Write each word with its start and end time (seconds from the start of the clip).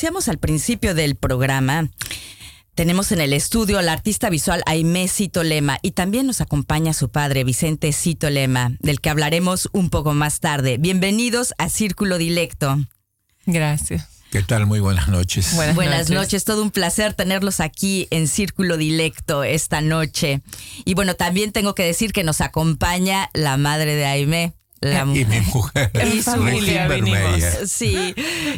anunciamos 0.00 0.28
al 0.28 0.38
principio 0.38 0.94
del 0.94 1.14
programa, 1.14 1.90
Tenemos 2.74 3.12
en 3.12 3.20
el 3.20 3.34
estudio 3.34 3.78
al 3.78 3.90
artista 3.90 4.30
visual 4.30 4.62
Aimé 4.64 5.08
Cito 5.08 5.42
Lema 5.42 5.78
y 5.82 5.90
también 5.90 6.26
nos 6.26 6.40
acompaña 6.40 6.94
su 6.94 7.10
padre 7.10 7.44
Vicente 7.44 7.92
Cito 7.92 8.30
Lema, 8.30 8.78
del 8.80 9.02
que 9.02 9.10
hablaremos 9.10 9.68
un 9.72 9.90
poco 9.90 10.14
más 10.14 10.40
tarde. 10.40 10.78
Bienvenidos 10.78 11.52
a 11.58 11.68
Círculo 11.68 12.16
Dilecto. 12.16 12.78
Gracias. 13.44 14.08
¿Qué 14.30 14.42
tal? 14.42 14.64
Muy 14.64 14.80
buenas 14.80 15.08
noches. 15.08 15.54
Buenas, 15.74 16.08
noches. 16.08 16.44
todo 16.44 16.62
un 16.62 16.70
placer 16.70 17.12
tenerlos 17.12 17.60
aquí 17.60 18.08
en 18.10 18.26
Círculo 18.26 18.78
Dilecto 18.78 19.44
esta 19.44 19.82
noche. 19.82 20.40
Y 20.86 20.94
bueno, 20.94 21.14
también 21.14 21.52
tengo 21.52 21.74
que 21.74 21.84
decir 21.84 22.14
que 22.14 22.24
nos 22.24 22.40
acompaña 22.40 23.28
la 23.34 23.58
madre 23.58 23.96
de 23.96 24.06
Aimé, 24.06 24.54
la 24.80 25.02
y 25.02 25.24
mi 25.24 25.40
mujer. 25.52 25.90
Y 26.12 26.22
su 26.22 26.30
familia 26.30 26.88
venimos. 26.88 27.42
Sí, 27.66 28.14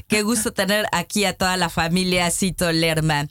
qué 0.08 0.22
gusto 0.22 0.52
tener 0.52 0.86
aquí 0.92 1.24
a 1.24 1.36
toda 1.36 1.56
la 1.56 1.68
familia 1.68 2.30
Cito 2.30 2.70
Lerma. 2.72 3.28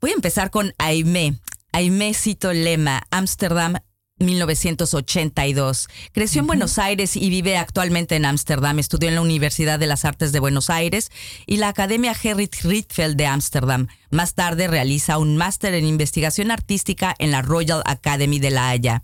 Voy 0.00 0.10
a 0.10 0.14
empezar 0.14 0.50
con 0.50 0.72
Aimé. 0.78 1.38
Aimé 1.72 2.14
Cito 2.14 2.52
Lema, 2.52 3.02
Ámsterdam, 3.10 3.74
1982. 4.18 5.88
Creció 6.12 6.40
en 6.40 6.46
Buenos 6.46 6.78
Aires 6.78 7.16
y 7.16 7.30
vive 7.30 7.56
actualmente 7.56 8.16
en 8.16 8.24
Ámsterdam. 8.24 8.78
Estudió 8.78 9.08
en 9.08 9.16
la 9.16 9.20
Universidad 9.20 9.78
de 9.78 9.86
las 9.86 10.04
Artes 10.04 10.32
de 10.32 10.40
Buenos 10.40 10.70
Aires 10.70 11.10
y 11.46 11.58
la 11.58 11.68
Academia 11.68 12.14
Gerrit 12.14 12.54
Rietveld 12.62 13.16
de 13.16 13.26
Ámsterdam. 13.26 13.88
Más 14.10 14.34
tarde 14.34 14.66
realiza 14.66 15.18
un 15.18 15.36
máster 15.36 15.74
en 15.74 15.86
investigación 15.86 16.50
artística 16.50 17.14
en 17.18 17.30
la 17.30 17.42
Royal 17.42 17.82
Academy 17.84 18.38
de 18.38 18.50
La 18.50 18.70
Haya. 18.70 19.02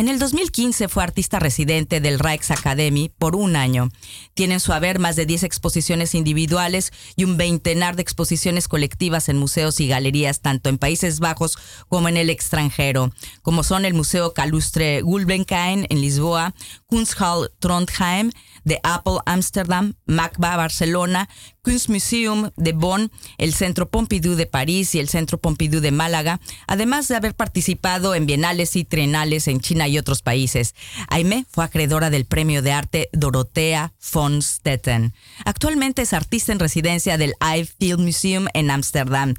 En 0.00 0.08
el 0.08 0.18
2015 0.18 0.88
fue 0.88 1.02
artista 1.02 1.38
residente 1.40 2.00
del 2.00 2.18
Rijksacademie 2.18 3.12
por 3.18 3.36
un 3.36 3.54
año. 3.54 3.90
Tiene 4.32 4.54
en 4.54 4.60
su 4.60 4.72
haber 4.72 4.98
más 4.98 5.14
de 5.14 5.26
10 5.26 5.42
exposiciones 5.42 6.14
individuales 6.14 6.90
y 7.16 7.24
un 7.24 7.36
veintenar 7.36 7.96
de 7.96 8.00
exposiciones 8.00 8.66
colectivas 8.66 9.28
en 9.28 9.36
museos 9.36 9.78
y 9.78 9.88
galerías 9.88 10.40
tanto 10.40 10.70
en 10.70 10.78
Países 10.78 11.20
Bajos 11.20 11.58
como 11.90 12.08
en 12.08 12.16
el 12.16 12.30
extranjero, 12.30 13.12
como 13.42 13.62
son 13.62 13.84
el 13.84 13.92
Museo 13.92 14.32
Calustre 14.32 15.02
Gulbenkian 15.02 15.84
en 15.90 16.00
Lisboa, 16.00 16.54
Kunsthal 16.86 17.50
Trondheim, 17.58 18.30
de 18.64 18.80
Apple 18.82 19.18
Amsterdam, 19.26 19.94
MACBA 20.06 20.56
Barcelona, 20.56 21.28
Kunstmuseum 21.62 22.50
de 22.56 22.72
Bonn, 22.72 23.10
el 23.38 23.54
Centro 23.54 23.88
Pompidou 23.88 24.34
de 24.34 24.46
París 24.46 24.94
y 24.94 24.98
el 24.98 25.08
Centro 25.08 25.38
Pompidou 25.38 25.80
de 25.80 25.90
Málaga, 25.90 26.40
además 26.66 27.08
de 27.08 27.16
haber 27.16 27.34
participado 27.34 28.14
en 28.14 28.26
bienales 28.26 28.76
y 28.76 28.84
trienales 28.84 29.48
en 29.48 29.60
China 29.60 29.88
y 29.88 29.98
otros 29.98 30.22
países. 30.22 30.74
Aime 31.08 31.46
fue 31.50 31.64
acreedora 31.64 32.10
del 32.10 32.24
Premio 32.24 32.62
de 32.62 32.72
Arte 32.72 33.08
Dorothea 33.12 33.92
von 34.12 34.42
Stetten. 34.42 35.14
Actualmente 35.44 36.02
es 36.02 36.12
artista 36.12 36.52
en 36.52 36.58
residencia 36.58 37.18
del 37.18 37.34
Film 37.78 38.04
Museum 38.04 38.46
en 38.54 38.70
Ámsterdam. 38.70 39.34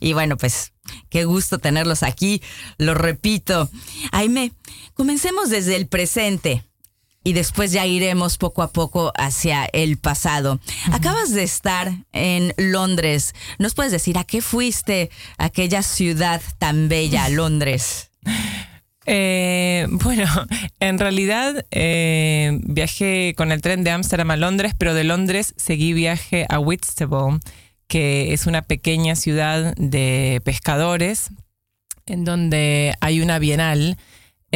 Y 0.00 0.12
bueno, 0.12 0.36
pues 0.36 0.72
Qué 1.08 1.24
gusto 1.24 1.58
tenerlos 1.58 2.02
aquí, 2.02 2.42
lo 2.76 2.92
repito. 2.92 3.70
Aime, 4.12 4.52
comencemos 4.92 5.48
desde 5.48 5.76
el 5.76 5.86
presente 5.86 6.62
y 7.24 7.32
después 7.32 7.72
ya 7.72 7.86
iremos 7.86 8.36
poco 8.36 8.62
a 8.62 8.70
poco 8.70 9.12
hacia 9.16 9.64
el 9.72 9.96
pasado. 9.96 10.60
Acabas 10.92 11.32
de 11.32 11.42
estar 11.42 11.92
en 12.12 12.52
Londres. 12.58 13.34
¿Nos 13.58 13.74
puedes 13.74 13.90
decir 13.90 14.18
a 14.18 14.24
qué 14.24 14.42
fuiste 14.42 15.10
aquella 15.38 15.82
ciudad 15.82 16.42
tan 16.58 16.88
bella, 16.88 17.28
Londres? 17.30 18.10
Eh, 19.06 19.86
bueno, 19.90 20.26
en 20.80 20.98
realidad 20.98 21.64
eh, 21.70 22.58
viajé 22.62 23.34
con 23.36 23.52
el 23.52 23.62
tren 23.62 23.84
de 23.84 23.90
Ámsterdam 23.90 24.30
a 24.30 24.36
Londres, 24.36 24.74
pero 24.78 24.94
de 24.94 25.04
Londres 25.04 25.54
seguí 25.56 25.94
viaje 25.94 26.46
a 26.48 26.58
Whitstable, 26.58 27.40
que 27.88 28.32
es 28.32 28.46
una 28.46 28.62
pequeña 28.62 29.16
ciudad 29.16 29.74
de 29.76 30.40
pescadores, 30.44 31.30
en 32.06 32.24
donde 32.24 32.94
hay 33.00 33.20
una 33.20 33.38
bienal 33.38 33.96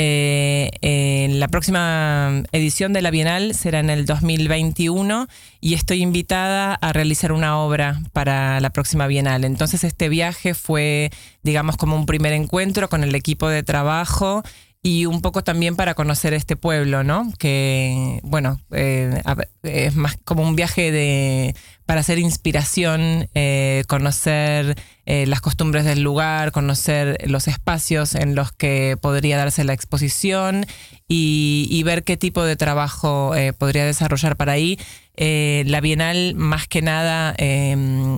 eh, 0.00 1.28
la 1.32 1.48
próxima 1.48 2.44
edición 2.52 2.92
de 2.92 3.02
la 3.02 3.10
Bienal 3.10 3.54
será 3.54 3.80
en 3.80 3.90
el 3.90 4.06
2021 4.06 5.26
y 5.60 5.74
estoy 5.74 6.02
invitada 6.02 6.74
a 6.74 6.92
realizar 6.92 7.32
una 7.32 7.58
obra 7.58 8.00
para 8.12 8.60
la 8.60 8.70
próxima 8.70 9.08
Bienal. 9.08 9.44
Entonces 9.44 9.82
este 9.82 10.08
viaje 10.08 10.54
fue, 10.54 11.10
digamos, 11.42 11.76
como 11.76 11.96
un 11.96 12.06
primer 12.06 12.32
encuentro 12.32 12.88
con 12.88 13.02
el 13.02 13.14
equipo 13.14 13.48
de 13.48 13.64
trabajo 13.64 14.44
y 14.82 15.06
un 15.06 15.22
poco 15.22 15.42
también 15.42 15.74
para 15.74 15.94
conocer 15.94 16.34
este 16.34 16.54
pueblo, 16.54 17.02
¿no? 17.02 17.32
Que, 17.38 18.20
bueno, 18.22 18.60
eh, 18.70 19.22
es 19.64 19.96
más 19.96 20.16
como 20.24 20.42
un 20.42 20.54
viaje 20.54 20.92
de 20.92 21.54
para 21.84 22.00
hacer 22.00 22.18
inspiración, 22.18 23.28
eh, 23.34 23.82
conocer 23.88 24.76
eh, 25.06 25.26
las 25.26 25.40
costumbres 25.40 25.84
del 25.84 26.02
lugar, 26.02 26.52
conocer 26.52 27.18
los 27.26 27.48
espacios 27.48 28.14
en 28.14 28.34
los 28.34 28.52
que 28.52 28.96
podría 29.00 29.38
darse 29.38 29.64
la 29.64 29.72
exposición 29.72 30.66
y, 31.08 31.82
ver 31.84 32.04
qué 32.04 32.18
tipo 32.18 32.44
de 32.44 32.56
trabajo 32.56 33.32
podría 33.56 33.86
desarrollar 33.86 34.36
para 34.36 34.52
ahí. 34.52 34.78
la 35.16 35.80
Bienal, 35.80 36.34
más 36.34 36.68
que 36.68 36.82
nada, 36.82 37.34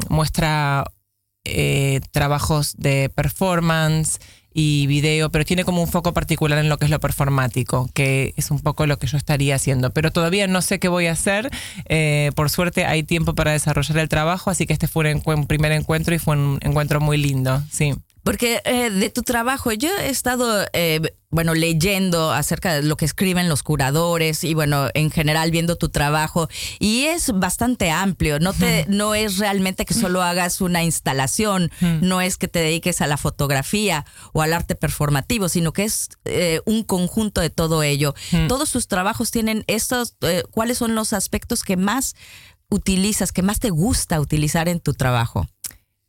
muestra 0.08 0.84
trabajos 2.10 2.74
de 2.76 3.08
performance, 3.14 4.18
y 4.52 4.86
video, 4.86 5.30
pero 5.30 5.44
tiene 5.44 5.64
como 5.64 5.82
un 5.82 5.88
foco 5.88 6.12
particular 6.12 6.58
en 6.58 6.68
lo 6.68 6.78
que 6.78 6.86
es 6.86 6.90
lo 6.90 7.00
performático, 7.00 7.88
que 7.94 8.34
es 8.36 8.50
un 8.50 8.60
poco 8.60 8.86
lo 8.86 8.98
que 8.98 9.06
yo 9.06 9.16
estaría 9.16 9.54
haciendo. 9.54 9.90
Pero 9.90 10.10
todavía 10.10 10.46
no 10.46 10.62
sé 10.62 10.78
qué 10.78 10.88
voy 10.88 11.06
a 11.06 11.12
hacer. 11.12 11.50
Eh, 11.86 12.32
por 12.34 12.50
suerte 12.50 12.84
hay 12.84 13.02
tiempo 13.02 13.34
para 13.34 13.52
desarrollar 13.52 13.98
el 13.98 14.08
trabajo, 14.08 14.50
así 14.50 14.66
que 14.66 14.72
este 14.72 14.88
fue 14.88 15.14
un, 15.14 15.46
primer 15.46 15.72
encuentro 15.72 16.14
y 16.14 16.18
fue 16.18 16.36
un 16.36 16.58
encuentro 16.62 17.00
muy 17.00 17.16
lindo, 17.16 17.62
sí. 17.70 17.94
Porque 18.22 18.60
eh, 18.64 18.90
de 18.90 19.10
tu 19.10 19.22
trabajo, 19.22 19.72
yo 19.72 19.88
he 19.96 20.10
estado, 20.10 20.66
eh, 20.72 21.00
bueno, 21.30 21.54
leyendo 21.54 22.32
acerca 22.32 22.74
de 22.74 22.82
lo 22.82 22.96
que 22.96 23.04
escriben 23.04 23.48
los 23.48 23.62
curadores 23.62 24.44
y, 24.44 24.54
bueno, 24.54 24.88
en 24.94 25.10
general 25.10 25.50
viendo 25.50 25.76
tu 25.76 25.88
trabajo 25.88 26.48
y 26.78 27.04
es 27.04 27.32
bastante 27.32 27.90
amplio. 27.90 28.38
No, 28.38 28.52
te, 28.52 28.84
no 28.88 29.14
es 29.14 29.38
realmente 29.38 29.84
que 29.84 29.94
solo 29.94 30.22
hagas 30.22 30.60
una 30.60 30.82
instalación, 30.82 31.70
no 32.00 32.20
es 32.20 32.36
que 32.36 32.48
te 32.48 32.58
dediques 32.58 33.00
a 33.00 33.06
la 33.06 33.16
fotografía 33.16 34.04
o 34.32 34.42
al 34.42 34.52
arte 34.52 34.74
performativo, 34.74 35.48
sino 35.48 35.72
que 35.72 35.84
es 35.84 36.10
eh, 36.24 36.60
un 36.66 36.82
conjunto 36.82 37.40
de 37.40 37.50
todo 37.50 37.82
ello. 37.82 38.14
Todos 38.48 38.70
tus 38.72 38.88
trabajos 38.88 39.30
tienen 39.30 39.64
estos, 39.66 40.16
¿cuáles 40.50 40.78
son 40.78 40.94
los 40.94 41.12
aspectos 41.12 41.62
que 41.62 41.76
más 41.76 42.16
utilizas, 42.70 43.32
que 43.32 43.42
más 43.42 43.60
te 43.60 43.70
gusta 43.70 44.20
utilizar 44.20 44.68
en 44.68 44.80
tu 44.80 44.94
trabajo? 44.94 45.46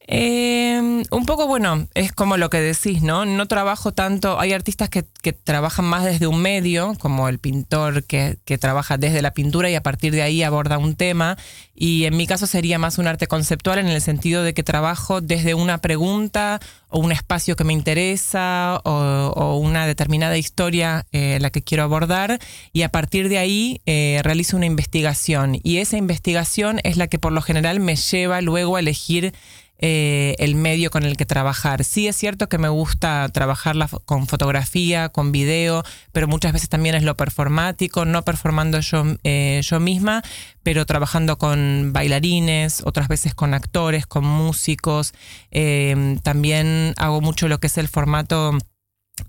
Eh, 0.08 1.04
un 1.12 1.26
poco, 1.26 1.48
bueno, 1.48 1.88
es 1.94 2.12
como 2.12 2.38
lo 2.38 2.50
que 2.50 2.60
decís, 2.60 3.02
¿no? 3.02 3.26
No 3.26 3.48
trabajo 3.48 3.92
tanto, 3.92 4.40
hay 4.40 4.52
artistas 4.52 4.90
que, 4.90 5.04
trabajan 5.34 5.86
más 5.86 6.04
desde 6.04 6.28
un 6.28 6.42
medio, 6.42 6.96
como 7.00 7.30
el 7.30 7.40
pintor 7.40 8.04
que, 8.04 8.38
trabaja 8.60 8.98
desde 8.98 9.22
la 9.22 9.34
pintura 9.34 9.70
y 9.70 9.76
a 9.76 9.84
partir 9.84 10.12
de 10.14 10.22
ahí 10.22 10.44
aborda 10.44 10.78
un 10.78 10.96
tema, 10.96 11.38
y 11.76 12.06
en 12.06 12.18
mi 12.18 12.28
caso 12.28 12.48
sería 12.48 12.78
más 12.78 12.98
un 12.98 13.08
arte 13.08 13.28
conceptual 13.28 13.80
en 13.80 13.88
el 13.88 14.02
sentido 14.02 14.44
de 14.44 14.54
que 14.54 14.64
trabajo 14.64 15.22
desde 15.22 15.54
una 15.54 15.80
pregunta 15.80 16.60
o 16.90 17.00
un 17.00 17.12
espacio 17.12 17.56
que 17.56 17.64
me 17.64 17.74
interesa 17.74 18.82
o, 18.84 19.58
una 19.58 19.88
determinada 19.88 20.38
historia 20.38 21.06
eh, 21.12 21.38
la 21.40 21.50
que 21.50 21.62
quiero 21.62 21.84
abordar. 21.84 22.40
Y 22.74 22.84
a 22.84 22.90
partir 22.90 23.30
de 23.30 23.38
ahí 23.38 23.82
eh, 23.86 24.20
realizo 24.24 24.58
una 24.58 24.66
investigación. 24.66 25.60
Y 25.64 25.78
esa 25.78 25.98
investigación 25.98 26.82
es 26.84 26.98
la 26.98 27.08
que 27.08 27.18
por 27.18 27.32
lo 27.32 27.42
general 27.42 27.80
me 27.80 27.96
lleva 27.96 28.42
luego 28.42 28.76
a 28.76 28.82
elegir 28.82 29.34
eh, 29.84 30.36
el 30.38 30.54
medio 30.54 30.92
con 30.92 31.04
el 31.06 31.18
que 31.18 31.26
trabajar. 31.26 31.84
Sí 31.84 32.08
es 32.08 32.16
cierto 32.16 32.48
que 32.48 32.60
me 32.60 32.70
gusta 32.70 33.28
trabajar 33.30 33.76
con 34.06 34.28
fotografía, 34.28 35.10
con 35.10 35.32
video, 35.32 35.84
pero 36.12 36.28
muchas 36.28 36.54
veces 36.54 36.70
también 36.70 36.94
es 36.94 37.02
lo 37.02 37.18
performático, 37.18 38.06
no 38.06 38.24
performando 38.24 38.80
yo, 38.80 39.04
eh, 39.24 39.60
yo 39.64 39.80
misma, 39.80 40.22
pero 40.62 40.86
trabajando 40.86 41.40
con 41.40 41.94
bailarines, 41.94 42.84
otras 42.86 43.08
veces 43.08 43.34
con 43.34 43.56
actores, 43.56 44.06
con 44.06 44.24
músicos. 44.24 45.14
Eh, 45.50 46.18
también 46.22 46.94
hago 46.98 47.20
mucho 47.20 47.48
lo 47.48 47.60
que 47.60 47.68
es 47.68 47.78
el 47.80 47.88
formato 47.88 48.56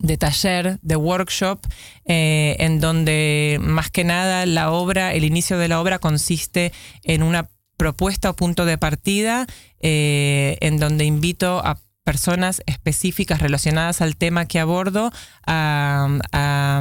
de 0.00 0.18
taller, 0.18 0.78
de 0.82 0.96
workshop, 0.96 1.60
en 2.04 2.80
donde 2.80 3.58
más 3.60 3.90
que 3.90 4.04
nada 4.04 4.44
la 4.46 4.70
obra, 4.70 5.14
el 5.14 5.24
inicio 5.24 5.58
de 5.58 5.68
la 5.68 5.80
obra 5.80 5.98
consiste 5.98 6.72
en 7.04 7.22
una 7.22 7.48
propuesta 7.82 8.30
o 8.30 8.38
punto 8.38 8.62
de 8.62 8.78
partida 8.78 9.46
eh, 9.82 10.56
en 10.60 10.78
donde 10.78 11.04
invito 11.04 11.58
a 11.66 11.82
personas 12.04 12.62
específicas 12.66 13.40
relacionadas 13.40 14.00
al 14.00 14.16
tema 14.16 14.46
que 14.46 14.60
abordo 14.60 15.12
a, 15.46 16.80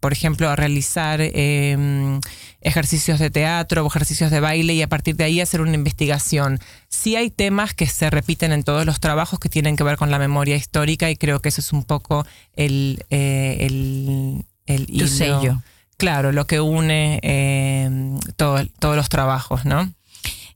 por 0.00 0.12
ejemplo, 0.12 0.48
a 0.48 0.56
realizar 0.56 1.20
em, 1.20 2.20
ejercicios 2.60 3.18
de 3.18 3.30
teatro 3.30 3.84
o 3.84 3.86
ejercicios 3.86 4.30
de 4.30 4.40
baile 4.40 4.74
y 4.74 4.82
a 4.82 4.88
partir 4.88 5.16
de 5.16 5.24
ahí 5.24 5.40
hacer 5.40 5.60
una 5.60 5.74
investigación. 5.74 6.58
Sí 6.88 7.16
hay 7.16 7.30
temas 7.30 7.72
que 7.72 7.86
se 7.86 8.10
repiten 8.10 8.52
en 8.52 8.64
todos 8.64 8.84
los 8.84 9.00
trabajos 9.00 9.38
que 9.38 9.48
tienen 9.48 9.76
que 9.76 9.84
ver 9.84 9.96
con 9.96 10.10
la 10.10 10.18
memoria 10.18 10.56
histórica 10.56 11.10
y 11.10 11.16
creo 11.16 11.40
que 11.40 11.50
eso 11.50 11.60
es 11.60 11.72
un 11.72 11.84
poco 11.84 12.26
el, 12.54 13.04
eh, 13.10 13.56
el, 13.60 14.44
el 14.66 15.08
sello. 15.08 15.62
Claro, 15.96 16.32
lo 16.32 16.46
que 16.46 16.60
une 16.60 17.20
em, 17.22 18.18
todos 18.36 18.96
los 18.96 19.08
trabajos, 19.08 19.64
¿no? 19.64 19.92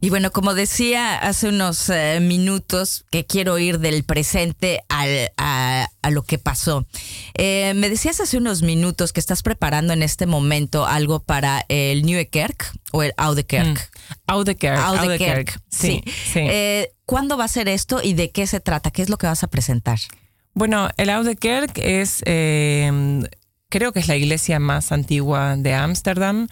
Y 0.00 0.11
bueno, 0.11 0.31
como 0.31 0.55
decía 0.55 1.19
hace 1.19 1.49
unos 1.49 1.90
eh, 1.90 2.21
minutos, 2.21 3.05
que 3.11 3.26
quiero 3.26 3.59
ir 3.59 3.81
del 3.81 4.05
presente 4.05 4.81
al, 4.88 5.33
a, 5.37 5.88
lo 6.11 6.23
que 6.23 6.38
pasó. 6.38 6.87
Eh, 7.35 7.73
me 7.75 7.90
decías 7.90 8.21
hace 8.21 8.37
unos 8.37 8.62
minutos 8.62 9.12
que 9.12 9.19
estás 9.19 9.43
preparando 9.43 9.93
en 9.93 10.05
este 10.05 10.26
momento 10.26 10.87
algo 10.87 11.21
para 11.21 11.64
el 11.69 12.05
Nieuwe 12.05 12.28
Kerk 12.28 12.73
o 12.93 13.02
el 13.02 13.12
Oude 13.17 13.45
Kerk. 13.45 13.90
Mm. 14.28 14.33
Oude 14.33 14.55
Kerk. 14.55 14.78
Oude 14.78 15.19
Kerk. 15.19 15.61
Sí. 15.69 16.05
sí. 16.07 16.40
Eh, 16.43 16.93
¿Cuándo 17.05 17.37
va 17.37 17.45
a 17.45 17.49
ser 17.49 17.69
esto 17.69 18.00
y 18.00 18.14
de 18.14 18.31
qué 18.31 18.47
se 18.47 18.61
trata? 18.61 18.93
¿Qué 18.93 19.02
es 19.02 19.09
lo 19.09 19.19
que 19.19 19.26
vas 19.26 19.43
a 19.43 19.49
presentar? 19.49 19.99
Bueno, 20.55 20.90
el 20.97 21.11
Oude 21.11 21.35
Kerk 21.35 21.73
es, 21.76 22.21
creo 22.23 23.93
que 23.93 23.99
es 23.99 24.07
la 24.07 24.17
iglesia 24.17 24.61
más 24.61 24.93
antigua 24.93 25.57
de 25.57 25.75
Ámsterdam. 25.75 26.47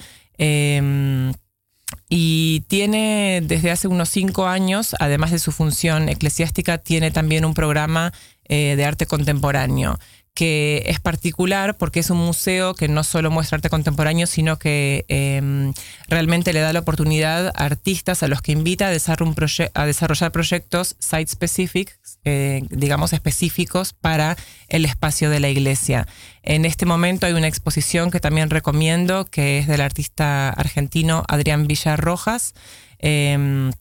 Y 2.09 2.61
tiene 2.69 3.43
desde 3.43 3.71
hace 3.71 3.89
unos 3.89 4.09
cinco 4.09 4.47
años, 4.47 4.95
además 5.01 5.31
de 5.31 5.39
su 5.39 5.53
función 5.53 6.09
eclesiástica, 6.09 6.79
tiene 6.79 7.11
también 7.11 7.45
un 7.45 7.55
programa 7.55 8.13
eh, 8.49 8.75
de 8.77 8.85
arte 8.85 9.07
contemporáneo 9.07 9.99
que 10.37 10.83
es 10.85 11.01
particular 11.01 11.79
porque 11.79 12.01
es 12.01 12.11
un 12.11 12.19
museo 12.19 12.75
que 12.75 12.89
no 12.89 13.05
solo 13.05 13.31
muestra 13.31 13.57
arte 13.57 13.71
contemporáneo, 13.71 14.27
sino 14.27 14.59
que 14.59 15.07
em, 15.09 15.73
realmente 16.09 16.53
le 16.53 16.61
da 16.61 16.75
la 16.75 16.81
oportunidad 16.81 17.49
a 17.49 17.65
artistas 17.65 18.23
a 18.23 18.29
los 18.29 18.43
que 18.43 18.53
invita 18.53 18.89
a 18.89 18.91
desarrollar, 18.91 20.33
proyectos 20.33 20.97
site-specific, 20.99 21.99
eh, 22.25 22.61
digamos 22.69 23.15
específicos 23.15 23.95
para 23.95 24.37
el 24.69 24.85
espacio 24.85 25.31
de 25.31 25.41
la 25.41 25.49
iglesia. 25.49 26.07
En 26.43 26.67
este 26.67 26.85
momento 26.85 27.25
hay 27.25 27.33
una 27.33 27.49
exposición 27.49 28.11
que 28.11 28.21
también 28.21 28.51
recomiendo, 28.51 29.25
que 29.25 29.59
es 29.59 29.67
del 29.67 29.81
artista 29.81 30.51
argentino 30.51 31.25
Adrián 31.29 31.67
Villarrojas. 31.67 32.53
Em, 32.99 33.73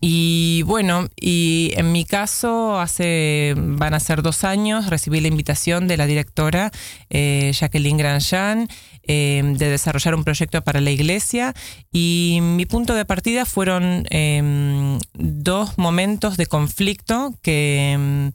y 0.00 0.62
bueno, 0.62 1.08
y 1.18 1.72
en 1.76 1.92
mi 1.92 2.04
caso, 2.04 2.78
hace, 2.78 3.54
van 3.56 3.94
a 3.94 4.00
ser 4.00 4.22
dos 4.22 4.44
años, 4.44 4.90
recibí 4.90 5.20
la 5.20 5.28
invitación 5.28 5.88
de 5.88 5.96
la 5.96 6.06
directora 6.06 6.70
eh, 7.08 7.52
Jacqueline 7.54 7.96
Grandjean 7.96 8.68
eh, 9.02 9.42
de 9.44 9.70
desarrollar 9.70 10.14
un 10.14 10.24
proyecto 10.24 10.62
para 10.62 10.80
la 10.80 10.90
iglesia 10.90 11.54
y 11.92 12.38
mi 12.42 12.66
punto 12.66 12.94
de 12.94 13.04
partida 13.04 13.46
fueron 13.46 14.04
em, 14.10 14.98
dos 15.14 15.78
momentos 15.78 16.36
de 16.36 16.46
conflicto 16.46 17.34
que 17.42 17.92
em, 17.92 18.32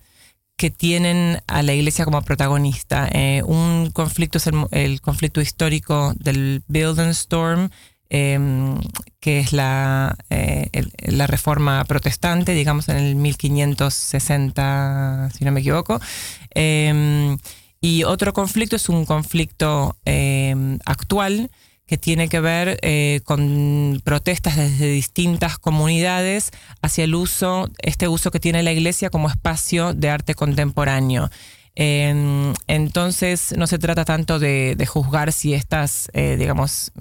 que 0.62 0.70
tienen 0.70 1.42
a 1.48 1.64
la 1.64 1.74
iglesia 1.74 2.06
como 2.06 2.22
protagonista. 2.22 3.10
Eh, 3.12 3.42
un 3.44 3.90
conflicto 3.90 4.38
es 4.38 4.48
el, 4.70 5.02
conflicto 5.02 5.42
histórico 5.42 6.14
del 6.18 6.62
Bildenstorm 6.68 7.72
Em, 8.14 8.78
que 9.22 9.40
es 9.40 9.54
la, 9.54 10.18
eh, 10.30 10.70
la 11.06 11.28
reforma 11.28 11.86
protestante, 11.86 12.54
digamos 12.54 12.90
en 12.90 12.98
el 12.98 13.16
1560, 13.16 15.30
si 15.34 15.46
no 15.46 15.54
me 15.54 15.62
equivoco. 15.62 16.02
Em, 16.50 17.38
y 17.80 18.04
otro 18.04 18.34
conflicto 18.34 18.76
es 18.76 18.90
un 18.90 19.06
conflicto 19.06 19.96
em, 20.04 20.78
actual 20.86 21.52
que 21.86 21.98
tiene 21.98 22.28
que 22.28 22.42
ver 22.42 22.80
eh, 22.82 23.22
con 23.24 24.02
protestas 24.04 24.58
desde 24.58 24.92
distintas 24.92 25.58
comunidades 25.58 26.52
hacia 26.82 27.06
el 27.06 27.16
uso, 27.16 27.70
este 27.78 28.10
uso 28.10 28.30
que 28.30 28.42
tiene 28.42 28.62
la 28.62 28.74
iglesia 28.74 29.10
como 29.10 29.30
espacio 29.30 29.94
de 29.94 30.10
arte 30.10 30.36
contemporáneo. 30.36 31.30
entonces 31.76 33.54
no 33.58 33.68
se 33.68 33.80
trata 33.80 34.04
tanto 34.04 34.38
de, 34.40 34.76
juzgar 34.86 35.32
si 35.32 35.54
estas, 35.54 36.10
eh, 36.14 36.36
digamos, 36.38 36.92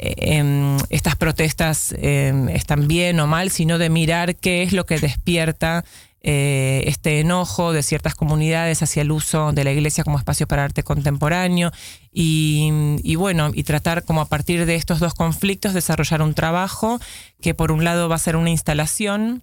Em, 0.00 0.76
estas 0.90 1.16
protestas 1.16 1.92
em, 1.98 2.48
están 2.50 2.86
bien 2.86 3.18
o 3.18 3.26
mal, 3.26 3.50
sino 3.50 3.78
de 3.78 3.90
mirar 3.90 4.36
qué 4.36 4.62
es 4.62 4.72
lo 4.72 4.86
que 4.86 5.00
despierta 5.00 5.84
eh, 6.20 6.84
este 6.86 7.18
enojo 7.20 7.72
de 7.72 7.82
ciertas 7.82 8.14
comunidades 8.14 8.82
hacia 8.82 9.02
el 9.02 9.10
uso 9.10 9.52
de 9.52 9.64
la 9.64 9.72
iglesia 9.72 10.04
como 10.04 10.18
espacio 10.18 10.46
para 10.46 10.64
arte 10.64 10.84
contemporáneo 10.84 11.72
y, 12.12 13.14
bueno, 13.16 13.50
y 13.54 13.62
tratar 13.62 14.04
como 14.04 14.20
a 14.20 14.26
partir 14.26 14.66
de 14.66 14.74
estos 14.76 15.00
dos 15.00 15.14
conflictos 15.14 15.74
desarrollar 15.74 16.22
un 16.22 16.34
trabajo 16.34 17.00
que 17.40 17.54
por 17.54 17.72
un 17.72 17.82
lado 17.82 18.08
va 18.08 18.16
a 18.16 18.20
ser 18.20 18.36
una 18.36 18.50
instalación 18.50 19.42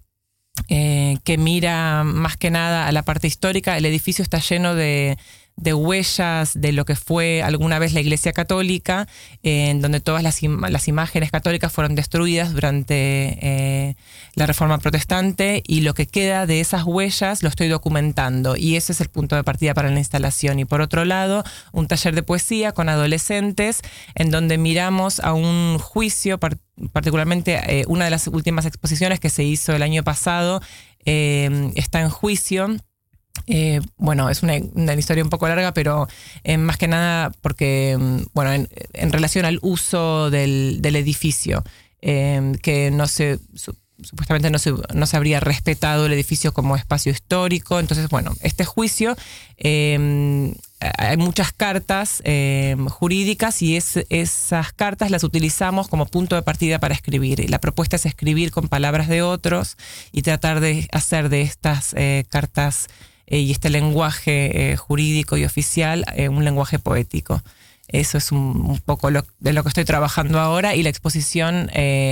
eh, 0.68 1.18
que 1.24 1.36
mira 1.38 2.02
más 2.04 2.36
que 2.36 2.50
nada 2.50 2.86
a 2.86 2.92
la 2.92 3.02
parte 3.02 3.26
histórica. 3.26 3.76
El 3.76 3.86
edificio 3.86 4.22
está 4.22 4.38
lleno 4.38 4.74
de, 4.74 5.18
de 5.56 5.72
huellas 5.72 6.52
de 6.54 6.72
lo 6.72 6.84
que 6.84 6.96
fue 6.96 7.42
alguna 7.42 7.78
vez 7.78 7.94
la 7.94 8.00
Iglesia 8.00 8.32
Católica, 8.34 9.08
en 9.42 9.80
donde 9.80 10.00
todas 10.00 10.22
las, 10.22 10.40
las, 10.42 10.88
imágenes 10.88 11.30
católicas 11.30 11.72
fueron 11.72 11.94
destruidas 11.94 12.52
durante 12.52 13.38
eh, 13.40 13.96
la 14.34 14.46
Reforma 14.46 14.78
Protestante 14.78 15.62
y 15.66 15.80
lo 15.80 15.94
que 15.94 16.06
queda 16.06 16.46
de 16.46 16.60
esas 16.60 16.84
huellas 16.84 17.42
lo 17.42 17.48
estoy 17.48 17.68
documentando 17.68 18.54
y 18.56 18.76
ese 18.76 18.92
es 18.92 19.00
el 19.00 19.08
punto 19.08 19.34
de 19.34 19.44
partida 19.44 19.72
para 19.72 19.90
la 19.90 19.98
instalación. 19.98 20.58
Y 20.58 20.66
por 20.66 20.82
otro 20.82 21.06
lado, 21.06 21.42
un 21.72 21.88
taller 21.88 22.14
de 22.14 22.22
poesía 22.22 22.72
con 22.72 22.90
adolescentes 22.90 23.80
en 24.14 24.30
donde 24.30 24.58
miramos 24.58 25.20
a 25.20 25.32
un 25.32 25.78
juicio, 25.78 26.38
particularmente 26.38 27.60
eh, 27.66 27.84
una 27.88 28.04
de 28.04 28.10
las 28.10 28.28
últimas 28.28 28.66
exposiciones 28.66 29.20
que 29.20 29.30
se 29.30 29.42
hizo 29.42 29.72
el 29.72 29.82
año 29.82 30.04
pasado, 30.04 30.60
eh, 31.06 31.72
está 31.76 32.02
en 32.02 32.10
juicio 32.10 32.76
eh, 33.46 33.80
bueno, 33.96 34.28
es 34.30 34.42
una, 34.42 34.56
historia 34.94 35.24
un 35.24 35.30
poco 35.30 35.48
larga, 35.48 35.72
pero 35.72 36.08
eh, 36.44 36.56
más 36.58 36.76
que 36.78 36.88
nada 36.88 37.30
porque, 37.42 37.96
mm, 37.98 38.18
bueno, 38.34 38.66
en, 38.92 39.12
relación 39.12 39.44
al 39.44 39.58
uso 39.62 40.30
del, 40.30 40.80
edificio, 40.84 41.64
eh, 42.02 42.52
que 42.62 42.90
no 42.90 43.06
se, 43.06 43.38
supuestamente 44.02 44.50
no 44.50 44.58
se, 44.58 44.72
no 44.94 45.06
se 45.06 45.16
habría 45.16 45.40
respetado 45.40 46.06
el 46.06 46.12
edificio 46.12 46.52
como 46.52 46.76
espacio 46.76 47.12
histórico. 47.12 47.78
Entonces, 47.78 48.08
bueno, 48.08 48.34
este 48.40 48.64
juicio, 48.64 49.16
hay 49.62 51.16
muchas 51.16 51.52
cartas 51.52 52.22
jurídicas 52.90 53.62
y 53.62 53.76
esas 53.76 54.72
cartas 54.72 55.10
las 55.10 55.24
utilizamos 55.24 55.88
como 55.88 56.06
punto 56.06 56.36
de 56.36 56.42
partida 56.42 56.78
para 56.78 56.94
escribir. 56.94 57.48
La 57.48 57.60
propuesta 57.60 57.96
es 57.96 58.06
escribir 58.06 58.50
con 58.50 58.68
palabras 58.68 59.08
de 59.08 59.22
otros 59.22 59.76
y 60.12 60.22
tratar 60.22 60.60
de 60.60 60.88
hacer 60.92 61.28
de 61.28 61.42
estas 61.42 61.94
cartas 62.28 62.88
eh, 63.26 63.38
y 63.38 63.50
este 63.50 63.70
lenguaje 63.70 64.72
eh, 64.72 64.76
jurídico 64.76 65.36
y 65.36 65.44
oficial, 65.44 66.04
eh, 66.14 66.28
un 66.28 66.44
lenguaje 66.44 66.78
poético. 66.78 67.42
Eso 67.88 68.18
es 68.18 68.32
un, 68.32 68.80
poco 68.84 69.10
de 69.10 69.52
lo 69.52 69.62
que 69.62 69.68
estoy 69.68 69.84
trabajando 69.84 70.40
ahora 70.40 70.74
y 70.74 70.82
la 70.82 70.88
exposición 70.88 71.70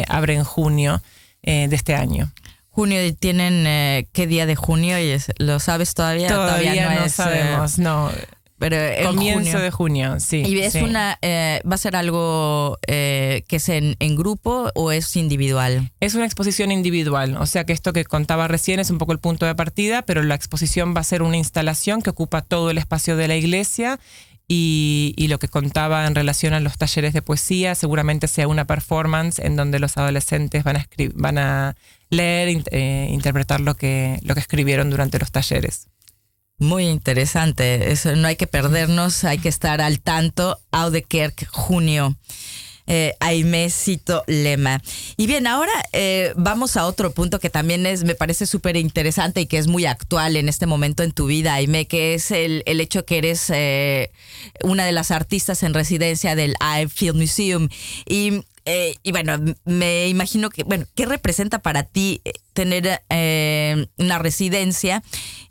abre 0.08 0.34
en 0.34 0.44
junio 0.44 1.02
de 1.42 1.74
este 1.74 1.96
año. 1.96 2.30
Junio, 2.70 3.12
¿tienen 3.16 4.06
qué 4.12 4.26
día 4.28 4.46
de 4.46 4.54
junio? 4.54 4.96
¿Lo 5.38 5.58
sabes 5.58 5.94
todavía? 5.94 6.28
Todavía, 6.28 7.00
no, 7.00 7.08
sabemos, 7.08 7.80
no. 7.80 8.08
Pero 8.58 8.76
Comienzo 9.04 9.58
de 9.58 9.70
junio, 9.70 10.20
sí. 10.20 10.42
¿Y 10.46 10.60
es 10.60 10.76
una, 10.76 11.18
eh, 11.22 11.60
va 11.68 11.74
a 11.74 11.78
ser 11.78 11.96
algo 11.96 12.78
eh, 12.86 13.42
que 13.48 13.56
es 13.56 13.68
en, 13.68 13.96
grupo 14.16 14.70
o 14.74 14.92
es 14.92 15.16
individual? 15.16 15.90
Es 16.00 16.14
una 16.14 16.24
exposición 16.24 16.70
individual, 16.70 17.36
o 17.36 17.46
sea 17.46 17.64
que 17.64 17.72
esto 17.72 17.92
que 17.92 18.04
contaba 18.04 18.46
recién 18.46 18.78
es 18.78 18.90
un 18.90 18.98
poco 18.98 19.12
el 19.12 19.18
punto 19.18 19.44
de 19.44 19.54
partida, 19.56 20.02
pero 20.02 20.22
la 20.22 20.36
exposición 20.36 20.94
va 20.96 21.00
a 21.00 21.04
ser 21.04 21.22
una 21.22 21.36
instalación 21.36 22.00
que 22.00 22.10
ocupa 22.10 22.42
todo 22.42 22.70
el 22.70 22.78
espacio 22.78 23.16
de 23.16 23.26
la 23.26 23.36
iglesia 23.36 23.98
y, 24.46 25.26
lo 25.28 25.38
que 25.38 25.48
contaba 25.48 26.06
en 26.06 26.14
relación 26.14 26.52
a 26.52 26.60
los 26.60 26.76
talleres 26.76 27.12
de 27.12 27.22
poesía, 27.22 27.74
seguramente 27.74 28.28
sea 28.28 28.46
una 28.46 28.66
performance 28.66 29.38
en 29.38 29.56
donde 29.56 29.78
los 29.78 29.96
adolescentes 29.96 30.62
van 30.64 30.76
a, 30.76 30.86
van 31.14 31.38
a 31.38 31.76
leer, 32.10 32.62
e 32.70 33.08
interpretar 33.10 33.60
lo 33.60 33.74
que, 33.74 34.18
lo 34.22 34.34
que 34.34 34.40
escribieron 34.40 34.90
durante 34.90 35.18
los 35.18 35.32
talleres. 35.32 35.88
Muy 36.58 36.86
interesante. 36.86 37.92
Eso 37.92 38.14
no 38.16 38.28
hay 38.28 38.36
que 38.36 38.46
perdernos, 38.46 39.24
hay 39.24 39.38
que 39.38 39.48
estar 39.48 39.80
al 39.80 40.00
tanto. 40.00 40.58
Audekerk, 40.70 41.48
junio. 41.50 42.16
Eh, 42.86 43.14
Aimecito 43.18 44.24
Lema. 44.26 44.82
Y 45.16 45.26
bien, 45.26 45.46
ahora 45.46 45.72
eh, 45.92 46.34
vamos 46.36 46.76
a 46.76 46.84
otro 46.84 47.12
punto 47.12 47.40
que 47.40 47.48
también 47.48 47.86
es, 47.86 48.04
me 48.04 48.14
parece 48.14 48.44
súper 48.46 48.76
interesante 48.76 49.40
y 49.40 49.46
que 49.46 49.56
es 49.56 49.68
muy 49.68 49.86
actual 49.86 50.36
en 50.36 50.50
este 50.50 50.66
momento 50.66 51.02
en 51.02 51.12
tu 51.12 51.26
vida, 51.26 51.54
Aime, 51.54 51.86
que 51.86 52.12
es 52.12 52.30
el, 52.30 52.62
el 52.66 52.82
hecho 52.82 53.06
que 53.06 53.16
eres 53.16 53.48
eh, 53.48 54.10
una 54.62 54.84
de 54.84 54.92
las 54.92 55.10
artistas 55.10 55.62
en 55.62 55.72
residencia 55.72 56.36
del 56.36 56.56
I 56.60 56.86
Film 56.88 57.16
Museum. 57.16 57.70
Y 58.06 58.42
eh, 58.64 58.96
y 59.02 59.12
bueno, 59.12 59.38
me 59.64 60.08
imagino 60.08 60.48
que, 60.50 60.62
bueno, 60.62 60.86
¿qué 60.94 61.04
representa 61.06 61.58
para 61.60 61.82
ti 61.82 62.22
eh, 62.24 62.32
tener 62.52 63.02
eh, 63.10 63.86
una 63.98 64.18
residencia 64.18 65.02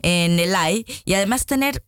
en 0.01 0.39
el 0.39 0.55
AI 0.55 0.85
y 1.05 1.13
además 1.13 1.45
tener 1.45 1.83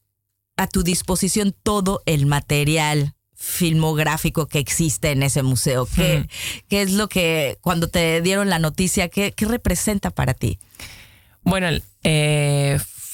a 0.58 0.68
tu 0.68 0.84
disposición 0.84 1.56
todo 1.64 2.02
el 2.06 2.28
material 2.28 3.16
filmográfico 3.34 4.48
que 4.48 4.60
existe 4.60 5.12
en 5.12 5.24
ese 5.24 5.42
museo? 5.42 5.88
¿Qué, 5.88 6.30
¿qué 6.70 6.84
es 6.84 6.92
lo 6.92 7.10
que, 7.10 7.58
cuando 7.62 7.90
te 7.90 8.22
dieron 8.22 8.50
la 8.50 8.60
noticia, 8.60 9.10
qué, 9.10 9.32
qué 9.32 9.46
representa 9.46 10.12
para 10.12 10.36
ti? 10.36 10.60
Bueno, 11.42 11.70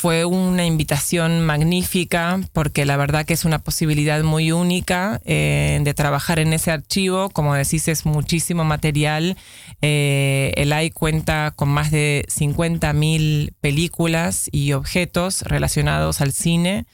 fue 0.01 0.25
una 0.25 0.65
invitación 0.65 1.46
magnífica 1.46 2.39
porque 2.53 2.86
la 2.86 2.98
verdad 2.98 3.24
que 3.24 3.36
es 3.36 3.46
una 3.46 3.60
posibilidad 3.60 4.24
muy 4.24 4.51
única 4.51 5.22
eh, 5.25 5.79
de 5.84 5.93
trabajar 5.93 6.39
en 6.39 6.53
ese 6.53 6.72
archivo. 6.72 7.29
Como 7.29 7.53
decís, 7.53 7.88
es 7.88 8.08
muchísimo 8.08 8.63
material. 8.63 9.38
Eh, 9.84 10.53
el 10.58 10.74
AI 10.74 10.89
cuenta 10.89 11.53
con 11.55 11.70
más 11.70 11.91
de 11.91 12.25
50.000 12.36 13.53
películas 13.62 14.50
y 14.51 14.74
objetos 14.74 15.43
relacionados 15.43 16.20
al 16.20 16.31
cine, 16.31 16.88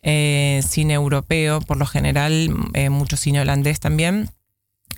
eh, 0.00 0.62
cine 0.66 0.94
europeo 0.94 1.60
por 1.60 1.76
lo 1.76 1.84
general, 1.84 2.48
mucho 2.88 3.18
cine 3.18 3.42
holandés 3.42 3.78
también. 3.78 4.30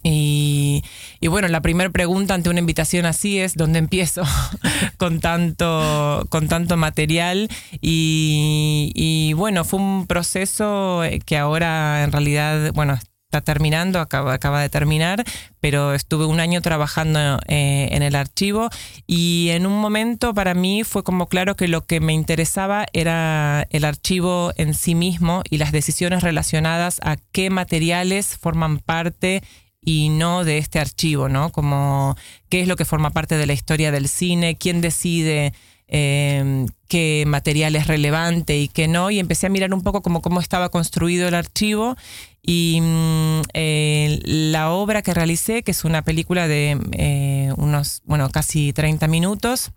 Y, 0.03 0.83
bueno, 1.29 1.49
la 1.49 1.61
primera 1.61 1.91
pregunta 1.91 2.35
ante 2.35 2.51
una 2.51 2.61
invitación 2.61 3.07
así 3.07 3.39
es 3.39 3.55
¿dónde 3.55 3.79
empiezo 3.79 4.23
con, 4.97 5.21
tanto, 5.21 6.27
con 6.29 6.49
tanto 6.49 6.77
material? 6.77 7.49
Y, 7.81 9.33
bueno, 9.37 9.65
fue 9.65 9.81
un 9.81 10.07
proceso 10.07 11.03
que 11.25 11.37
ahora 11.37 12.05
en 12.05 12.13
realidad, 12.13 12.73
bueno, 12.73 12.99
está 13.27 13.41
terminando, 13.41 14.01
acaba, 14.01 14.35
acaba 14.35 14.61
de 14.61 14.69
terminar, 14.69 15.25
pero 15.61 15.95
estuve 15.95 16.27
un 16.27 16.39
año 16.39 16.63
trabajando 16.63 17.39
eh, 17.49 17.89
en 17.91 18.03
el 18.03 18.15
archivo 18.15 18.69
y 19.07 19.49
en 19.51 19.67
un 19.67 19.79
momento 19.79 20.33
para 20.33 20.55
mí 20.55 20.85
fue 20.85 21.03
como 21.03 21.27
claro 21.27 21.57
que 21.57 21.67
lo 21.67 21.87
que 21.87 22.01
me 22.01 22.13
interesaba 22.13 22.87
era 22.93 23.67
el 23.71 23.85
archivo 23.85 24.53
en 24.57 24.75
sí 24.75 24.95
mismo 24.95 25.43
y 25.51 25.59
las 25.59 25.73
decisiones 25.73 26.23
relacionadas 26.23 27.01
a 27.03 27.17
qué 27.33 27.51
materiales 27.51 28.39
forman 28.39 28.79
parte 28.79 29.43
y 29.87 30.09
no 30.09 30.45
de 30.45 30.59
este 30.59 30.81
archivo, 30.81 31.29
¿no? 31.29 31.53
Como 31.53 32.17
qué 32.49 32.61
es 32.61 32.67
lo 32.67 32.75
que 32.75 32.85
forma 32.85 33.11
parte 33.11 33.39
de 33.39 33.47
la 33.47 33.53
historia 33.53 33.93
del 33.93 34.09
cine, 34.09 34.57
quién 34.59 34.81
decide 34.81 35.55
em, 35.87 36.67
qué 36.89 37.23
material 37.25 37.77
es 37.77 37.87
relevante 37.87 38.59
y 38.59 38.67
qué 38.67 38.89
no, 38.89 39.13
y 39.13 39.21
empecé 39.21 39.47
a 39.47 39.51
mirar 39.51 39.73
un 39.73 39.83
poco 39.83 40.03
como 40.03 40.23
cómo 40.23 40.41
estaba 40.41 40.71
construido 40.71 41.29
el 41.29 41.35
archivo 41.35 41.97
y 42.43 42.81
mm, 42.83 43.43
eh, 43.55 44.19
la 44.25 44.73
obra 44.73 45.03
que 45.03 45.15
realicé, 45.15 45.63
que 45.63 45.71
es 45.71 45.85
una 45.85 46.03
película 46.03 46.49
de 46.49 46.81
eh, 46.91 47.53
unos, 47.57 48.03
bueno, 48.05 48.29
casi 48.31 48.73
30 48.73 49.07
minutos, 49.07 49.71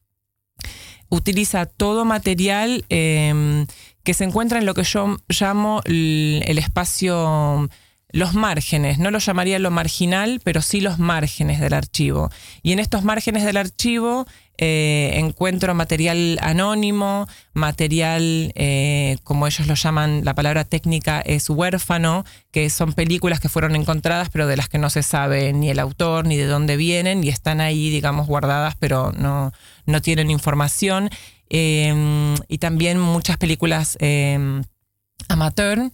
utiliza 1.09 1.67
todo 1.67 2.03
material 2.03 2.83
em, 2.89 3.67
que 4.03 4.15
se 4.15 4.23
encuentra 4.23 4.57
en 4.57 4.65
lo 4.65 4.73
que 4.73 4.83
yo 4.83 5.17
llamo 5.27 5.81
el 5.85 6.57
espacio 6.57 7.69
los 8.11 8.33
márgenes, 8.33 8.97
no 8.97 9.11
lo 9.11 9.19
llamaría 9.19 9.59
lo 9.59 9.69
marginal, 9.69 10.41
pero 10.43 10.61
sí 10.61 10.81
los 10.81 10.97
márgenes 10.97 11.59
del 11.59 11.73
archivo. 11.73 12.29
Y 12.63 12.71
en 12.71 12.79
estos 12.79 13.03
márgenes 13.03 13.43
del 13.43 13.57
archivo 13.57 14.25
eh, 14.57 15.11
encuentro 15.15 15.73
material 15.75 16.37
anónimo, 16.41 17.27
material, 17.53 18.51
eh, 18.55 19.17
como 19.23 19.45
ellos 19.47 19.67
lo 19.67 19.75
llaman, 19.75 20.25
la 20.25 20.33
palabra 20.33 20.65
técnica 20.65 21.21
es 21.21 21.49
huérfano, 21.49 22.25
que 22.51 22.69
son 22.71 22.93
películas 22.93 23.39
que 23.39 23.47
fueron 23.47 23.75
encontradas, 23.75 24.29
pero 24.29 24.47
de 24.47 24.57
las 24.57 24.69
que 24.69 24.79
no 24.79 24.89
se 24.89 25.03
sabe 25.03 25.53
ni 25.53 25.69
el 25.69 25.79
autor 25.79 26.25
ni 26.25 26.35
de 26.35 26.47
dónde 26.47 26.77
vienen, 26.77 27.23
y 27.23 27.29
están 27.29 27.61
ahí, 27.61 27.89
digamos, 27.89 28.27
guardadas, 28.27 28.75
pero 28.79 29.11
no, 29.11 29.53
no 29.85 30.01
tienen 30.01 30.31
información. 30.31 31.09
Eh, 31.51 32.35
y 32.47 32.57
también 32.57 32.99
muchas 32.99 33.37
películas 33.37 33.97
amateur 35.29 35.89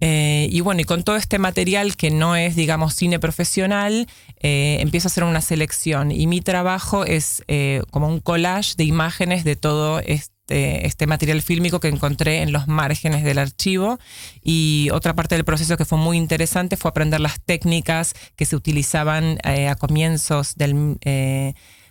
eh, 0.00 0.48
y 0.50 0.60
bueno, 0.60 0.80
y 0.80 0.84
con 0.84 1.02
todo 1.02 1.16
este 1.16 1.38
material 1.38 1.96
que 1.96 2.10
no 2.10 2.36
es, 2.36 2.54
digamos, 2.56 2.94
cine 2.94 3.18
profesional, 3.18 4.06
eh, 4.40 4.78
empiezo 4.80 5.08
a 5.08 5.10
hacer 5.10 5.24
una 5.24 5.40
selección. 5.40 6.12
Y 6.12 6.26
mi 6.26 6.40
trabajo 6.40 7.04
es 7.04 7.42
eh, 7.48 7.82
como 7.90 8.08
un 8.08 8.20
collage 8.20 8.74
de 8.76 8.84
imágenes 8.84 9.44
de 9.44 9.56
todo 9.56 10.00
este, 10.00 10.86
este, 10.86 11.06
material 11.06 11.42
fílmico 11.42 11.80
que 11.80 11.88
encontré 11.88 12.42
en 12.42 12.52
los 12.52 12.68
márgenes 12.68 13.24
del 13.24 13.38
archivo. 13.38 13.98
Y 14.42 14.88
otra 14.92 15.14
parte 15.14 15.34
del 15.34 15.44
proceso 15.44 15.76
que 15.76 15.84
fue 15.84 15.98
muy 15.98 16.16
interesante 16.16 16.76
fue 16.76 16.90
aprender 16.90 17.20
las 17.20 17.40
técnicas 17.40 18.14
que 18.36 18.46
se 18.46 18.56
utilizaban 18.56 19.38
a 19.42 19.74
comienzos 19.74 20.54
del 20.54 20.98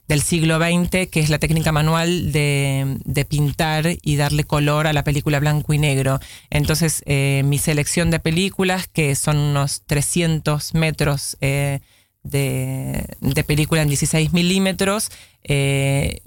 del 0.07 0.21
siglo 0.21 0.57
XX, 0.57 1.09
que 1.09 1.19
es 1.19 1.29
la 1.29 1.37
técnica 1.37 1.71
manual 1.71 2.31
de, 2.31 3.25
pintar 3.27 3.85
y 4.01 4.15
darle 4.15 4.45
color 4.45 4.87
a 4.87 4.93
la 4.93 5.03
película 5.03 5.39
blanco 5.39 5.73
y 5.73 5.79
negro. 5.79 6.19
Entonces, 6.49 7.03
eh, 7.05 7.41
mi 7.45 7.57
selección 7.57 8.09
de 8.09 8.19
películas, 8.19 8.87
que 8.87 9.15
son 9.15 9.37
unos 9.37 9.81
300 9.85 10.73
metros 10.75 11.37
eh, 11.41 11.79
de, 12.23 13.05
película 13.45 13.81
en 13.81 13.89
16 13.89 14.31
milímetros, 14.31 15.11
eh, 15.43 16.21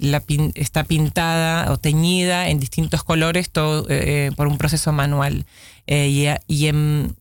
está 0.54 0.84
pintada 0.84 1.72
o 1.72 1.78
teñida 1.78 2.48
en 2.48 2.60
distintos 2.60 3.02
colores 3.02 3.50
todo, 3.50 3.86
por 4.36 4.46
un 4.46 4.58
proceso 4.58 4.92
manual. 4.92 5.46
y, 5.86 6.26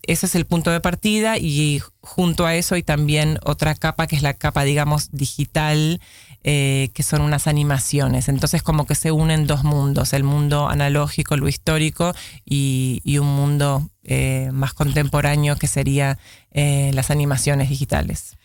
ese 0.08 0.26
es 0.26 0.36
el 0.36 0.46
punto 0.46 0.72
de 0.72 0.82
partida 0.82 1.38
y 1.38 1.82
junto 2.02 2.46
a 2.46 2.56
eso 2.56 2.76
hay 2.76 2.84
también 2.84 3.40
otra 3.44 3.76
capa 3.76 4.08
que 4.08 4.18
es 4.18 4.24
la 4.24 4.34
capa, 4.34 4.64
digamos, 4.64 5.10
digital 5.12 6.02
eh, 6.46 6.90
que 6.94 7.04
son 7.04 7.22
unas 7.22 7.48
animaciones. 7.48 8.30
Entonces 8.30 8.64
como 8.64 8.86
que 8.86 8.96
se 8.96 9.12
unen 9.12 9.46
dos 9.46 9.66
mundos, 9.66 10.14
el 10.14 10.24
mundo 10.24 10.70
analógico, 10.70 11.36
lo 11.36 11.50
histórico, 11.50 12.14
y, 12.46 13.02
un 13.20 13.28
mundo 13.28 13.90
eh, 14.06 14.50
más 14.54 14.74
contemporáneo 14.74 15.58
que 15.58 15.68
sería 15.68 16.18
eh, 16.52 16.92
las 16.94 17.12
animaciones 17.12 17.68
digitales. 17.68 18.38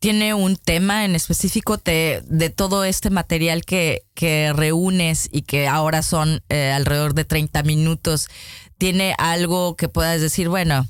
¿Tiene 0.00 0.34
un 0.34 0.56
tema 0.56 1.04
en 1.04 1.14
específico 1.14 1.76
de, 1.76 2.52
todo 2.56 2.84
este 2.84 3.10
material 3.10 3.64
que, 3.64 4.02
que, 4.14 4.52
reúnes 4.52 5.28
y 5.30 5.42
que 5.42 5.68
ahora 5.68 6.02
son 6.02 6.42
alrededor 6.50 7.14
de 7.14 7.24
30 7.24 7.62
minutos? 7.62 8.28
¿Tiene 8.76 9.14
algo 9.18 9.76
que 9.76 9.88
puedas 9.88 10.20
decir, 10.20 10.48
bueno, 10.48 10.88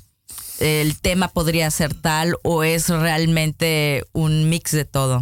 el 0.59 0.99
tema 0.99 1.27
podría 1.27 1.69
ser 1.69 1.93
tal 1.93 2.35
o 2.43 2.63
es 2.63 2.89
realmente 2.89 4.03
un 4.11 4.49
mix 4.49 4.71
de 4.71 4.85
todo? 4.85 5.21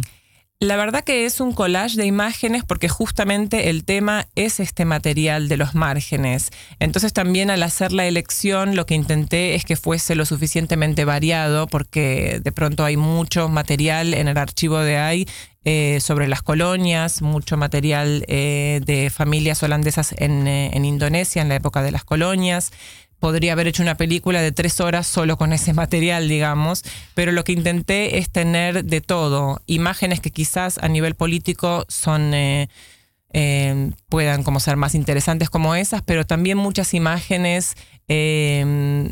La 0.58 0.76
verdad 0.76 1.04
que 1.04 1.26
es 1.26 1.40
un 1.40 1.52
collage 1.52 1.98
de 1.98 2.06
imágenes 2.06 2.64
porque 2.64 2.88
justamente 2.88 3.68
el 3.68 3.84
tema 3.84 4.26
es 4.36 4.58
este 4.58 4.86
material 4.86 5.48
de 5.48 5.58
los 5.58 5.74
márgenes. 5.74 6.48
Entonces 6.78 7.12
también 7.12 7.50
al 7.50 7.62
hacer 7.62 7.92
la 7.92 8.06
elección 8.06 8.74
lo 8.74 8.86
que 8.86 8.94
intenté 8.94 9.54
es 9.54 9.66
que 9.66 9.76
fuese 9.76 10.14
lo 10.14 10.24
suficientemente 10.24 11.04
variado 11.04 11.66
porque 11.66 12.40
de 12.42 12.52
pronto 12.52 12.86
hay 12.86 12.96
mucho 12.96 13.50
material 13.50 14.14
en 14.14 14.28
el 14.28 14.38
archivo 14.38 14.78
de 14.78 14.96
AI 14.96 15.28
eh, 15.66 15.98
sobre 16.00 16.26
las 16.26 16.40
colonias, 16.40 17.20
mucho 17.20 17.58
material 17.58 18.24
eh, 18.26 18.80
de 18.86 19.10
familias 19.10 19.62
holandesas 19.62 20.14
en, 20.16 20.46
eh, 20.46 20.70
en 20.72 20.86
Indonesia 20.86 21.42
en 21.42 21.50
la 21.50 21.56
época 21.56 21.82
de 21.82 21.90
las 21.90 22.04
colonias, 22.04 22.72
podría 23.18 23.52
haber 23.52 23.66
hecho 23.66 23.82
una 23.82 23.96
película 23.96 24.40
de 24.40 24.52
tres 24.52 24.80
horas 24.80 25.06
solo 25.06 25.36
con 25.36 25.52
ese 25.52 25.72
material, 25.72 26.28
digamos, 26.28 26.82
pero 27.14 27.32
lo 27.32 27.44
que 27.44 27.52
intenté 27.52 28.18
es 28.18 28.30
tener 28.30 28.84
de 28.84 29.00
todo, 29.00 29.60
imágenes 29.66 30.20
que 30.20 30.30
quizás 30.30 30.78
a 30.78 30.88
nivel 30.88 31.14
político 31.14 31.84
son... 31.88 32.34
Eh, 32.34 32.68
eh, 33.38 33.90
puedan 34.08 34.42
como 34.42 34.60
ser 34.60 34.78
más 34.78 34.94
interesantes 34.94 35.50
como 35.50 35.74
esas, 35.74 36.00
pero 36.00 36.24
también 36.24 36.56
muchas 36.56 36.94
imágenes 36.94 37.74
eh, 38.08 38.60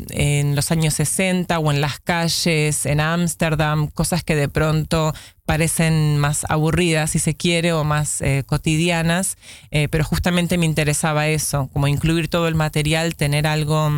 en 0.09 0.55
los 0.55 0.71
años 0.71 0.95
60 0.95 1.59
o 1.59 1.71
en 1.71 1.79
las 1.79 1.99
calles, 1.99 2.87
en 2.87 3.01
Ámsterdam, 3.01 3.87
cosas 3.87 4.23
que 4.23 4.35
de 4.35 4.49
pronto 4.49 5.13
parecen 5.45 6.17
más 6.17 6.43
aburridas, 6.49 7.11
si 7.11 7.19
se 7.19 7.35
quiere, 7.35 7.71
o 7.71 7.83
más 7.83 8.23
cotidianas, 8.47 9.37
pero 9.69 10.03
justamente 10.03 10.57
me 10.57 10.65
interesaba 10.65 11.27
eso, 11.27 11.69
como 11.71 11.87
incluir 11.87 12.27
todo 12.27 12.47
el 12.47 12.55
material, 12.55 13.15
tener 13.15 13.45
algo 13.45 13.91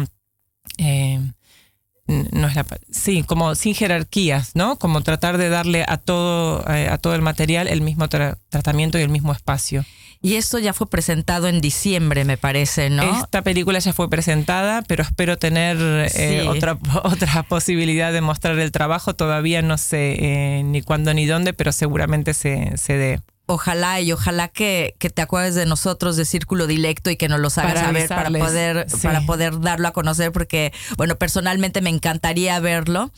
no 2.08 2.48
es 2.48 2.56
la, 2.56 2.66
sí, 2.90 3.24
como 3.24 3.56
sin 3.56 3.76
jerarquías, 3.76 4.52
¿no? 4.56 4.78
Como 4.78 5.02
tratar 5.02 5.38
de 5.38 5.50
darle 5.50 5.84
a 5.88 5.98
todo, 5.98 6.64
eh, 6.70 6.88
a 6.90 6.98
todo 6.98 7.16
el 7.16 7.22
material 7.22 7.68
el 7.68 7.82
mismo 7.82 8.08
tratamiento 8.08 8.98
y 8.98 9.02
el 9.02 9.10
mismo 9.10 9.34
espacio. 9.34 9.86
Y 10.22 10.36
esto 10.36 10.58
ya 10.58 10.74
fue 10.74 10.90
presentado 10.90 11.48
en 11.48 11.62
diciembre, 11.62 12.26
me 12.26 12.38
parece, 12.38 12.90
¿no? 12.90 13.04
Esta 13.04 13.44
película 13.44 13.78
ya 13.80 13.94
fue 13.94 14.10
presentada, 14.10 14.82
pero 14.82 15.04
espero 15.04 15.38
tener 15.38 15.78
eh, 16.16 16.48
otra, 16.48 16.78
otra 17.04 17.44
posibilidad 17.44 18.12
de 18.12 18.22
mostrar 18.22 18.58
el 18.58 18.72
trabajo. 18.72 19.14
Todavía 19.14 19.62
no 19.62 19.78
sé 19.78 20.18
eh, 20.20 20.64
ni 20.64 20.82
cuándo 20.82 21.14
ni 21.14 21.26
dónde, 21.26 21.54
pero 21.54 21.72
seguramente 21.72 22.34
se, 22.34 22.78
se 22.78 22.94
dé 22.94 23.22
ojalá 23.48 24.02
y 24.02 24.12
ojalá 24.12 24.50
que, 24.50 24.96
te 25.00 25.22
acuerdes 25.22 25.56
de 25.56 25.66
nosotros 25.66 26.16
de 26.18 26.26
Círculo 26.26 26.68
Dilecto 26.68 27.10
y 27.10 27.16
que 27.16 27.30
nos 27.30 27.40
los 27.40 27.58
hagas 27.58 27.80
saber 27.80 28.08
para 28.08 28.30
poder, 28.30 28.88
para 29.02 29.22
poder 29.22 29.60
darlo 29.62 29.88
a 29.88 29.94
conocer, 29.94 30.32
porque, 30.32 30.74
bueno, 30.98 31.18
personalmente 31.18 31.82
me 31.82 31.90
encantaría 31.90 32.60
verlo, 32.60 33.12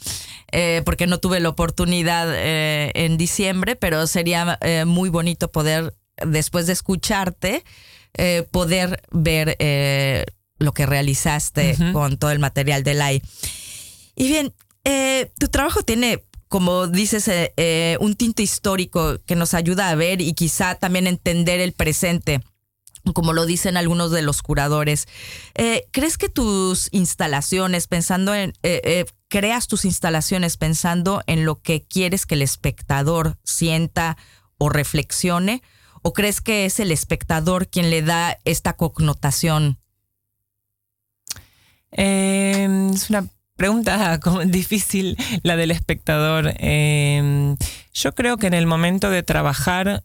eh, 0.52 0.84
porque 0.86 1.08
no 1.08 1.18
tuve 1.18 1.40
la 1.40 1.50
oportunidad 1.50 2.28
eh, 2.32 2.92
en 2.94 3.18
diciembre, 3.18 3.76
pero 3.76 4.06
sería 4.08 4.58
eh, 4.62 4.86
muy 4.86 5.10
bonito 5.10 5.52
poder, 5.52 5.96
después 6.26 6.68
de 6.68 6.74
escucharte, 6.74 7.64
poder 8.52 9.02
ver 9.12 9.56
lo 10.58 10.74
que 10.74 10.86
realizaste 10.86 11.78
con 11.94 12.18
todo 12.18 12.32
el 12.32 12.40
material 12.40 12.84
de 12.84 12.94
LAI. 12.94 13.22
Y 14.16 14.28
bien, 14.28 14.54
tu 15.40 15.48
trabajo 15.48 15.84
tiene 15.84 16.24
como 16.50 16.88
dices, 16.88 17.28
eh, 17.28 17.54
eh, 17.58 17.98
un 18.02 18.16
tinte 18.16 18.42
histórico 18.42 19.20
que 19.26 19.36
nos 19.36 19.54
ayuda 19.54 19.90
a 19.90 19.96
ver 19.96 20.20
y 20.20 20.34
quizá 20.34 20.76
también 20.76 21.08
entender 21.08 21.62
el 21.62 21.74
presente. 21.74 22.42
como 23.14 23.34
lo 23.34 23.46
dicen 23.46 23.78
algunos 23.78 24.12
de 24.12 24.22
los 24.22 24.44
curadores. 24.44 25.08
Eh, 25.56 25.88
¿Crees 25.92 26.18
que 26.18 26.28
tus 26.28 26.90
instalaciones, 26.92 27.88
pensando 27.88 28.36
en, 28.36 28.54
creas 29.30 29.68
tus 29.68 29.86
instalaciones 29.86 30.58
pensando 30.58 31.24
en 31.26 31.46
lo 31.46 31.62
que 31.62 31.82
quieres 31.82 32.26
que 32.26 32.36
el 32.36 32.42
espectador 32.42 33.38
sienta 33.44 34.18
o 34.58 34.70
reflexione? 34.70 35.64
¿O 36.04 36.14
crees 36.14 36.42
que 36.42 36.66
es 36.66 36.80
el 36.80 36.92
espectador 36.92 37.68
quien 37.68 37.90
le 37.90 38.02
da 38.02 38.38
esta 38.44 38.74
connotación? 38.74 39.80
Em, 41.92 42.90
es 42.90 43.10
una 43.10 43.28
pregunta 43.60 44.20
difícil 44.48 45.16
la 45.44 45.56
del 45.56 45.70
espectador. 45.70 46.56
Em, 46.58 47.56
yo 47.94 48.16
creo 48.16 48.38
que 48.38 48.48
en 48.48 48.56
el 48.56 48.66
momento 48.66 49.12
de 49.12 49.22
trabajar 49.22 50.04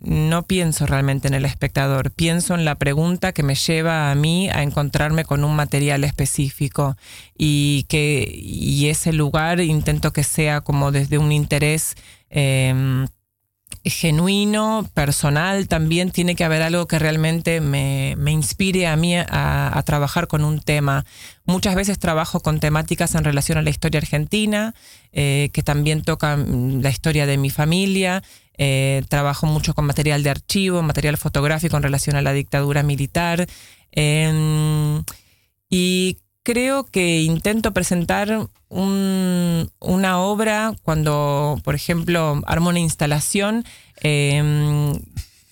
no 0.00 0.44
pienso 0.44 0.86
realmente 0.86 1.26
en 1.28 1.34
el 1.34 1.44
espectador, 1.44 2.12
pienso 2.12 2.54
en 2.54 2.64
la 2.64 2.76
pregunta 2.76 3.32
que 3.32 3.42
me 3.42 3.56
lleva 3.56 4.10
a 4.10 4.14
mí 4.14 4.48
a 4.48 4.62
encontrarme 4.62 5.24
con 5.24 5.42
un 5.42 5.56
material 5.56 6.04
específico 6.04 6.96
y 7.36 7.84
que 7.88 8.30
y 8.32 8.88
ese 8.88 9.12
lugar 9.12 9.60
intento 9.60 10.12
que 10.12 10.22
sea 10.22 10.60
como 10.60 10.92
desde 10.92 11.18
un 11.18 11.32
interés 11.32 11.96
em, 12.30 13.06
genuino, 13.84 14.88
personal, 14.94 15.68
también 15.68 16.10
tiene 16.10 16.34
que 16.34 16.44
haber 16.44 16.62
algo 16.62 16.86
que 16.86 16.98
realmente 16.98 17.60
me, 17.60 18.16
inspire 18.26 18.86
a 18.86 18.96
mí 18.96 19.16
a, 19.16 19.82
trabajar 19.86 20.28
con 20.28 20.44
un 20.44 20.60
tema. 20.60 21.04
Muchas 21.44 21.74
veces 21.74 21.98
trabajo 21.98 22.40
con 22.40 22.60
temáticas 22.60 23.14
en 23.14 23.24
relación 23.24 23.58
a 23.58 23.62
la 23.62 23.70
historia 23.70 23.98
argentina, 23.98 24.74
eh, 25.12 25.50
que 25.52 25.62
también 25.62 26.02
tocan 26.02 26.82
la 26.82 26.90
historia 26.90 27.26
de 27.26 27.38
mi 27.38 27.50
familia, 27.50 28.22
eh, 28.58 29.04
trabajo 29.08 29.46
mucho 29.46 29.74
con 29.74 29.86
material 29.86 30.22
de 30.22 30.30
archivo, 30.30 30.82
material 30.82 31.16
fotográfico 31.16 31.76
en 31.76 31.82
relación 31.82 32.16
a 32.16 32.22
la 32.22 32.32
dictadura 32.32 32.82
militar. 32.82 33.46
Em, 33.92 35.04
y 35.70 36.18
creo 36.48 36.84
que 36.84 37.20
intento 37.20 37.74
presentar 37.74 38.48
una 38.70 40.18
obra 40.18 40.72
cuando, 40.82 41.60
por 41.62 41.74
ejemplo, 41.74 42.40
armo 42.46 42.70
una 42.70 42.78
instalación 42.78 43.66
em, 44.00 44.98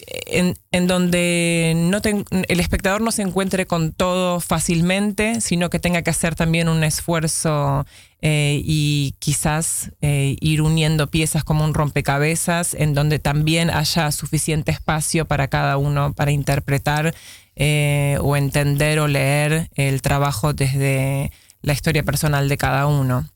en, 0.08 0.86
donde 0.86 1.74
no 1.76 2.00
el 2.48 2.60
espectador 2.60 3.02
no 3.02 3.10
se 3.10 3.20
encuentre 3.20 3.66
con 3.66 3.92
todo 3.92 4.40
fácilmente, 4.40 5.42
sino 5.42 5.68
que 5.68 5.78
tenga 5.78 6.00
que 6.00 6.08
hacer 6.08 6.34
también 6.34 6.66
un 6.70 6.82
esfuerzo 6.82 7.84
eh, 8.22 8.62
y 8.64 9.16
quizás 9.18 9.90
eh, 10.00 10.36
ir 10.40 10.62
uniendo 10.62 11.08
piezas 11.08 11.44
como 11.44 11.62
un 11.62 11.74
rompecabezas, 11.74 12.72
en 12.72 12.94
donde 12.94 13.18
también 13.18 13.68
haya 13.68 14.10
suficiente 14.12 14.72
espacio 14.72 15.26
para 15.26 15.48
cada 15.48 15.76
uno 15.76 16.14
para 16.14 16.30
interpretar 16.30 17.14
eh, 17.56 18.18
o 18.20 18.36
entender 18.36 18.98
o 18.98 19.08
leer 19.08 19.70
el 19.74 20.02
trabajo 20.02 20.52
desde 20.52 21.32
la 21.62 21.72
historia 21.72 22.02
personal 22.02 22.48
de 22.48 22.58
cada 22.58 22.86
uno. 22.86 23.28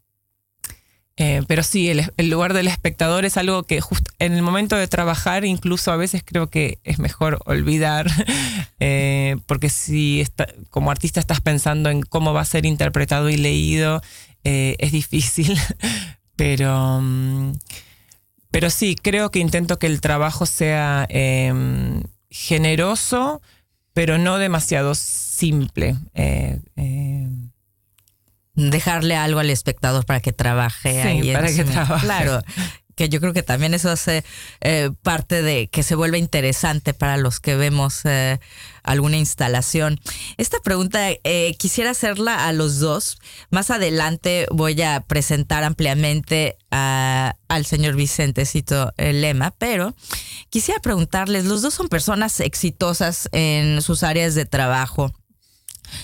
Eh, 1.17 1.43
pero 1.49 1.63
sí, 1.63 1.91
el, 1.91 2.31
lugar 2.31 2.55
del 2.55 2.69
espectador 2.69 3.25
es 3.25 3.37
algo 3.37 3.63
que 3.65 3.81
en 4.19 4.33
el 4.33 4.43
momento 4.43 4.77
de 4.77 4.89
trabajar, 4.89 5.45
incluso 5.45 5.91
a 5.91 5.97
veces 5.97 6.23
creo 6.25 6.49
que 6.49 6.79
es 6.85 6.99
mejor 6.99 7.41
olvidar, 7.45 8.07
eh, 8.81 9.37
porque 9.47 9.69
si 9.69 10.27
como 10.71 10.91
artista 10.91 11.21
estás 11.21 11.41
pensando 11.41 11.91
en 11.91 12.03
cómo 12.03 12.33
va 12.33 12.43
a 12.43 12.47
ser 12.47 12.65
interpretado 12.65 13.29
y 13.31 13.37
leído, 13.37 14.03
es 14.45 14.93
difícil. 14.93 15.59
pero, 16.37 17.01
mm, 17.03 17.53
pero 18.51 18.71
sí, 18.71 18.97
creo 19.01 19.31
que 19.31 19.39
intento 19.39 19.79
que 19.79 19.87
el 19.87 20.01
trabajo 20.01 20.47
sea 20.47 21.07
em, 21.09 22.03
generoso, 22.31 23.41
pero 23.93 24.19
no 24.19 24.39
demasiado 24.39 24.95
simple 24.95 25.97
dejarle 28.55 29.17
algo 29.17 29.41
al 29.41 29.51
espectador 29.51 30.05
para 30.05 30.21
que 30.21 30.33
trabaje 30.33 31.03
ahí. 31.03 31.33
Para 31.33 31.53
que 31.53 31.65
trabaje. 31.65 32.05
Claro, 32.05 32.43
que 33.01 33.09
yo 33.09 33.19
creo 33.19 33.33
que 33.33 33.43
también 33.43 33.73
eso 33.73 33.89
hace 33.89 34.27
eh, 34.61 34.91
parte 35.03 35.41
de 35.41 35.69
que 35.69 35.83
se 35.83 35.95
vuelva 35.95 36.19
interesante 36.19 36.93
para 36.93 37.17
los 37.17 37.41
que 37.41 37.57
vemos 37.57 38.05
eh, 38.05 38.39
alguna 38.83 39.17
instalación. 39.17 39.99
Esta 40.37 40.61
pregunta 40.61 41.09
eh, 41.11 41.57
quisiera 41.59 41.93
hacerla 41.93 42.47
a 42.47 42.53
los 42.53 42.79
dos. 42.79 43.17
Más 43.49 43.71
adelante 43.71 44.47
voy 44.51 44.83
a 44.83 45.01
presentar 45.01 45.65
ampliamente 45.65 46.59
al 46.69 47.65
señor 47.65 47.97
Vicentecito 47.97 48.93
Lema, 48.99 49.53
pero 49.53 49.97
quisiera 50.51 50.79
preguntarles, 50.81 51.47
los 51.47 51.63
dos 51.63 51.73
son 51.73 51.89
personas 51.89 52.39
exitosas 52.41 53.31
en 53.33 53.81
sus 53.81 54.03
áreas 54.03 54.35
de 54.35 54.45
trabajo. 54.45 55.11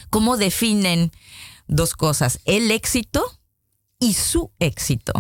¿Cómo 0.09 0.39
definen 0.39 1.13
dos 1.69 1.93
cosas, 1.93 2.41
el 2.47 2.71
éxito 2.71 3.23
y 4.01 4.15
su 4.15 4.51
éxito. 4.61 5.13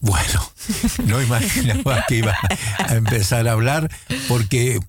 Bueno, 0.00 0.52
no 1.04 1.22
imaginaba 1.22 2.04
que 2.08 2.16
iba 2.16 2.36
a 2.78 2.94
empezar 2.94 3.48
a 3.48 3.52
hablar 3.52 3.90
porque 4.28 4.80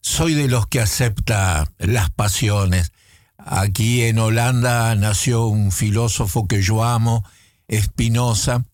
soy 0.00 0.34
de 0.34 0.48
los 0.48 0.66
que 0.66 0.80
acepta 0.80 1.70
las 1.78 2.10
pasiones. 2.10 2.92
Aquí 3.38 4.02
en 4.02 4.18
Holanda 4.18 4.94
nació 4.96 5.46
un 5.46 5.72
filósofo 5.72 6.48
que 6.48 6.62
yo 6.62 6.84
amo, 6.84 7.24
Spinoza, 7.72 8.64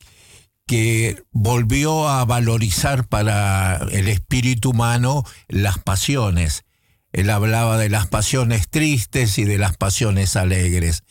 que 0.66 1.22
volvió 1.30 2.08
a 2.08 2.24
valorizar 2.24 3.06
para 3.06 3.76
el 3.92 4.08
espíritu 4.08 4.70
humano 4.70 5.24
las 5.48 5.78
pasiones. 5.78 6.64
Él 7.12 7.30
hablaba 7.30 7.78
de 7.78 7.90
las 7.90 8.06
pasiones 8.06 8.68
tristes 8.68 9.38
y 9.38 9.44
de 9.44 9.58
las 9.58 9.76
pasiones 9.76 10.36
alegres. 10.36 11.04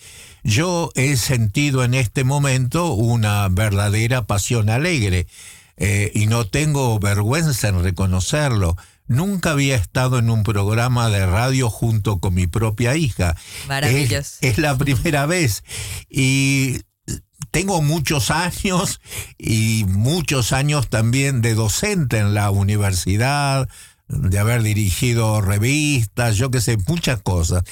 Yo 0.44 0.92
he 0.96 1.16
sentido 1.16 1.84
en 1.84 1.94
este 1.94 2.24
momento 2.24 2.94
una 2.94 3.48
verdadera 3.50 4.24
pasión 4.24 4.70
alegre 4.70 5.28
eh, 5.78 6.12
y 6.14 6.28
no 6.28 6.46
tengo 6.46 7.00
vergüenza 7.00 7.70
en 7.70 7.82
reconocerlo. 7.82 8.78
Nunca 9.08 9.52
había 9.52 9.76
estado 9.76 10.20
en 10.20 10.30
un 10.30 10.44
programa 10.44 11.10
de 11.10 11.26
radio 11.26 11.70
junto 11.70 12.20
con 12.20 12.34
mi 12.34 12.48
propia 12.48 12.96
hija. 12.96 13.36
Maravilloso. 13.68 14.38
Es, 14.42 14.52
es 14.52 14.58
la 14.58 14.78
primera 14.78 15.26
vez. 15.26 15.64
Y 16.10 16.82
tengo 17.52 17.82
muchos 17.82 18.32
años 18.32 19.00
y 19.38 19.86
muchos 19.88 20.54
años 20.54 20.90
también 20.90 21.42
de 21.42 21.54
docente 21.54 22.18
en 22.18 22.34
la 22.34 22.50
universidad, 22.50 23.70
de 24.08 24.40
haber 24.40 24.64
dirigido 24.64 25.42
revistas, 25.42 26.36
yo 26.36 26.52
qué 26.52 26.62
sé, 26.62 26.78
muchas 26.88 27.22
cosas. 27.22 27.64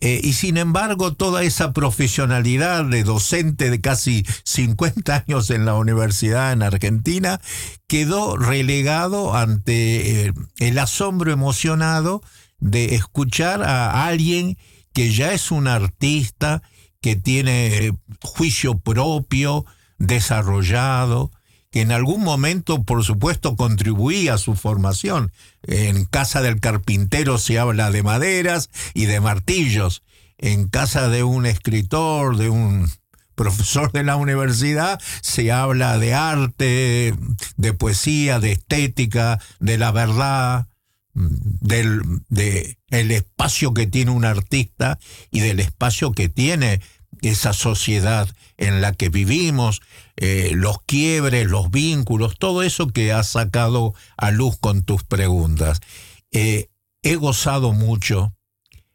Eh, 0.00 0.20
y 0.22 0.34
sin 0.34 0.58
embargo, 0.58 1.14
toda 1.14 1.42
esa 1.42 1.72
profesionalidad 1.72 2.84
de 2.84 3.02
docente 3.02 3.70
de 3.70 3.80
casi 3.80 4.26
50 4.44 5.24
años 5.26 5.50
en 5.50 5.64
la 5.64 5.74
universidad 5.74 6.52
en 6.52 6.62
Argentina 6.62 7.40
quedó 7.86 8.36
relegado 8.36 9.34
ante 9.34 10.26
eh, 10.26 10.32
el 10.58 10.78
asombro 10.78 11.32
emocionado 11.32 12.22
de 12.58 12.94
escuchar 12.94 13.62
a 13.62 14.06
alguien 14.06 14.58
que 14.92 15.12
ya 15.12 15.32
es 15.32 15.50
un 15.50 15.66
artista, 15.66 16.62
que 17.00 17.16
tiene 17.16 17.92
juicio 18.22 18.78
propio, 18.78 19.64
desarrollado, 19.98 21.30
que 21.76 21.82
en 21.82 21.92
algún 21.92 22.22
momento, 22.22 22.84
por 22.84 23.04
supuesto, 23.04 23.54
contribuía 23.54 24.32
a 24.32 24.38
su 24.38 24.54
formación. 24.54 25.30
En 25.62 26.06
casa 26.06 26.40
del 26.40 26.58
carpintero 26.58 27.36
se 27.36 27.58
habla 27.58 27.90
de 27.90 28.02
maderas 28.02 28.70
y 28.94 29.04
de 29.04 29.20
martillos. 29.20 30.02
En 30.38 30.68
casa 30.68 31.10
de 31.10 31.22
un 31.22 31.44
escritor, 31.44 32.38
de 32.38 32.48
un 32.48 32.90
profesor 33.34 33.92
de 33.92 34.04
la 34.04 34.16
universidad, 34.16 34.98
se 35.20 35.52
habla 35.52 35.98
de 35.98 36.14
arte, 36.14 37.14
de 37.58 37.72
poesía, 37.74 38.40
de 38.40 38.52
estética, 38.52 39.38
de 39.60 39.76
la 39.76 39.92
verdad, 39.92 40.68
del 41.12 42.00
de 42.30 42.78
el 42.88 43.10
espacio 43.10 43.74
que 43.74 43.86
tiene 43.86 44.12
un 44.12 44.24
artista 44.24 44.98
y 45.30 45.40
del 45.40 45.60
espacio 45.60 46.12
que 46.12 46.30
tiene 46.30 46.80
esa 47.20 47.52
sociedad 47.52 48.28
en 48.56 48.80
la 48.80 48.94
que 48.94 49.10
vivimos, 49.10 49.82
eh, 50.16 50.52
los 50.54 50.82
quiebres, 50.82 51.46
los 51.46 51.70
vínculos, 51.70 52.38
todo 52.38 52.62
eso 52.62 52.88
que 52.88 53.12
has 53.12 53.28
sacado 53.28 53.94
a 54.16 54.30
luz 54.30 54.56
con 54.58 54.82
tus 54.82 55.04
preguntas. 55.04 55.80
Eh, 56.32 56.70
he 57.02 57.16
gozado 57.16 57.72
mucho 57.72 58.34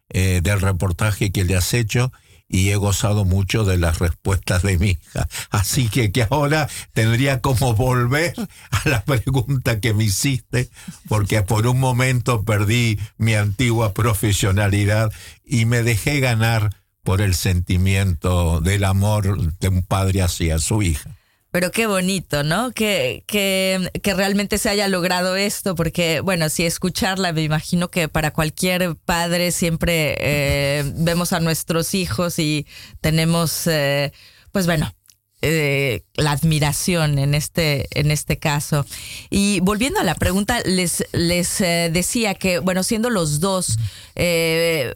eh, 0.10 0.42
del 0.44 0.60
reportaje 0.60 1.32
que 1.32 1.46
le 1.46 1.56
has 1.56 1.74
hecho 1.74 2.12
y 2.52 2.70
he 2.70 2.76
gozado 2.76 3.24
mucho 3.24 3.64
de 3.64 3.78
las 3.78 4.00
respuestas 4.00 4.62
de 4.62 4.78
mi 4.78 4.90
hija. 4.90 5.28
Así 5.50 5.88
que, 5.88 6.12
que 6.12 6.28
ahora 6.30 6.68
tendría 6.92 7.40
como 7.40 7.74
volver 7.76 8.34
a 8.72 8.90
la 8.90 9.06
pregunta 9.06 9.80
que 9.80 9.94
me 9.94 10.04
hiciste, 10.04 10.70
porque 11.08 11.44
por 11.44 11.66
un 11.66 11.80
momento 11.80 12.44
perdí 12.44 13.00
mi 13.18 13.36
antigua 13.36 13.94
profesionalidad 13.94 15.14
y 15.46 15.66
me 15.66 15.82
dejé 15.82 16.20
ganar 16.20 16.81
por 17.04 17.22
el 17.22 17.36
sentimiento 17.36 18.62
del 18.62 18.84
amor 18.84 19.54
de 19.60 19.68
un 19.68 19.84
padre 19.84 20.22
hacia 20.22 20.60
su 20.60 20.82
hija. 20.82 21.18
Pero 21.52 21.72
qué 21.72 21.86
bonito, 21.86 22.44
¿no? 22.44 22.72
Que, 22.72 23.26
que, 23.28 23.92
que, 24.02 24.14
realmente 24.14 24.58
se 24.58 24.70
haya 24.70 24.88
logrado 24.88 25.36
esto, 25.36 25.76
porque, 25.76 26.22
bueno, 26.22 26.48
si 26.48 26.66
escucharla, 26.66 27.34
me 27.34 27.42
imagino 27.42 27.90
que 27.90 28.08
para 28.08 28.32
cualquier 28.32 28.96
padre 28.96 29.52
siempre 29.52 30.16
eh, 30.20 30.84
vemos 30.96 31.34
a 31.34 31.42
nuestros 31.42 31.94
hijos 31.94 32.40
y 32.40 32.66
tenemos, 33.02 33.68
eh, 33.68 34.14
pues 34.54 34.66
bueno, 34.66 34.94
eh, 35.42 36.04
la 36.16 36.32
admiración 36.32 37.20
en 37.20 37.34
este, 37.34 37.88
en 38.00 38.12
este 38.12 38.38
caso. 38.38 38.86
Y 39.30 39.60
volviendo 39.62 40.00
a 40.00 40.04
la 40.04 40.16
pregunta, 40.16 40.62
les, 40.66 41.06
les 41.12 41.60
decía 41.60 42.36
que, 42.36 42.60
bueno, 42.60 42.84
siendo 42.84 43.10
los 43.10 43.40
dos 43.40 43.78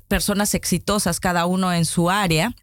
personas 0.07 0.53
exitosas, 0.53 1.19
cada 1.19 1.45
uno 1.45 1.73
en 1.73 1.85
su 1.85 2.09
área, 2.09 2.53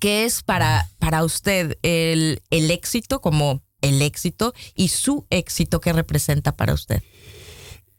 ¿Qué 0.00 0.24
es 0.24 0.42
para, 0.42 0.88
para 0.98 1.24
usted 1.24 1.78
el, 1.82 2.42
el 2.50 2.70
éxito 2.70 3.20
como 3.20 3.62
el 3.80 4.02
éxito 4.02 4.54
y 4.74 4.88
su 4.88 5.26
éxito 5.30 5.80
que 5.80 5.92
representa 5.92 6.52
para 6.52 6.74
usted? 6.74 7.02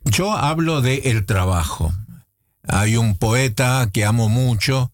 Yo 0.05 0.31
hablo 0.33 0.81
de 0.81 0.95
el 1.05 1.25
trabajo. 1.25 1.93
Hay 2.67 2.95
un 2.95 3.17
poeta 3.17 3.89
que 3.91 4.05
amo 4.05 4.29
mucho, 4.29 4.92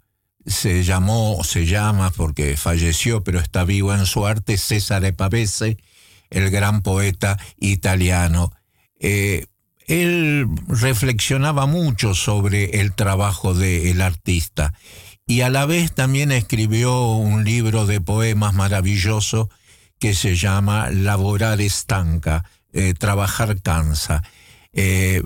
se 0.50 0.84
llamó, 0.84 1.44
se 1.44 1.66
llama 1.66 2.12
porque 2.12 2.58
falleció, 2.58 3.24
pero 3.24 3.40
está 3.40 3.64
vivo 3.64 3.94
en 3.94 4.06
su 4.06 4.26
arte, 4.26 4.58
César 4.58 5.14
Pavese, 5.16 5.78
el 6.30 6.50
gran 6.50 6.82
poeta 6.82 7.38
italiano. 7.60 8.52
Eh, 9.00 9.46
él 9.88 10.48
reflexionaba 10.68 11.66
mucho 11.66 12.14
sobre 12.14 12.82
el 12.82 12.94
trabajo 12.94 13.54
del 13.54 14.02
artista 14.02 14.74
y 15.26 15.42
a 15.42 15.50
la 15.50 15.66
vez 15.66 15.94
también 15.94 16.32
escribió 16.32 17.12
un 17.12 17.44
libro 17.44 17.86
de 17.86 18.02
poemas 18.02 18.54
maravilloso 18.54 19.50
que 20.00 20.16
se 20.16 20.36
llama 20.36 20.90
Laborar 20.90 21.62
estanca, 21.62 22.46
eh, 22.74 22.94
trabajar 22.94 23.62
cansa. 23.62 24.24
Eh, 24.74 25.22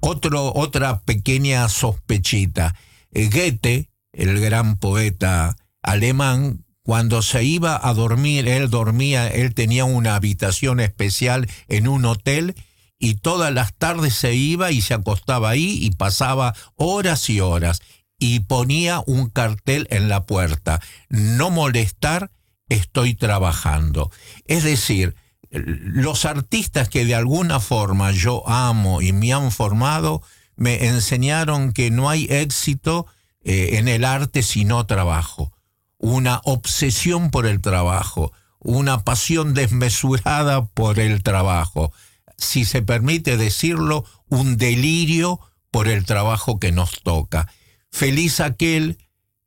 otro, 0.00 0.52
otra 0.54 1.00
pequeña 1.00 1.68
sospechita. 1.68 2.74
Eh, 3.14 3.30
Goethe, 3.32 3.90
el 4.12 4.40
gran 4.40 4.76
poeta 4.76 5.56
alemán, 5.82 6.64
cuando 6.82 7.22
se 7.22 7.44
iba 7.44 7.80
a 7.82 7.94
dormir, 7.94 8.46
él 8.46 8.68
dormía, 8.68 9.28
él 9.28 9.54
tenía 9.54 9.86
una 9.86 10.16
habitación 10.16 10.80
especial 10.80 11.48
en 11.68 11.88
un 11.88 12.04
hotel 12.04 12.54
y 12.98 13.14
todas 13.14 13.52
las 13.54 13.74
tardes 13.74 14.14
se 14.14 14.34
iba 14.34 14.70
y 14.70 14.82
se 14.82 14.94
acostaba 14.94 15.50
ahí 15.50 15.78
y 15.80 15.92
pasaba 15.92 16.54
horas 16.74 17.30
y 17.30 17.40
horas 17.40 17.80
y 18.18 18.40
ponía 18.40 19.02
un 19.06 19.30
cartel 19.30 19.86
en 19.90 20.08
la 20.08 20.26
puerta, 20.26 20.80
no 21.08 21.50
molestar, 21.50 22.30
estoy 22.68 23.14
trabajando. 23.14 24.10
Es 24.44 24.64
decir, 24.64 25.14
los 25.50 26.24
artistas 26.24 26.88
que 26.88 27.04
de 27.04 27.14
alguna 27.14 27.60
forma 27.60 28.10
yo 28.12 28.48
amo 28.48 29.00
y 29.00 29.12
me 29.12 29.32
han 29.32 29.50
formado, 29.52 30.22
me 30.56 30.86
enseñaron 30.86 31.72
que 31.72 31.90
no 31.90 32.08
hay 32.08 32.26
éxito 32.30 33.06
eh, 33.42 33.78
en 33.78 33.88
el 33.88 34.04
arte 34.04 34.42
si 34.42 34.64
no 34.64 34.86
trabajo. 34.86 35.52
Una 35.98 36.40
obsesión 36.44 37.30
por 37.30 37.46
el 37.46 37.60
trabajo, 37.60 38.32
una 38.58 39.04
pasión 39.04 39.54
desmesurada 39.54 40.64
por 40.66 40.98
el 40.98 41.22
trabajo. 41.22 41.92
Si 42.36 42.64
se 42.64 42.82
permite 42.82 43.36
decirlo, 43.36 44.04
un 44.28 44.56
delirio 44.56 45.40
por 45.70 45.88
el 45.88 46.04
trabajo 46.04 46.58
que 46.58 46.72
nos 46.72 47.02
toca. 47.02 47.48
Feliz 47.90 48.40
aquel 48.40 48.98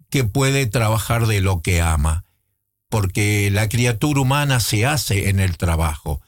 que 0.10 0.24
puede 0.24 0.68
trabajar 0.68 1.28
de 1.28 1.42
lo 1.42 1.62
que 1.62 1.82
ama, 1.82 2.26
porque 2.90 3.50
la 3.52 3.68
criatura 3.68 4.22
humana 4.22 4.60
se 4.60 4.86
hace 4.86 5.30
en 5.30 5.40
el 5.40 5.58
trabajo 5.58 6.22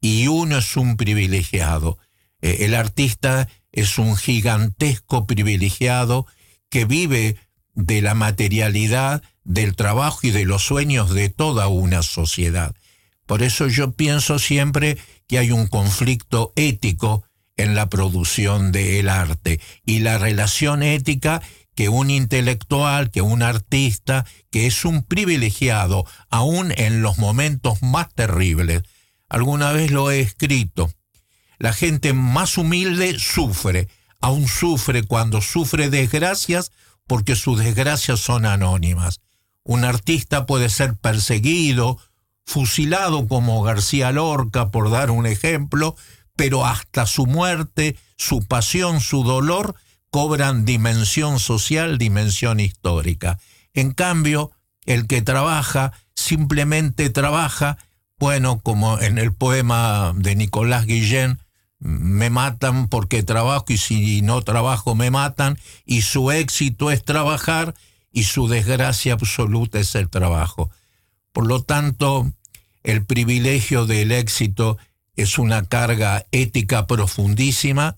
y 0.00 0.26
uno 0.28 0.58
es 0.58 0.76
un 0.76 0.96
privilegiado. 0.96 1.98
Eh, 2.40 2.58
el 2.60 2.74
artista 2.74 3.48
es 3.72 3.98
un 3.98 4.16
gigantesco 4.16 5.26
privilegiado 5.26 6.26
que 6.68 6.84
vive 6.84 7.36
de 7.74 8.02
la 8.02 8.14
materialidad, 8.14 9.22
del 9.44 9.74
trabajo 9.74 10.20
y 10.22 10.30
de 10.30 10.44
los 10.44 10.62
sueños 10.62 11.14
de 11.14 11.28
toda 11.28 11.68
una 11.68 12.02
sociedad. 12.02 12.74
Por 13.26 13.42
eso 13.42 13.68
yo 13.68 13.92
pienso 13.92 14.38
siempre 14.38 14.98
que 15.26 15.38
hay 15.38 15.50
un 15.50 15.66
conflicto 15.66 16.52
ético 16.56 17.24
en 17.56 17.74
la 17.74 17.88
producción 17.88 18.72
del 18.72 19.08
arte 19.08 19.60
y 19.84 20.00
la 20.00 20.18
relación 20.18 20.82
ética 20.82 21.42
que 21.74 21.88
un 21.88 22.10
intelectual, 22.10 23.10
que 23.10 23.22
un 23.22 23.42
artista, 23.42 24.26
que 24.50 24.66
es 24.66 24.84
un 24.84 25.02
privilegiado, 25.02 26.04
aún 26.28 26.72
en 26.76 27.02
los 27.02 27.18
momentos 27.18 27.82
más 27.82 28.12
terribles. 28.14 28.82
Alguna 29.28 29.72
vez 29.72 29.90
lo 29.90 30.10
he 30.10 30.20
escrito. 30.20 30.90
La 31.60 31.74
gente 31.74 32.14
más 32.14 32.56
humilde 32.56 33.18
sufre, 33.18 33.86
aún 34.18 34.48
sufre 34.48 35.02
cuando 35.02 35.42
sufre 35.42 35.90
desgracias 35.90 36.72
porque 37.06 37.36
sus 37.36 37.58
desgracias 37.58 38.18
son 38.18 38.46
anónimas. 38.46 39.20
Un 39.62 39.84
artista 39.84 40.46
puede 40.46 40.70
ser 40.70 40.96
perseguido, 40.96 41.98
fusilado 42.46 43.28
como 43.28 43.62
García 43.62 44.10
Lorca, 44.10 44.70
por 44.70 44.90
dar 44.90 45.10
un 45.10 45.26
ejemplo, 45.26 45.96
pero 46.34 46.64
hasta 46.64 47.04
su 47.04 47.26
muerte, 47.26 47.98
su 48.16 48.46
pasión, 48.46 49.00
su 49.00 49.22
dolor, 49.22 49.74
cobran 50.10 50.64
dimensión 50.64 51.38
social, 51.38 51.98
dimensión 51.98 52.58
histórica. 52.58 53.38
En 53.74 53.92
cambio, 53.92 54.50
el 54.86 55.06
que 55.06 55.20
trabaja 55.20 55.92
simplemente 56.14 57.10
trabaja, 57.10 57.76
bueno, 58.18 58.60
como 58.60 58.98
en 58.98 59.18
el 59.18 59.34
poema 59.34 60.14
de 60.16 60.36
Nicolás 60.36 60.86
Guillén, 60.86 61.38
me 61.80 62.30
matan 62.30 62.88
porque 62.88 63.22
trabajo 63.22 63.64
y 63.68 63.78
si 63.78 64.22
no 64.22 64.42
trabajo 64.42 64.94
me 64.94 65.10
matan, 65.10 65.58
y 65.84 66.02
su 66.02 66.30
éxito 66.30 66.90
es 66.90 67.04
trabajar 67.04 67.74
y 68.12 68.24
su 68.24 68.48
desgracia 68.48 69.14
absoluta 69.14 69.80
es 69.80 69.94
el 69.94 70.08
trabajo. 70.08 70.70
Por 71.32 71.46
lo 71.46 71.62
tanto, 71.62 72.32
el 72.82 73.04
privilegio 73.04 73.86
del 73.86 74.12
éxito 74.12 74.78
es 75.16 75.38
una 75.38 75.64
carga 75.64 76.26
ética 76.32 76.86
profundísima. 76.86 77.94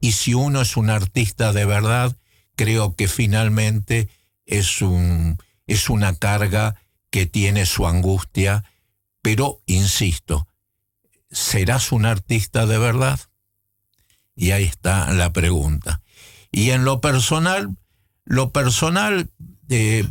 Y 0.00 0.12
si 0.12 0.34
uno 0.34 0.62
es 0.62 0.76
un 0.76 0.90
artista 0.90 1.52
de 1.52 1.64
verdad, 1.64 2.16
creo 2.56 2.96
que 2.96 3.08
finalmente 3.08 4.08
es, 4.46 4.82
un, 4.82 5.38
es 5.66 5.88
una 5.90 6.16
carga 6.16 6.76
que 7.10 7.26
tiene 7.26 7.66
su 7.66 7.86
angustia, 7.86 8.64
pero 9.20 9.60
insisto, 9.66 10.48
¿serás 11.32 11.90
un 11.90 12.06
artista 12.06 12.66
de 12.66 12.78
verdad? 12.78 13.18
Y 14.36 14.52
ahí 14.52 14.64
está 14.64 15.12
la 15.12 15.32
pregunta. 15.32 16.00
Y 16.52 16.70
en 16.70 16.84
lo 16.84 17.00
personal, 17.00 17.76
lo 18.24 18.52
personal, 18.52 19.30
eh, 19.68 20.06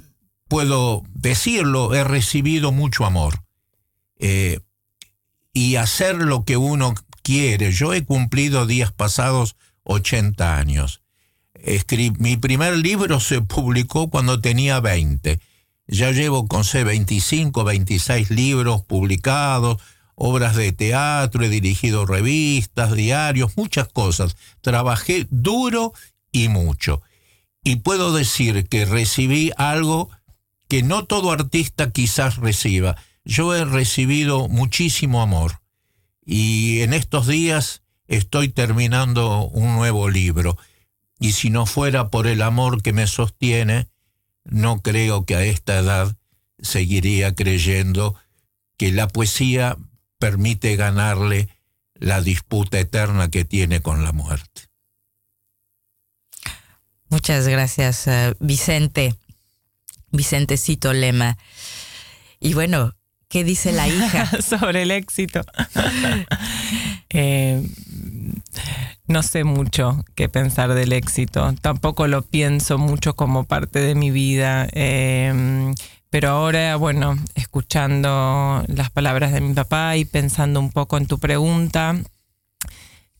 puedo 0.47 1.03
decirlo, 1.13 1.93
he 1.93 2.03
recibido 2.03 2.71
mucho 2.71 3.05
amor. 3.05 3.43
Eh, 4.19 4.59
y 5.53 5.75
hacer 5.75 6.15
lo 6.15 6.43
que 6.43 6.57
uno 6.57 6.93
quiere. 7.23 7.71
Yo 7.71 7.93
he 7.93 8.03
cumplido 8.03 8.65
días 8.65 8.91
pasados 8.91 9.55
80 9.83 10.57
años. 10.57 11.01
mi 12.17 12.37
primer 12.37 12.77
libro 12.77 13.19
se 13.19 13.41
publicó 13.41 14.09
cuando 14.09 14.41
tenía 14.41 14.79
20. 14.79 15.39
Ya 15.87 16.11
llevo 16.11 16.47
con 16.47 16.63
C 16.63 16.83
25, 16.83 17.63
26 17.63 18.31
libros 18.31 18.81
publicados, 18.85 19.81
obras 20.23 20.55
de 20.55 20.71
teatro, 20.71 21.43
he 21.43 21.49
dirigido 21.49 22.05
revistas, 22.05 22.93
diarios, 22.93 23.57
muchas 23.57 23.87
cosas. 23.87 24.37
Trabajé 24.61 25.25
duro 25.31 25.93
y 26.31 26.47
mucho. 26.47 27.01
Y 27.63 27.77
puedo 27.77 28.13
decir 28.13 28.67
que 28.69 28.85
recibí 28.85 29.51
algo 29.57 30.11
que 30.67 30.83
no 30.83 31.05
todo 31.05 31.31
artista 31.31 31.89
quizás 31.89 32.37
reciba. 32.37 32.97
Yo 33.25 33.55
he 33.55 33.65
recibido 33.65 34.47
muchísimo 34.47 35.23
amor. 35.23 35.59
Y 36.23 36.81
en 36.81 36.93
estos 36.93 37.25
días 37.25 37.81
estoy 38.07 38.49
terminando 38.49 39.47
un 39.47 39.73
nuevo 39.75 40.07
libro 40.07 40.55
y 41.19 41.31
si 41.31 41.49
no 41.49 41.65
fuera 41.65 42.09
por 42.09 42.27
el 42.27 42.43
amor 42.43 42.83
que 42.83 42.93
me 42.93 43.07
sostiene, 43.07 43.87
no 44.43 44.83
creo 44.83 45.25
que 45.25 45.35
a 45.35 45.43
esta 45.43 45.79
edad 45.79 46.15
seguiría 46.59 47.33
creyendo 47.33 48.15
que 48.77 48.91
la 48.91 49.07
poesía 49.07 49.77
permite 50.21 50.75
ganarle 50.75 51.49
la 51.95 52.21
disputa 52.21 52.79
eterna 52.79 53.29
que 53.29 53.43
tiene 53.43 53.81
con 53.81 54.03
la 54.03 54.11
muerte. 54.11 54.69
Muchas 57.09 57.47
gracias, 57.47 58.07
eh, 58.07 58.35
Vicente. 58.39 59.15
Vicentecito 60.11 60.93
Lema. 60.93 61.37
Y 62.39 62.53
bueno, 62.53 62.93
¿qué 63.29 63.43
dice 63.43 63.71
la 63.71 63.87
hija? 63.87 64.29
Sobre 64.41 64.83
el 64.83 64.91
éxito. 64.91 65.41
Eh, 67.13 67.61
no 69.07 69.21
sé 69.21 69.43
mucho 69.43 70.05
qué 70.15 70.29
pensar 70.29 70.73
del 70.73 70.93
éxito. 70.93 71.53
Tampoco 71.59 72.07
lo 72.07 72.21
pienso 72.21 72.77
mucho 72.77 73.17
como 73.17 73.43
parte 73.43 73.79
de 73.79 73.95
mi 73.95 74.11
vida. 74.11 74.69
Eh, 74.71 75.73
pero 76.11 76.29
ahora, 76.29 76.75
bueno, 76.75 77.17
escuchando 77.35 78.65
las 78.67 78.91
palabras 78.91 79.31
de 79.31 79.39
mi 79.39 79.53
papá 79.53 79.95
y 79.95 80.03
pensando 80.03 80.59
un 80.59 80.69
poco 80.69 80.97
en 80.97 81.07
tu 81.07 81.19
pregunta, 81.19 81.95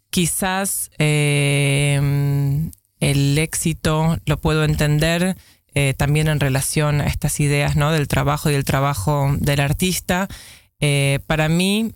quizás 0.09 0.91
eh, 0.99 2.69
el 2.99 3.37
éxito 3.37 4.17
lo 4.25 4.41
puedo 4.41 4.65
entender 4.65 5.37
eh, 5.73 5.93
también 5.95 6.27
en 6.27 6.41
relación 6.41 6.99
a 6.99 7.07
estas 7.07 7.39
ideas 7.39 7.77
¿no? 7.77 7.93
del 7.93 8.09
trabajo 8.09 8.49
y 8.49 8.53
del 8.53 8.65
trabajo 8.65 9.33
del 9.39 9.61
artista. 9.61 10.27
Eh, 10.81 11.19
para 11.27 11.47
mí, 11.47 11.93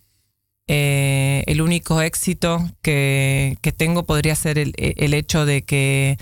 el 0.68 1.62
único 1.62 2.02
éxito 2.02 2.72
que, 2.82 3.58
tengo 3.76 4.06
podría 4.06 4.36
ser 4.36 4.58
el, 4.58 5.14
hecho 5.14 5.46
de 5.46 5.64
que 5.64 6.18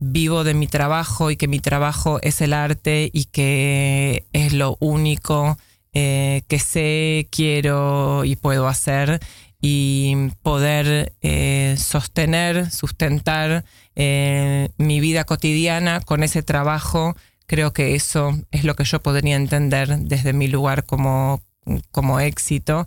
vivo 0.00 0.44
de 0.44 0.54
mi 0.54 0.66
trabajo 0.66 1.30
y 1.30 1.36
que 1.36 1.48
mi 1.48 1.60
trabajo 1.60 2.18
es 2.22 2.40
el 2.40 2.52
arte 2.52 3.10
y 3.12 3.26
que 3.26 4.26
es 4.32 4.52
lo 4.52 4.76
único 4.80 5.58
que 5.92 6.58
sé, 6.64 7.26
quiero 7.30 8.24
y 8.24 8.36
puedo 8.36 8.68
hacer 8.68 9.20
y 9.60 10.14
poder 10.42 11.12
sostener, 11.76 12.70
sustentar 12.70 13.64
eh, 14.02 14.70
mi 14.78 14.98
vida 14.98 15.24
cotidiana 15.24 16.00
con 16.00 16.22
ese 16.22 16.42
trabajo, 16.42 17.16
creo 17.46 17.74
que 17.74 17.94
eso 17.94 18.38
es 18.50 18.64
lo 18.64 18.74
que 18.74 18.84
yo 18.84 19.02
podría 19.02 19.36
entender 19.36 19.98
desde 19.98 20.32
mi 20.32 20.48
lugar 20.48 20.84
como, 20.84 21.42
como 21.90 22.18
éxito. 22.18 22.86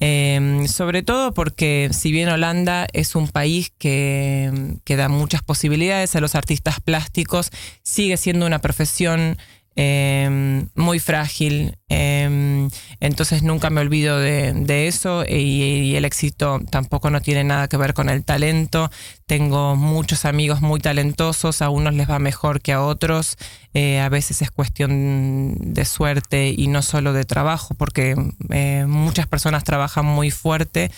Em, 0.00 0.68
sobre 0.68 1.02
todo 1.02 1.34
porque 1.34 1.90
si 1.92 2.12
bien 2.12 2.28
Holanda 2.28 2.86
es 2.92 3.16
un 3.16 3.26
país 3.26 3.72
que, 3.78 4.76
que, 4.84 4.96
da 4.96 5.08
muchas 5.08 5.42
posibilidades 5.42 6.14
a 6.14 6.20
los 6.20 6.36
artistas 6.36 6.80
plásticos, 6.80 7.50
sigue 7.82 8.16
siendo 8.16 8.46
una 8.46 8.60
profesión 8.60 9.38
Em, 9.80 10.66
muy 10.74 10.98
frágil. 10.98 11.78
Em, 11.88 12.68
entonces 12.98 13.44
nunca 13.44 13.70
me 13.70 13.80
olvido 13.80 14.18
de, 14.18 14.88
eso 14.88 15.24
y, 15.24 15.94
el 15.94 16.04
éxito 16.04 16.60
tampoco 16.68 17.10
no 17.10 17.20
tiene 17.20 17.44
nada 17.44 17.68
que 17.68 17.76
ver 17.76 17.94
con 17.94 18.08
el 18.08 18.24
talento. 18.24 18.90
Tengo 19.26 19.76
muchos 19.76 20.24
amigos 20.24 20.62
muy 20.62 20.80
talentosos, 20.80 21.62
a 21.62 21.70
unos 21.70 21.94
les 21.94 22.10
va 22.10 22.18
mejor 22.18 22.60
que 22.60 22.72
a 22.72 22.82
otros. 22.82 23.36
Eh, 23.72 24.00
a 24.00 24.08
veces 24.08 24.42
es 24.42 24.50
cuestión 24.50 25.54
de 25.72 25.84
suerte 25.84 26.52
y 26.56 26.66
no 26.66 26.82
solo 26.82 27.12
de 27.12 27.24
trabajo, 27.24 27.76
porque 27.76 28.16
eh, 28.50 28.84
muchas 28.88 29.28
personas 29.28 29.62
trabajan 29.62 30.04
muy 30.04 30.32
fuerte 30.32 30.90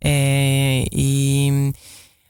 eh, 0.00 0.86
y... 0.90 1.72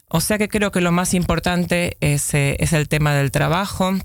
O 0.09 0.21
sea 0.21 0.39
que 0.39 0.49
creo 0.49 0.71
que 0.71 0.81
lo 0.81 0.93
más 0.93 1.15
importante 1.15 1.97
es, 2.01 2.33
es 2.33 2.73
el 2.73 2.89
tema 2.89 3.13
del 3.13 3.33
trabajo 3.33 3.99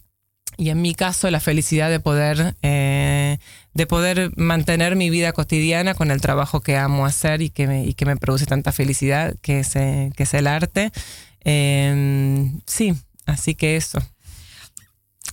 y 0.58 0.70
en 0.70 0.82
mi 0.82 0.94
caso 0.94 1.30
la 1.32 1.40
felicidad 1.40 1.90
de 1.90 2.00
poder, 2.00 2.56
eh, 2.62 3.38
de 3.74 3.88
poder 3.88 4.32
mantener 4.38 4.96
mi 4.96 5.10
vida 5.10 5.34
cotidiana 5.34 5.94
con 5.94 6.12
el 6.12 6.22
trabajo 6.22 6.62
que 6.62 6.78
amo 6.78 7.06
hacer 7.06 7.42
y 7.42 7.50
que 7.50 7.68
me, 7.68 7.86
y 7.86 7.94
que 7.94 8.06
me 8.06 8.18
produce 8.18 8.46
tanta 8.46 8.72
felicidad, 8.72 9.36
que 9.42 9.60
es, 9.60 9.76
eh, 9.76 10.12
que 10.16 10.24
es 10.24 10.34
el 10.34 10.48
arte. 10.48 10.92
Em, 11.44 12.62
sí, 12.66 12.94
así 13.26 13.56
que 13.56 13.76
eso. 13.76 14.00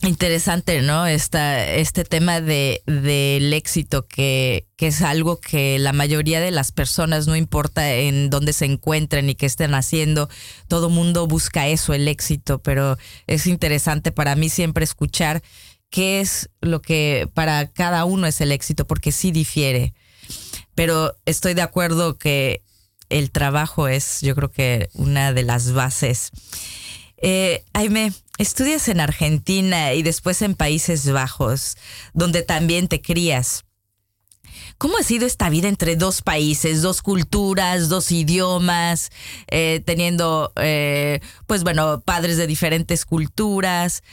Interesante, 0.02 0.80
¿no? 0.80 1.06
Esta, 1.06 1.66
este 1.66 2.04
tema 2.04 2.40
de, 2.40 2.82
del 2.86 3.52
éxito, 3.52 4.06
que, 4.06 4.68
que, 4.76 4.86
es 4.86 5.02
algo 5.02 5.40
que 5.40 5.78
la 5.80 5.92
mayoría 5.92 6.40
de 6.40 6.52
las 6.52 6.70
personas, 6.70 7.26
no 7.26 7.34
importa 7.34 7.92
en 7.92 8.30
dónde 8.30 8.52
se 8.52 8.64
encuentren 8.64 9.28
y 9.28 9.34
qué 9.34 9.46
estén 9.46 9.74
haciendo, 9.74 10.28
todo 10.68 10.88
mundo 10.88 11.26
busca 11.26 11.66
eso, 11.66 11.94
el 11.94 12.06
éxito, 12.06 12.60
pero 12.60 12.96
es 13.26 13.48
interesante 13.48 14.12
para 14.12 14.36
mí 14.36 14.48
siempre 14.48 14.84
escuchar 14.84 15.42
qué 15.90 16.20
es 16.20 16.48
lo 16.60 16.80
que 16.80 17.28
para 17.34 17.66
cada 17.66 18.04
uno 18.04 18.28
es 18.28 18.40
el 18.40 18.52
éxito, 18.52 18.86
porque 18.86 19.10
sí 19.10 19.32
difiere. 19.32 19.94
Pero 20.76 21.16
estoy 21.24 21.54
de 21.54 21.62
acuerdo 21.62 22.18
que 22.18 22.62
el 23.08 23.32
trabajo 23.32 23.88
es, 23.88 24.20
yo 24.20 24.34
creo 24.36 24.50
que, 24.50 24.90
una 24.92 25.32
de 25.32 25.42
las 25.42 25.72
bases. 25.72 26.30
Eh, 27.20 27.64
Aime, 27.72 28.12
estudias 28.38 28.88
en 28.88 29.00
Argentina 29.00 29.92
y 29.94 30.02
después 30.02 30.42
en 30.42 30.54
Países 30.54 31.10
Bajos, 31.10 31.76
donde 32.12 32.42
también 32.42 32.88
te 32.88 33.00
crías. 33.00 33.64
¿Cómo 34.78 34.96
ha 34.96 35.02
sido 35.02 35.26
esta 35.26 35.50
vida 35.50 35.68
entre 35.68 35.96
dos 35.96 36.22
países, 36.22 36.82
dos 36.82 37.02
culturas, 37.02 37.88
dos 37.88 38.12
idiomas, 38.12 39.10
eh, 39.48 39.82
teniendo, 39.84 40.52
eh, 40.56 41.20
pues 41.48 41.64
bueno, 41.64 42.00
padres 42.00 42.36
de 42.36 42.46
diferentes 42.46 43.04
culturas? 43.04 44.04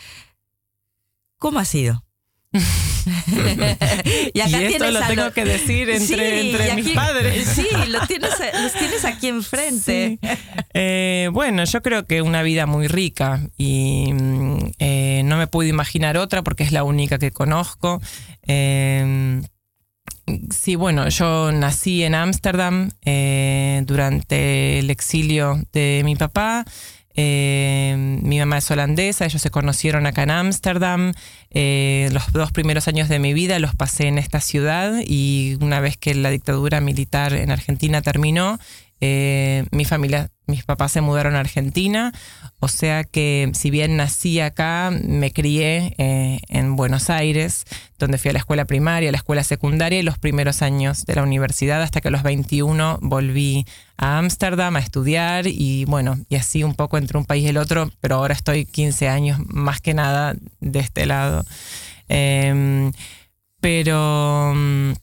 ¿Cómo 1.38 1.60
ha 1.60 1.66
sido? 1.66 2.04
y, 4.34 4.40
esto 4.40 4.92
lo 4.92 5.00
tengo 5.08 5.32
que 5.32 5.46
decir 5.46 5.90
entre, 5.90 6.76
mis 6.76 6.90
padres. 6.92 7.48
Sí, 7.48 7.68
lo 7.88 8.06
tienes, 8.08 8.32
los 8.62 8.74
tienes 8.74 9.06
aquí 9.06 9.28
enfrente. 9.28 10.20
Eh, 10.74 11.30
bueno, 11.32 11.64
yo 11.66 11.82
creo 11.82 12.06
que 12.06 12.22
una 12.22 12.42
vida 12.44 12.66
muy 12.66 12.88
rica 12.88 13.42
y 13.58 14.12
mm, 14.14 14.58
eh, 14.80 15.22
no 15.26 15.38
me 15.38 15.48
puedo 15.48 15.70
imaginar 15.70 16.18
otra 16.18 16.44
porque 16.44 16.64
es 16.64 16.72
la 16.72 16.84
única 16.84 17.18
que 17.18 17.32
conozco. 17.32 18.02
Eh, 18.44 19.42
sí, 20.52 20.76
bueno, 20.76 21.10
yo 21.10 21.52
nací 21.52 22.04
en 22.04 22.16
Ámsterdam 22.16 22.92
durante 23.86 24.80
el 24.80 24.90
exilio 24.90 25.62
de 25.72 26.02
mi 26.04 26.16
papá. 26.16 26.66
Eh, 27.16 27.96
mi 27.98 28.40
mamá 28.40 28.58
es 28.58 28.70
holandesa, 28.70 29.26
ellos 29.26 29.42
se 29.42 29.50
conocieron 29.50 30.06
acá 30.06 30.24
en 30.24 30.32
Ámsterdam. 30.32 31.14
Eh, 31.52 32.10
los 32.12 32.32
dos 32.34 32.52
primeros 32.52 32.88
años 32.88 33.08
de 33.08 33.20
mi 33.20 33.34
vida 33.34 33.60
los 33.60 33.76
pasé 33.76 34.08
en 34.08 34.18
esta 34.18 34.42
ciudad 34.42 34.94
y 35.06 35.58
una 35.62 35.80
vez 35.80 35.98
que 35.98 36.14
la 36.14 36.30
dictadura 36.30 36.82
militar 36.82 37.34
en 37.34 37.52
Argentina 37.52 38.02
terminó, 38.02 38.60
eh, 39.08 39.66
mi 39.70 39.86
familia, 39.86 40.32
mis 40.48 40.64
papás 40.64 40.92
se 40.92 41.02
mudaron 41.02 41.36
a 41.36 41.40
Argentina, 41.40 42.12
o 42.60 42.68
sea 42.68 43.04
que 43.04 43.52
si 43.54 43.70
bien 43.70 43.98
nací 43.98 44.40
acá, 44.40 44.92
me 44.92 45.32
crié 45.32 45.94
eh, 46.00 46.40
en 46.50 46.76
Buenos 46.76 47.12
Aires, 47.12 47.66
donde 48.00 48.18
fui 48.18 48.30
a 48.30 48.34
la 48.34 48.40
escuela 48.40 48.66
primaria, 48.66 49.10
a 49.10 49.12
la 49.12 49.20
escuela 49.20 49.44
secundaria 49.44 50.00
y 50.00 50.02
los 50.02 50.18
primeros 50.18 50.64
años 50.64 51.06
de 51.06 51.14
la 51.14 51.22
universidad, 51.22 51.84
hasta 51.84 52.02
que 52.02 52.08
a 52.08 52.12
los 52.12 52.24
21 52.24 52.98
volví 53.04 53.68
a 53.96 54.18
Ámsterdam 54.18 54.76
a 54.76 54.80
estudiar 54.80 55.46
y 55.46 55.86
bueno, 55.86 56.18
y 56.28 56.38
así 56.38 56.64
un 56.64 56.74
poco 56.74 56.98
entre 56.98 57.20
un 57.20 57.26
país 57.26 57.44
y 57.44 57.50
el 57.50 57.58
otro, 57.58 57.92
pero 58.02 58.16
ahora 58.16 58.34
estoy 58.34 58.66
15 58.66 59.08
años 59.08 59.40
más 59.46 59.82
que 59.82 59.94
nada 59.94 60.36
de 60.62 60.80
este 60.80 61.06
lado. 61.06 61.46
Em, 62.08 62.92
pero 63.62 64.54
mm, 64.56 64.94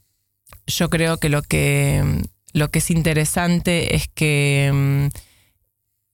yo 0.66 0.90
creo 0.90 1.18
que 1.18 1.28
lo 1.28 1.42
que 1.42 2.22
lo 2.52 2.70
que 2.70 2.78
es 2.80 2.90
interesante 2.90 3.94
es 3.96 4.08
que, 4.08 4.70
mm, 4.72 5.06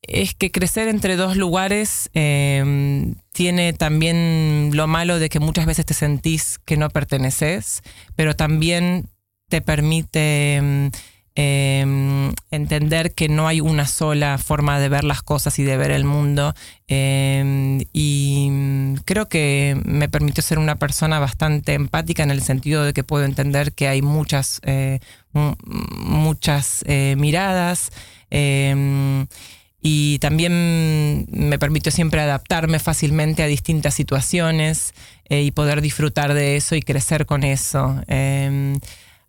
es 0.03 0.35
que 0.35 0.51
crecer 0.51 0.89
entre 0.89 1.17
dos 1.17 1.37
lugares 1.37 2.11
em, 2.15 3.17
tiene 3.33 3.73
también 3.73 4.71
lo 4.75 4.87
malo 4.87 5.19
de 5.19 5.29
que 5.29 5.41
muchas 5.41 5.67
veces 5.67 5.85
te 5.87 5.95
sentís 5.95 6.59
que 6.65 6.77
no 6.77 6.89
perteneces, 6.89 7.83
pero 8.17 8.35
también 8.35 9.09
te 9.49 9.61
permite 9.61 10.91
em, 11.41 12.33
entender 12.51 13.15
que 13.15 13.29
no 13.29 13.47
hay 13.47 13.61
una 13.61 13.87
sola 13.87 14.39
forma 14.39 14.81
de 14.81 14.89
ver 14.89 15.05
las 15.05 15.23
cosas 15.23 15.57
y 15.61 15.63
de 15.63 15.77
ver 15.77 15.93
el 15.93 16.03
mundo. 16.03 16.53
Em, 16.89 17.79
y 17.93 18.51
creo 19.05 19.29
que 19.29 19.81
me 19.85 20.09
permitió 20.09 20.43
ser 20.43 20.59
una 20.59 20.81
persona 20.81 21.21
bastante 21.21 21.75
empática 21.75 22.25
en 22.25 22.33
el 22.33 22.43
sentido 22.43 22.83
de 22.83 22.93
que 22.93 23.05
puedo 23.05 23.25
entender 23.25 23.73
que 23.73 23.87
hay 23.87 24.03
muchas, 24.03 24.61
eh, 24.65 24.99
muchas 25.33 26.85
eh, 26.89 27.15
miradas. 27.17 27.93
Em, 28.31 29.29
y 29.81 30.19
también 30.19 31.29
me 31.31 31.57
permitió 31.61 31.93
siempre 31.93 32.21
adaptarme 32.21 32.81
fácilmente 32.81 33.45
a 33.45 33.47
distintas 33.47 33.95
situaciones 33.95 34.93
eh, 35.29 35.43
y 35.43 35.53
poder 35.53 35.83
disfrutar 35.83 36.35
de 36.35 36.57
eso 36.57 36.75
y 36.75 36.83
crecer 36.83 37.27
con 37.27 37.45
eso. 37.45 38.03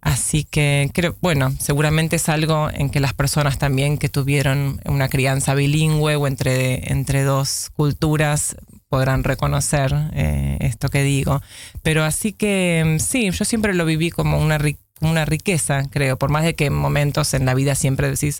Así 0.02 0.46
que 0.46 0.90
creo, 0.94 1.18
bueno, 1.22 1.52
seguramente 1.60 2.16
es 2.16 2.30
algo 2.30 2.70
en 2.72 2.90
que 2.90 3.02
las 3.02 3.14
personas 3.14 3.58
también 3.58 3.98
que 3.98 4.08
tuvieron 4.08 4.80
una 4.86 5.10
crianza 5.10 5.56
bilingüe 5.56 6.16
o 6.16 6.28
entre, 6.28 6.92
entre 6.92 7.24
dos 7.24 7.70
culturas 7.74 8.56
podrán 8.88 9.24
reconocer 9.24 9.94
eh, 10.14 10.58
esto 10.62 10.90
que 10.90 11.04
digo. 11.04 11.42
Pero 11.84 12.04
así 12.04 12.32
que 12.32 12.98
sí, 13.00 13.30
yo 13.32 13.46
siempre 13.46 13.74
lo 13.74 13.86
viví 13.86 14.10
como 14.10 14.40
una, 14.40 14.58
una 15.02 15.26
riqueza, 15.26 15.84
creo, 15.90 16.18
por 16.18 16.30
más 16.30 16.44
de 16.44 16.56
que 16.56 16.68
en 16.68 16.74
momentos 16.74 17.34
en 17.34 17.46
la 17.46 17.54
vida 17.54 17.76
siempre 17.76 18.10
decís, 18.10 18.40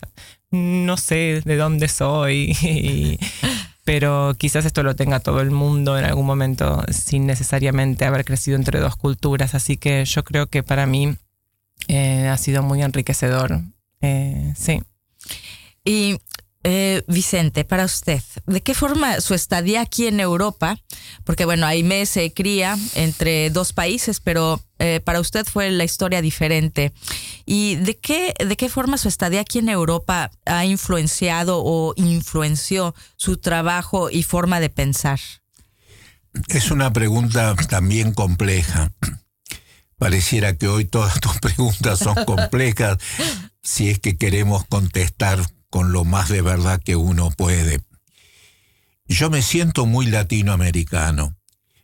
no 0.50 0.96
sé 0.96 1.42
de 1.44 1.56
dónde 1.56 1.88
soy. 1.88 2.56
pero 3.84 4.34
quizás 4.38 4.64
esto 4.64 4.82
lo 4.82 4.94
tenga 4.94 5.20
todo 5.20 5.40
el 5.40 5.50
mundo 5.50 5.98
en 5.98 6.04
algún 6.04 6.26
momento 6.26 6.82
sin 6.90 7.26
necesariamente 7.26 8.04
haber 8.04 8.24
crecido 8.24 8.56
entre 8.56 8.80
dos 8.80 8.96
culturas. 8.96 9.54
Así 9.54 9.76
que 9.76 10.04
yo 10.04 10.24
creo 10.24 10.46
que 10.46 10.62
para 10.62 10.86
mí 10.86 11.16
eh, 11.90 12.28
ha 12.28 12.36
sido 12.36 12.62
muy 12.62 12.82
enriquecedor. 12.82 13.60
Eh, 14.00 14.54
sí. 14.56 14.80
Y 15.84 16.18
Eh, 16.62 17.02
Vicente, 17.08 17.64
para 17.64 17.86
usted, 17.86 18.20
¿de 18.46 18.60
qué 18.60 18.74
forma 18.74 19.22
su 19.22 19.32
estadía 19.32 19.80
aquí 19.80 20.06
en 20.08 20.20
Europa? 20.20 20.76
Porque 21.24 21.46
bueno, 21.46 21.64
Aime 21.66 22.04
se 22.04 22.34
cría 22.34 22.76
entre 22.94 23.48
dos 23.48 23.72
países, 23.72 24.20
pero 24.20 24.60
eh, 24.78 25.00
para 25.02 25.20
usted 25.20 25.46
fue 25.46 25.70
la 25.70 25.84
historia 25.84 26.20
diferente. 26.20 26.92
¿Y 27.46 27.76
de 27.76 27.96
qué, 27.96 28.34
de 28.46 28.56
qué 28.58 28.68
forma 28.68 28.98
su 28.98 29.08
estadía 29.08 29.40
aquí 29.40 29.58
en 29.58 29.70
Europa 29.70 30.30
ha 30.44 30.66
influenciado 30.66 31.62
o 31.64 31.94
influenció 31.96 32.94
su 33.16 33.38
trabajo 33.38 34.10
y 34.10 34.22
forma 34.22 34.60
de 34.60 34.68
pensar? 34.68 35.18
Es 36.48 36.70
una 36.70 36.92
pregunta 36.92 37.56
también 37.70 38.12
compleja. 38.12 38.92
Pareciera 40.00 40.56
que 40.56 40.66
hoy 40.66 40.86
todas 40.86 41.20
tus 41.20 41.38
preguntas 41.40 41.98
son 41.98 42.24
complejas 42.24 42.96
si 43.62 43.90
es 43.90 43.98
que 43.98 44.16
queremos 44.16 44.64
contestar 44.64 45.44
con 45.68 45.92
lo 45.92 46.06
más 46.06 46.30
de 46.30 46.40
verdad 46.40 46.80
que 46.82 46.96
uno 46.96 47.30
puede. 47.30 47.82
Yo 49.04 49.28
me 49.28 49.42
siento 49.42 49.84
muy 49.84 50.06
latinoamericano, 50.06 51.36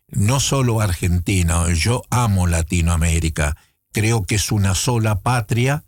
no 0.09 0.41
solo 0.41 0.81
argentino, 0.81 1.69
yo 1.69 2.05
amo 2.09 2.47
Latinoamérica, 2.47 3.55
creo 3.93 4.25
que 4.25 4.37
es 4.37 4.51
una 4.51 4.75
sola 4.75 5.21
patria, 5.21 5.85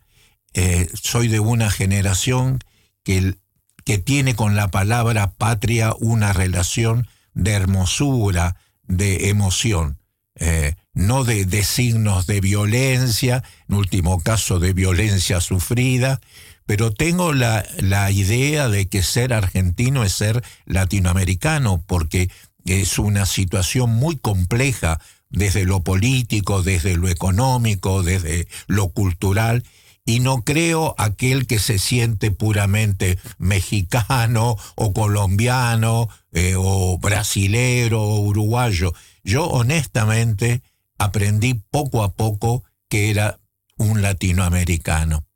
eh, 0.52 0.86
soy 0.92 1.28
de 1.28 1.40
una 1.40 1.70
generación 1.70 2.58
que, 3.04 3.38
que 3.86 3.96
tiene 3.96 4.34
con 4.36 4.54
la 4.54 4.68
palabra 4.68 5.30
patria 5.30 5.94
una 5.98 6.34
relación 6.34 7.08
de 7.32 7.52
hermosura, 7.52 8.56
de 8.82 9.30
emoción, 9.30 9.97
eh, 10.38 10.74
no 10.94 11.24
de, 11.24 11.46
signos 11.64 12.26
de 12.26 12.40
violencia, 12.40 13.42
en 13.68 13.76
último 13.76 14.20
caso 14.20 14.58
de 14.58 14.72
violencia 14.72 15.40
sufrida, 15.40 16.20
pero 16.66 16.92
tengo 16.92 17.32
la, 17.32 17.64
la 17.78 18.10
idea 18.10 18.68
de 18.68 18.88
que 18.88 19.02
ser 19.02 19.32
argentino 19.32 20.04
es 20.04 20.12
ser 20.12 20.42
latinoamericano, 20.66 21.82
porque 21.86 22.30
es 22.64 22.98
una 22.98 23.26
situación 23.26 23.90
muy 23.90 24.16
compleja 24.16 25.00
desde 25.30 25.64
lo 25.64 25.82
político, 25.82 26.62
desde 26.62 26.96
lo 26.96 27.08
económico, 27.08 28.02
desde 28.02 28.48
lo 28.66 28.88
cultural, 28.90 29.64
y 30.08 30.20
no 30.20 30.42
creo 30.42 30.94
aquel 30.96 31.46
que 31.46 31.58
se 31.58 31.78
siente 31.78 32.30
puramente 32.30 33.18
mexicano 33.36 34.56
o 34.74 34.92
colombiano 34.94 36.08
eh, 36.32 36.54
o 36.56 36.96
brasilero 36.98 38.02
o 38.02 38.20
uruguayo. 38.20 38.94
Yo 39.28 39.44
honestamente 39.44 40.62
aprendí 40.96 41.52
poco 41.52 42.02
a 42.02 42.14
poco 42.14 42.64
que 42.88 43.10
era 43.10 43.38
un 43.76 44.00
latinoamericano. 44.00 45.26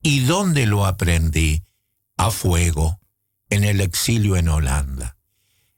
¿Y 0.00 0.20
dónde 0.20 0.64
lo 0.64 0.86
aprendí? 0.86 1.62
A 2.16 2.30
fuego, 2.30 2.98
en 3.50 3.64
el 3.64 3.82
exilio 3.82 4.38
en 4.38 4.48
Holanda. 4.48 5.18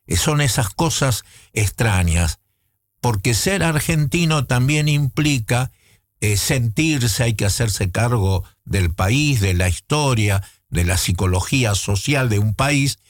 Son 0.07 0.41
esas 0.41 0.71
cosas 0.71 1.25
extrañas, 1.53 2.39
porque 3.01 3.35
ser 3.35 3.65
argentino 3.65 4.45
también 4.47 4.89
implica 4.89 5.73
eh, 6.21 6.37
sentirse, 6.37 7.25
hay 7.25 7.35
que 7.35 7.45
hacerse 7.45 7.91
cargo 7.91 8.45
del 8.65 8.95
país, 8.95 9.41
de 9.41 9.53
la 9.53 9.69
historia, 9.69 10.45
de 10.69 10.85
la 10.85 10.97
psicología 10.97 11.75
social 11.75 12.29
de 12.29 12.39
un 12.39 12.55
país, 12.55 13.01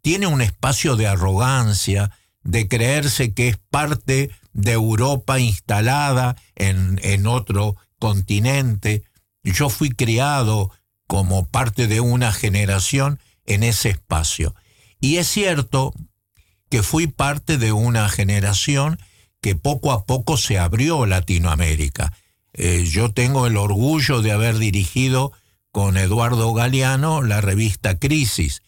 tiene 0.00 0.28
un 0.28 0.42
espacio 0.42 0.94
de 0.94 1.08
arrogancia, 1.08 2.12
de 2.44 2.68
creerse 2.68 3.32
que 3.32 3.48
es 3.48 3.56
parte 3.70 4.30
de 4.52 4.72
Europa 4.72 5.38
instalada 5.38 6.36
en, 6.56 7.00
en 7.02 7.26
otro 7.26 7.76
continente, 7.98 9.04
yo 9.42 9.70
fui 9.70 9.90
criado 9.90 10.70
como 11.06 11.46
parte 11.46 11.86
de 11.88 12.00
una 12.00 12.32
generación 12.32 13.20
en 13.46 13.62
ese 13.62 13.90
espacio. 13.90 14.54
Y 15.00 15.16
es 15.16 15.28
cierto 15.28 15.92
que 16.70 16.82
fui 16.82 17.06
parte 17.06 17.58
de 17.58 17.72
una 17.72 18.08
generación 18.08 18.98
que 19.40 19.56
poco 19.56 19.92
a 19.92 20.06
poco 20.06 20.36
se 20.36 20.58
abrió 20.58 21.04
Latinoamérica. 21.04 22.12
Eh, 22.54 22.84
yo 22.88 23.12
tengo 23.12 23.46
el 23.46 23.56
orgullo 23.56 24.22
de 24.22 24.32
haber 24.32 24.58
dirigido 24.58 25.32
con 25.70 25.96
Eduardo 25.96 26.52
Galeano 26.54 27.22
la 27.22 27.40
revista 27.40 27.98
Crisis, 27.98 28.62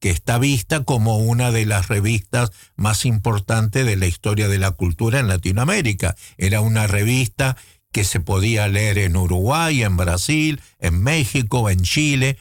que 0.00 0.10
está 0.10 0.38
vista 0.38 0.82
como 0.82 1.18
una 1.18 1.52
de 1.52 1.66
las 1.66 1.88
revistas 1.88 2.50
más 2.74 3.04
importantes 3.04 3.84
de 3.86 3.96
la 3.96 4.06
historia 4.06 4.48
de 4.48 4.58
la 4.58 4.72
cultura 4.72 5.20
en 5.20 5.28
Latinoamérica. 5.28 6.16
Era 6.38 6.62
una 6.62 6.86
revista 6.86 7.56
que 7.92 8.04
se 8.04 8.18
podía 8.18 8.66
leer 8.66 8.98
en 8.98 9.16
Uruguay, 9.16 9.82
en 9.82 9.96
Brasil, 9.96 10.60
en 10.78 11.02
México, 11.02 11.68
en 11.68 11.82
Chile. 11.82 12.38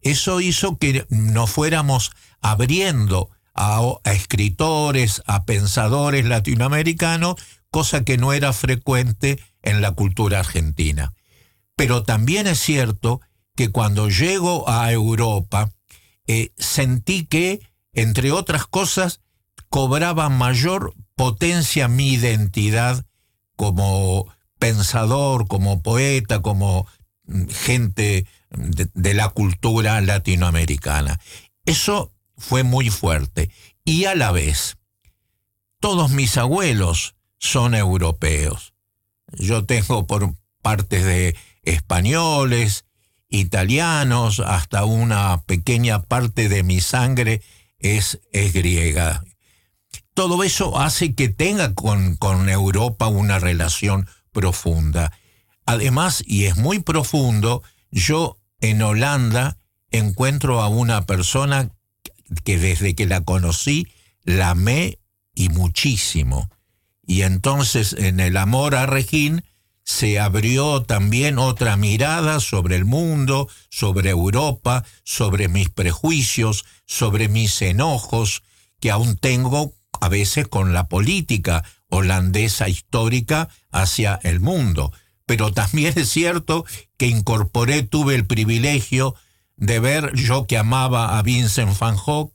Eso 0.00 0.40
hizo 0.40 0.78
que 0.78 1.06
nos 1.10 1.50
fuéramos 1.50 2.12
abriendo 2.40 3.30
a, 3.54 3.80
escritores, 4.04 5.22
a 5.26 5.44
pensadores 5.44 6.24
latinoamericanos, 6.24 7.36
cosa 7.70 8.04
que 8.04 8.16
no 8.16 8.32
era 8.32 8.52
frecuente 8.52 9.38
en 9.62 9.82
la 9.82 9.92
cultura 9.92 10.40
argentina. 10.40 11.12
Pero 11.76 12.04
también 12.04 12.46
es 12.46 12.58
cierto 12.58 13.20
que 13.54 13.70
cuando 13.70 14.08
llego 14.08 14.68
a 14.68 14.90
Europa, 14.92 15.70
eh, 16.26 16.50
sentí 16.56 17.26
que, 17.26 17.60
entre 17.92 18.32
otras 18.32 18.66
cosas, 18.66 19.20
cobraba 19.68 20.28
mayor 20.28 20.94
potencia 21.14 21.88
mi 21.88 22.12
identidad 22.12 23.04
como 23.56 24.32
pensador, 24.58 25.48
como 25.48 25.82
poeta, 25.82 26.40
como 26.40 26.86
mm, 27.24 27.48
gente 27.48 28.26
de, 28.50 29.14
la 29.14 29.28
cultura 29.30 30.00
latinoamericana. 30.00 31.20
Eso 31.64 32.12
fue 32.36 32.62
muy 32.62 32.90
fuerte. 32.90 33.50
Y 33.84 34.04
a 34.04 34.14
la 34.14 34.30
vez, 34.30 34.76
todos 35.80 36.10
mis 36.10 36.36
abuelos 36.36 37.16
son 37.38 37.74
europeos. 37.74 38.74
Yo 39.32 39.64
tengo 39.64 40.06
por 40.06 40.34
partes 40.60 41.04
de 41.04 41.36
españoles, 41.62 42.84
italianos, 43.32 44.40
hasta 44.40 44.84
una 44.84 45.42
pequeña 45.42 46.02
parte 46.02 46.48
de 46.48 46.62
mi 46.62 46.80
sangre 46.80 47.42
es, 47.78 48.20
es 48.32 48.52
griega. 48.52 49.24
Todo 50.14 50.44
eso 50.44 50.78
hace 50.78 51.14
que 51.14 51.28
tenga 51.28 51.74
con, 51.74 52.16
con 52.16 52.48
Europa 52.48 53.08
una 53.08 53.38
relación 53.38 54.06
profunda. 54.30 55.12
Además, 55.64 56.22
y 56.26 56.44
es 56.44 56.56
muy 56.56 56.80
profundo, 56.80 57.62
yo 57.90 58.38
en 58.60 58.82
Holanda 58.82 59.56
encuentro 59.90 60.60
a 60.60 60.68
una 60.68 61.06
persona 61.06 61.70
que 62.44 62.58
desde 62.58 62.94
que 62.94 63.06
la 63.06 63.22
conocí 63.22 63.88
la 64.24 64.50
amé 64.50 64.98
y 65.34 65.48
muchísimo. 65.48 66.50
Y 67.06 67.22
entonces 67.22 67.94
en 67.94 68.20
el 68.20 68.36
amor 68.36 68.74
a 68.74 68.86
Regín 68.86 69.42
se 69.84 70.20
abrió 70.20 70.82
también 70.82 71.38
otra 71.38 71.76
mirada 71.76 72.40
sobre 72.40 72.76
el 72.76 72.84
mundo, 72.84 73.48
sobre 73.68 74.10
Europa, 74.10 74.84
sobre 75.04 75.48
mis 75.48 75.68
prejuicios, 75.68 76.64
sobre 76.86 77.28
mis 77.28 77.60
enojos, 77.62 78.42
que 78.80 78.90
aún 78.90 79.16
tengo 79.16 79.74
a 80.00 80.08
veces 80.08 80.48
con 80.48 80.72
la 80.72 80.88
política 80.88 81.64
holandesa 81.88 82.68
histórica 82.68 83.48
hacia 83.70 84.18
el 84.22 84.40
mundo. 84.40 84.92
Pero 85.26 85.52
también 85.52 85.94
es 85.96 86.08
cierto 86.08 86.64
que 86.96 87.06
incorporé, 87.06 87.82
tuve 87.82 88.14
el 88.14 88.26
privilegio 88.26 89.14
de 89.56 89.78
ver, 89.78 90.14
yo 90.14 90.46
que 90.46 90.58
amaba 90.58 91.18
a 91.18 91.22
Vincent 91.22 91.78
van 91.78 91.96
Gogh 91.96 92.32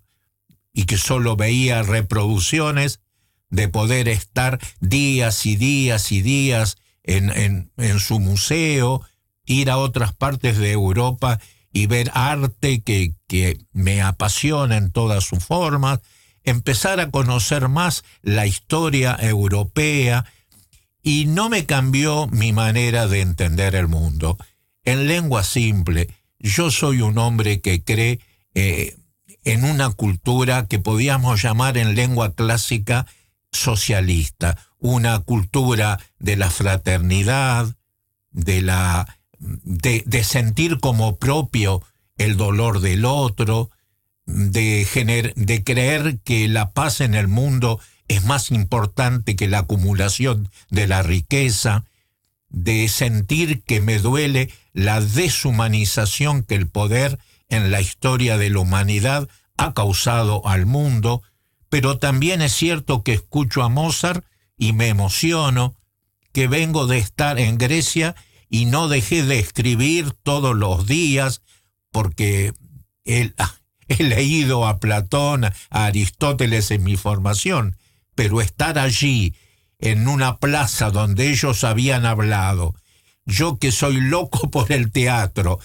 y 0.74 0.86
que 0.86 0.98
solo 0.98 1.36
veía 1.36 1.82
reproducciones, 1.84 3.00
de 3.50 3.70
poder 3.70 4.10
estar 4.10 4.60
días 4.80 5.46
y 5.46 5.56
días 5.56 6.12
y 6.12 6.22
días 6.22 6.78
en, 7.08 7.72
en, 7.78 8.00
su 8.00 8.20
museo, 8.20 9.02
ir 9.46 9.72
a 9.72 9.78
otras 9.78 10.14
partes 10.14 10.58
de 10.58 10.72
Europa 10.72 11.40
y 11.74 11.88
ver 11.88 12.12
arte 12.14 12.82
que, 12.82 13.14
que 13.28 13.58
me 13.72 14.02
apasiona 14.02 14.78
en 14.78 14.92
todas 14.92 15.24
sus 15.24 15.44
formas, 15.44 16.02
empezar 16.44 17.00
a 17.00 17.10
conocer 17.10 17.70
más 17.70 18.04
la 18.22 18.46
historia 18.46 19.18
europea 19.20 20.26
y 21.02 21.26
no 21.26 21.50
me 21.50 21.66
cambió 21.66 22.28
mi 22.28 22.52
manera 22.52 23.08
de 23.08 23.22
entender 23.22 23.76
el 23.76 23.88
mundo. 23.88 24.38
En 24.84 25.08
lengua 25.08 25.44
simple, 25.44 26.10
yo 26.40 26.70
soy 26.72 27.02
un 27.02 27.18
hombre 27.18 27.62
que 27.62 27.84
cree 27.84 28.20
eh, 28.54 28.98
en 29.44 29.64
una 29.64 29.90
cultura 29.92 30.68
que 30.68 30.80
podíamos 30.80 31.42
llamar 31.42 31.78
en 31.78 31.96
lengua 31.96 32.34
clásica 32.34 33.08
socialista, 33.52 34.58
una 34.80 35.20
cultura 35.20 36.00
de 36.20 36.36
la 36.36 36.50
fraternidad, 36.50 37.76
de 38.32 38.62
la 38.62 39.18
de, 39.40 40.24
sentir 40.24 40.80
como 40.80 41.18
propio 41.18 41.84
el 42.18 42.38
dolor 42.38 42.80
del 42.80 43.06
otro, 43.06 43.70
de, 44.26 45.34
de 45.36 45.64
creer 45.64 46.20
que 46.24 46.48
la 46.48 46.72
paz 46.72 47.02
en 47.02 47.14
el 47.14 47.28
mundo 47.28 47.80
es 48.08 48.24
más 48.26 48.52
importante 48.52 49.36
que 49.36 49.48
la 49.48 49.60
acumulación 49.60 50.50
de 50.70 50.88
la 50.88 51.04
riqueza, 51.04 51.86
de 52.50 52.88
sentir 52.88 53.64
que 53.64 53.82
me 53.82 54.00
duele 54.00 54.52
la 54.74 55.02
deshumanización 55.02 56.44
que 56.44 56.56
el 56.56 56.68
poder 56.68 57.20
en 57.50 57.72
la 57.72 57.82
historia 57.82 58.38
de 58.38 58.50
la 58.50 58.60
humanidad 58.60 59.28
ha 59.58 59.74
causado 59.74 60.46
al 60.48 60.66
mundo, 60.66 61.24
pero 61.70 61.98
también 61.98 62.42
es 62.42 62.54
cierto 62.54 63.04
que 63.04 63.14
escucho 63.14 63.64
a 63.64 63.70
Mozart 63.70 64.24
y 64.58 64.74
me 64.74 64.88
emociono, 64.88 65.76
que 66.34 66.48
vengo 66.48 66.88
de 66.88 66.98
estar 66.98 67.40
en 67.40 67.58
Grecia 67.58 68.16
y 68.50 68.66
no 68.66 68.88
dejé 68.88 69.24
de 69.24 69.40
escribir 69.40 70.12
todos 70.24 70.56
los 70.56 70.86
días 70.86 71.42
porque 71.92 72.54
he, 73.06 73.34
leído 74.04 74.68
a 74.68 74.80
Platón, 74.80 75.46
a 75.46 75.52
Aristóteles 75.70 76.72
en 76.72 76.84
mi 76.84 76.98
formación, 76.98 77.78
pero 78.16 78.42
estar 78.42 78.78
allí 78.78 79.36
en 79.80 80.08
una 80.08 80.38
plaza 80.38 80.90
donde 80.90 81.30
ellos 81.30 81.64
habían 81.64 82.06
hablado, 82.06 82.76
yo 83.26 83.58
que 83.58 83.72
soy 83.72 84.02
loco 84.02 84.50
por 84.52 84.72
el 84.72 84.92
teatro, 84.92 85.60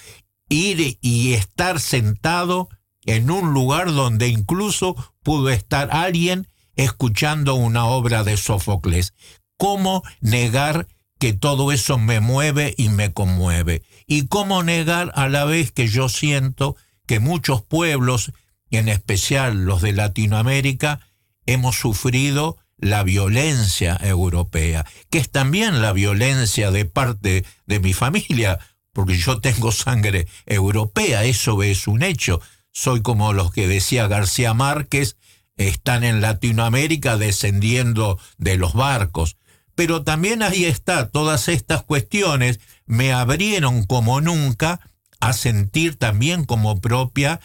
ir 0.48 0.98
y 1.00 1.32
estar 1.32 1.80
sentado 1.80 2.68
en 3.04 3.30
un 3.30 3.52
lugar 3.52 3.92
donde 3.92 4.28
incluso 4.28 4.94
pudo 5.22 5.50
estar 5.50 5.88
alguien 5.92 6.46
escuchando 6.76 7.54
una 7.54 7.84
obra 7.84 8.24
de 8.24 8.36
Sófocles. 8.36 9.14
¿Cómo 9.56 10.02
negar 10.20 10.88
que 11.18 11.32
todo 11.32 11.72
eso 11.72 11.98
me 11.98 12.20
mueve 12.20 12.74
y 12.76 12.88
me 12.88 13.12
conmueve? 13.12 13.82
¿Y 14.06 14.26
cómo 14.26 14.62
negar 14.62 15.12
a 15.14 15.28
la 15.28 15.44
vez 15.44 15.72
que 15.72 15.88
yo 15.88 16.08
siento 16.08 16.76
que 17.06 17.20
muchos 17.20 17.62
pueblos, 17.62 18.32
en 18.70 18.88
especial 18.88 19.64
los 19.64 19.82
de 19.82 19.92
Latinoamérica, 19.92 21.00
hemos 21.46 21.76
sufrido 21.76 22.58
la 22.78 23.04
violencia 23.04 23.96
europea, 24.02 24.84
que 25.08 25.18
es 25.18 25.30
también 25.30 25.80
la 25.80 25.92
violencia 25.92 26.70
de 26.72 26.84
parte 26.84 27.44
de 27.66 27.80
mi 27.80 27.92
familia, 27.92 28.58
porque 28.92 29.16
yo 29.16 29.40
tengo 29.40 29.70
sangre 29.70 30.26
europea, 30.46 31.24
eso 31.24 31.62
es 31.62 31.86
un 31.86 32.02
hecho. 32.02 32.40
Soy 32.72 33.00
como 33.00 33.32
los 33.32 33.52
que 33.52 33.68
decía 33.68 34.08
García 34.08 34.52
Márquez, 34.52 35.16
están 35.56 36.04
en 36.04 36.20
Latinoamérica 36.20 37.16
descendiendo 37.16 38.18
de 38.38 38.56
los 38.56 38.74
barcos. 38.74 39.36
Pero 39.74 40.02
también 40.02 40.42
ahí 40.42 40.64
está, 40.64 41.08
todas 41.10 41.48
estas 41.48 41.82
cuestiones 41.82 42.60
me 42.86 43.12
abrieron 43.12 43.84
como 43.84 44.20
nunca 44.20 44.80
a 45.20 45.32
sentir 45.32 45.96
también 45.96 46.44
como 46.44 46.80
propia 46.80 47.40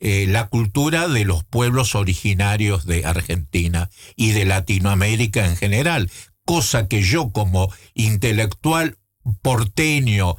eh, 0.00 0.26
la 0.26 0.48
cultura 0.48 1.08
de 1.08 1.24
los 1.26 1.44
pueblos 1.44 1.94
originarios 1.94 2.86
de 2.86 3.04
Argentina 3.04 3.90
y 4.16 4.30
de 4.30 4.46
Latinoamérica 4.46 5.46
en 5.46 5.56
general, 5.56 6.10
cosa 6.46 6.88
que 6.88 7.02
yo 7.02 7.30
como 7.30 7.72
intelectual 7.94 8.96
porteño, 9.42 10.36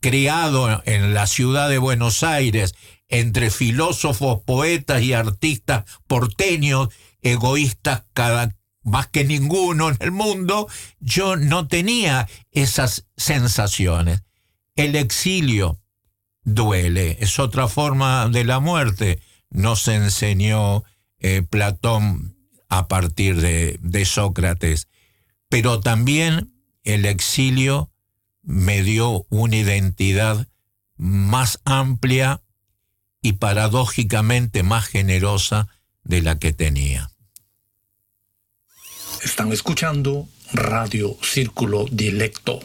criado 0.00 0.82
en 0.84 1.14
la 1.14 1.26
ciudad 1.26 1.68
de 1.70 1.78
Buenos 1.78 2.22
Aires, 2.22 2.74
entre 3.08 3.50
filósofos, 3.50 4.42
poetas 4.44 5.02
y 5.02 5.12
artistas 5.12 5.84
porteños, 6.06 6.88
egoístas 7.22 8.04
cada, 8.12 8.54
más 8.82 9.08
que 9.08 9.24
ninguno 9.24 9.88
en 9.88 9.96
el 10.00 10.12
mundo, 10.12 10.68
yo 11.00 11.36
no 11.36 11.68
tenía 11.68 12.28
esas 12.52 13.06
sensaciones. 13.16 14.22
El 14.76 14.94
exilio 14.94 15.80
duele, 16.44 17.16
es 17.20 17.38
otra 17.38 17.68
forma 17.68 18.28
de 18.28 18.44
la 18.44 18.60
muerte, 18.60 19.20
nos 19.50 19.88
enseñó 19.88 20.84
eh, 21.18 21.42
Platón 21.42 22.36
a 22.68 22.88
partir 22.88 23.40
de, 23.40 23.78
de 23.82 24.04
Sócrates, 24.04 24.88
pero 25.48 25.80
también 25.80 26.52
el 26.84 27.06
exilio 27.06 27.90
me 28.42 28.82
dio 28.82 29.26
una 29.30 29.56
identidad 29.56 30.46
más 30.96 31.60
amplia 31.64 32.42
y 33.28 33.34
paradójicamente 33.34 34.62
más 34.62 34.86
generosa 34.86 35.68
de 36.02 36.22
la 36.22 36.38
que 36.38 36.54
tenía. 36.54 37.10
Están 39.22 39.52
escuchando 39.52 40.26
Radio 40.50 41.14
Círculo 41.20 41.84
Dilecto. 41.90 42.60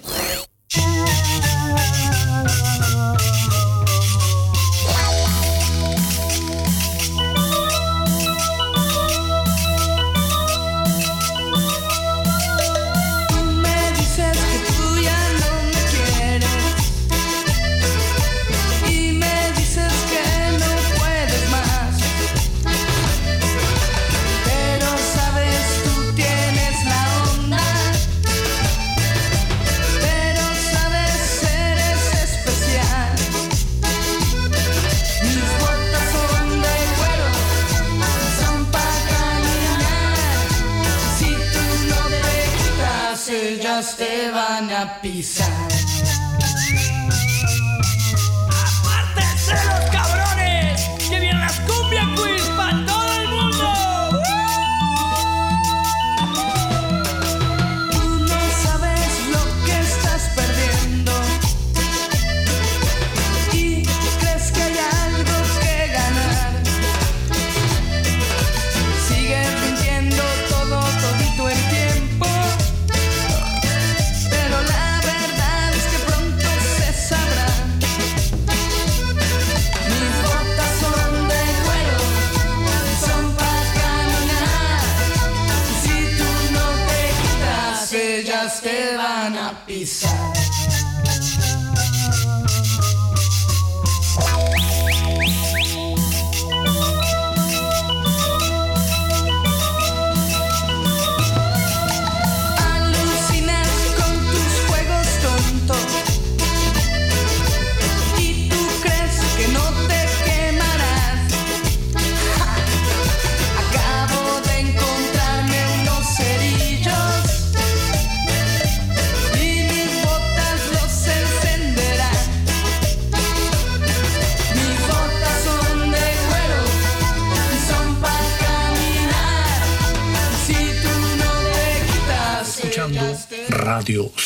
pisar. 44.85 45.72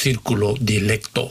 círculo 0.07 0.55
dilecto. 0.61 1.27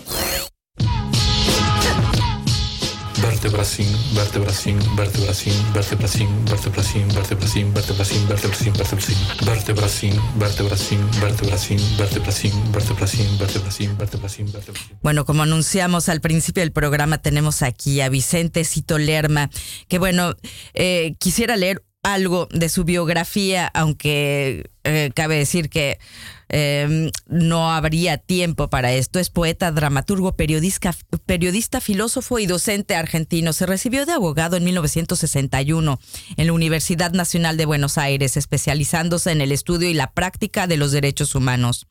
Bueno, 15.00 15.24
como 15.24 15.42
anunciamos 15.42 16.10
al 16.10 16.20
principio 16.20 16.62
del 16.62 16.72
programa, 16.72 17.16
tenemos 17.22 17.62
aquí 17.62 18.02
a 18.02 18.10
Vicente 18.10 18.62
Cito 18.64 18.98
Lerma, 18.98 19.48
que 19.88 19.98
bueno, 19.98 20.34
quisiera 21.18 21.56
leer 21.56 21.82
algo 22.02 22.46
de 22.52 22.68
su 22.68 22.84
biografía, 22.84 23.66
aunque 23.74 24.70
eh, 24.86 25.10
cabe 25.14 25.36
decir 25.36 25.68
que 25.68 25.98
eh, 26.48 27.10
no 27.26 27.72
habría 27.72 28.18
tiempo 28.18 28.70
para 28.70 28.92
esto. 28.92 29.18
Es 29.18 29.30
poeta, 29.30 29.72
dramaturgo, 29.72 30.36
periodista, 30.36 30.94
periodista, 31.26 31.80
filósofo 31.80 32.38
y 32.38 32.46
docente 32.46 32.94
argentino. 32.94 33.52
Se 33.52 33.66
recibió 33.66 34.06
de 34.06 34.12
abogado 34.12 34.56
en 34.56 34.64
1961 34.64 35.98
en 36.36 36.46
la 36.46 36.52
Universidad 36.52 37.12
Nacional 37.12 37.56
de 37.56 37.66
Buenos 37.66 37.98
Aires, 37.98 38.36
especializándose 38.36 39.32
en 39.32 39.40
el 39.40 39.50
estudio 39.50 39.88
y 39.90 39.94
la 39.94 40.12
práctica 40.12 40.66
de 40.66 40.76
los 40.76 40.92
derechos 40.92 41.34
humanos. 41.34 41.86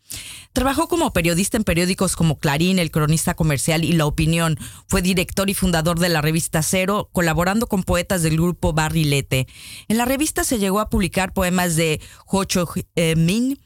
Trabajó 0.53 0.87
como 0.87 1.11
periodista 1.11 1.57
en 1.57 1.63
periódicos 1.63 2.15
como 2.15 2.39
Clarín, 2.39 2.79
El 2.79 2.91
Cronista 2.91 3.33
Comercial 3.33 3.83
y 3.83 3.91
La 3.91 4.05
Opinión. 4.05 4.57
Fue 4.87 5.01
director 5.01 5.49
y 5.49 5.53
fundador 5.53 5.99
de 5.99 6.09
la 6.09 6.21
revista 6.21 6.63
Cero, 6.63 7.09
colaborando 7.11 7.67
con 7.67 7.83
poetas 7.83 8.23
del 8.23 8.37
grupo 8.37 8.71
Barrilete. 8.71 9.47
En 9.89 9.97
la 9.97 10.05
revista 10.05 10.45
se 10.45 10.59
llegó 10.59 10.79
a 10.79 10.89
publicar 10.89 11.33
poemas 11.33 11.75
de 11.75 11.99
Ho 12.27 12.45
En 12.93 13.25
min. 13.25 13.57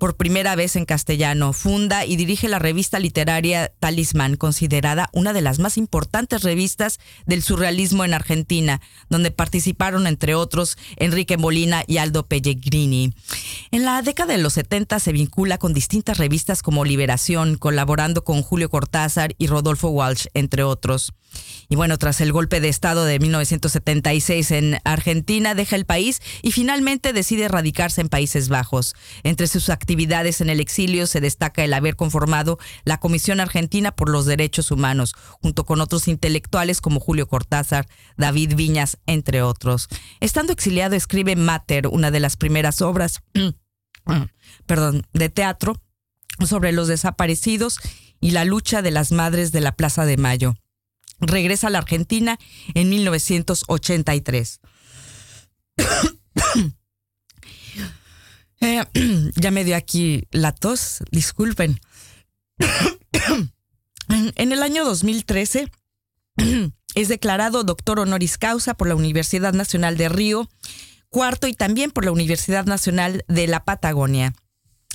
Por 0.00 0.16
primera 0.16 0.56
vez 0.56 0.76
en 0.76 0.86
castellano. 0.86 1.52
Funda 1.52 2.06
y 2.06 2.16
dirige 2.16 2.48
la 2.48 2.58
revista 2.58 2.98
literaria 2.98 3.70
Talismán, 3.80 4.36
considerada 4.36 5.10
una 5.12 5.32
de 5.32 5.42
las 5.42 5.58
más 5.58 5.76
importantes 5.76 6.42
revistas 6.42 6.98
del 7.26 7.42
surrealismo 7.42 8.04
en 8.04 8.14
Argentina, 8.14 8.80
donde 9.10 9.30
participaron, 9.30 10.06
entre 10.06 10.34
otros, 10.34 10.78
Enrique 10.96 11.36
Molina 11.36 11.84
y 11.86 11.98
Aldo 11.98 12.26
Pellegrini. 12.26 13.12
En 13.70 13.84
la 13.84 14.00
década 14.00 14.32
de 14.32 14.42
los 14.42 14.54
70 14.54 14.98
se 14.98 15.12
vincula 15.12 15.58
con 15.58 15.74
distintas 15.74 16.18
revistas 16.18 16.62
como 16.62 16.84
Liberación, 16.84 17.56
colaborando 17.56 18.24
con 18.24 18.42
Julio 18.42 18.70
Cortázar 18.70 19.34
y 19.36 19.46
Rodolfo 19.48 19.88
Walsh, 19.88 20.26
entre 20.34 20.62
otros. 20.62 21.12
Y 21.68 21.76
bueno, 21.76 21.98
tras 21.98 22.20
el 22.20 22.32
golpe 22.32 22.60
de 22.60 22.68
Estado 22.68 23.04
de 23.04 23.18
1976 23.20 24.50
en 24.50 24.78
Argentina, 24.84 25.54
deja 25.54 25.76
el 25.76 25.84
país 25.84 26.20
y 26.42 26.50
finalmente 26.50 27.12
decide 27.12 27.46
radicarse 27.46 28.00
en 28.00 28.08
Países 28.08 28.48
Bajos. 28.48 28.94
Entre 29.22 29.46
sus 29.50 29.68
actividades 29.68 30.40
en 30.40 30.48
el 30.48 30.60
exilio 30.60 31.06
se 31.06 31.20
destaca 31.20 31.62
el 31.62 31.74
haber 31.74 31.96
conformado 31.96 32.58
la 32.84 32.98
Comisión 32.98 33.40
Argentina 33.40 33.92
por 33.92 34.08
los 34.08 34.24
Derechos 34.24 34.70
Humanos, 34.70 35.14
junto 35.42 35.66
con 35.66 35.82
otros 35.82 36.08
intelectuales 36.08 36.80
como 36.80 37.00
Julio 37.00 37.28
Cortázar, 37.28 37.86
David 38.16 38.54
Viñas, 38.54 38.98
entre 39.06 39.42
otros. 39.42 39.88
Estando 40.20 40.52
exiliado, 40.52 40.96
escribe 40.96 41.36
Mater, 41.36 41.88
una 41.88 42.10
de 42.10 42.20
las 42.20 42.36
primeras 42.36 42.80
obras 42.80 43.20
perdón, 44.66 45.06
de 45.12 45.28
teatro 45.28 45.80
sobre 46.46 46.72
los 46.72 46.88
desaparecidos 46.88 47.78
y 48.20 48.30
la 48.32 48.44
lucha 48.44 48.82
de 48.82 48.90
las 48.90 49.12
madres 49.12 49.52
de 49.52 49.60
la 49.60 49.72
Plaza 49.72 50.04
de 50.04 50.16
Mayo. 50.16 50.54
Regresa 51.20 51.66
a 51.66 51.70
la 51.70 51.78
Argentina 51.78 52.38
en 52.74 52.88
1983. 52.88 54.60
Eh, 58.60 58.84
ya 59.36 59.50
me 59.50 59.64
dio 59.64 59.76
aquí 59.76 60.24
la 60.30 60.52
tos, 60.52 61.02
disculpen. 61.10 61.80
en 64.08 64.52
el 64.52 64.62
año 64.62 64.84
2013 64.84 65.70
es 66.94 67.08
declarado 67.08 67.64
doctor 67.64 68.00
honoris 68.00 68.38
causa 68.38 68.74
por 68.74 68.88
la 68.88 68.94
Universidad 68.94 69.52
Nacional 69.52 69.96
de 69.96 70.08
Río, 70.08 70.48
cuarto 71.08 71.46
y 71.46 71.54
también 71.54 71.90
por 71.90 72.04
la 72.04 72.12
Universidad 72.12 72.66
Nacional 72.66 73.24
de 73.28 73.46
la 73.46 73.64
Patagonia. 73.64 74.34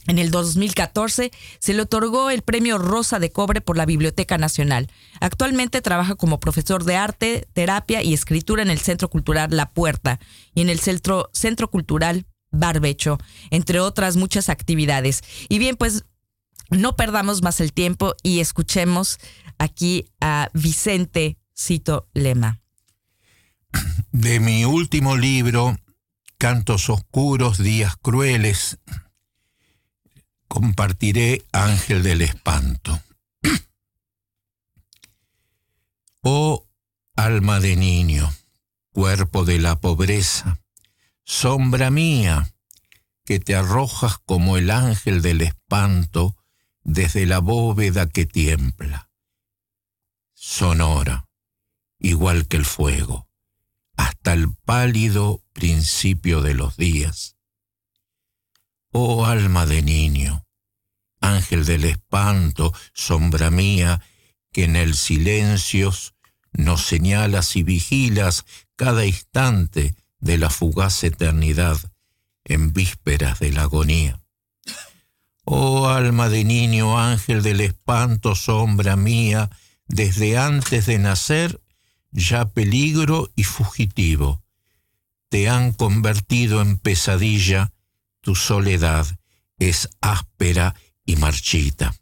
En 0.07 0.19
el 0.19 0.29
2014 0.29 1.31
se 1.59 1.73
le 1.73 1.81
otorgó 1.81 2.29
el 2.29 2.43
premio 2.43 2.77
Rosa 2.77 3.17
de 3.17 3.31
Cobre 3.31 3.61
por 3.61 3.75
la 3.75 3.87
Biblioteca 3.87 4.37
Nacional. 4.37 4.91
Actualmente 5.19 5.81
trabaja 5.81 6.13
como 6.13 6.39
profesor 6.39 6.83
de 6.83 6.95
arte, 6.95 7.47
terapia 7.53 8.03
y 8.03 8.13
escritura 8.13 8.61
en 8.61 8.69
el 8.69 8.77
Centro 8.77 9.09
Cultural 9.09 9.49
La 9.49 9.71
Puerta 9.71 10.19
y 10.53 10.61
en 10.61 10.69
el 10.69 10.79
Centro, 10.79 11.29
Centro 11.33 11.71
Cultural 11.71 12.27
Barbecho, 12.55 13.17
entre 13.51 13.79
otras 13.79 14.15
muchas 14.15 14.49
actividades. 14.49 15.23
Y 15.49 15.59
bien, 15.59 15.75
pues 15.75 16.05
no 16.69 16.95
perdamos 16.95 17.41
más 17.41 17.59
el 17.61 17.73
tiempo 17.73 18.15
y 18.23 18.39
escuchemos 18.39 19.19
aquí 19.57 20.09
a 20.19 20.49
Vicente 20.53 21.37
Cito 21.57 22.07
Lema. 22.13 22.61
De 24.11 24.39
mi 24.39 24.65
último 24.65 25.17
libro, 25.17 25.77
Cantos 26.37 26.89
Oscuros, 26.89 27.57
Días 27.57 27.95
Crueles, 28.01 28.79
compartiré 30.47 31.43
Ángel 31.51 32.03
del 32.03 32.21
Espanto. 32.21 33.01
Oh 36.21 36.65
alma 37.15 37.59
de 37.59 37.75
niño, 37.75 38.33
cuerpo 38.91 39.45
de 39.45 39.59
la 39.59 39.79
pobreza, 39.79 40.59
sombra 41.25 41.89
mía, 41.89 42.53
que 43.25 43.39
te 43.39 43.55
arrojas 43.55 44.19
como 44.19 44.57
el 44.57 44.69
ángel 44.69 45.23
del 45.23 45.41
espanto 45.41 46.37
desde 46.83 47.25
la 47.25 47.39
bóveda 47.39 48.07
que 48.07 48.27
tiembla, 48.27 49.09
sonora, 50.35 51.27
igual 51.99 52.47
que 52.47 52.57
el 52.57 52.65
fuego, 52.65 53.27
hasta 53.97 54.33
el 54.33 54.53
pálido 54.53 55.43
principio 55.51 56.41
de 56.41 56.53
los 56.53 56.77
días. 56.77 57.35
Oh 58.91 59.25
alma 59.25 59.65
de 59.65 59.81
niño, 59.81 60.45
ángel 61.21 61.65
del 61.65 61.85
espanto, 61.85 62.71
sombra 62.93 63.49
mía, 63.49 63.99
que 64.51 64.65
en 64.65 64.75
el 64.75 64.95
silencio 64.95 65.91
nos 66.51 66.85
señalas 66.85 67.55
y 67.55 67.63
vigilas 67.63 68.45
cada 68.75 69.05
instante 69.05 69.95
de 70.25 70.39
la 70.39 70.49
fugaz 70.49 71.03
eternidad 71.03 71.77
en 72.45 72.73
vísperas 72.73 73.39
de 73.39 73.51
la 73.51 73.61
agonía. 73.61 74.19
Oh 75.43 75.87
alma 75.87 76.29
de 76.29 76.43
niño, 76.43 76.97
ángel 76.99 77.43
del 77.43 77.61
espanto, 77.61 78.33
sombra 78.33 78.95
mía, 78.95 79.51
desde 79.87 80.39
antes 80.39 80.87
de 80.87 80.97
nacer, 80.97 81.61
ya 82.09 82.45
peligro 82.45 83.29
y 83.35 83.43
fugitivo, 83.43 84.41
te 85.29 85.47
han 85.47 85.73
convertido 85.73 86.59
en 86.59 86.79
pesadilla, 86.79 87.71
tu 88.21 88.33
soledad 88.33 89.05
es 89.59 89.89
áspera 90.01 90.73
y 91.05 91.17
marchita. 91.17 91.93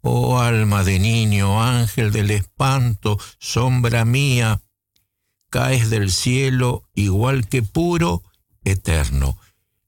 Oh 0.00 0.40
alma 0.40 0.82
de 0.82 0.98
niño, 0.98 1.62
ángel 1.62 2.10
del 2.10 2.32
espanto, 2.32 3.20
sombra 3.38 4.04
mía, 4.04 4.60
caes 5.50 5.90
del 5.90 6.10
cielo 6.10 6.88
igual 6.94 7.48
que 7.48 7.62
puro, 7.62 8.22
eterno. 8.64 9.36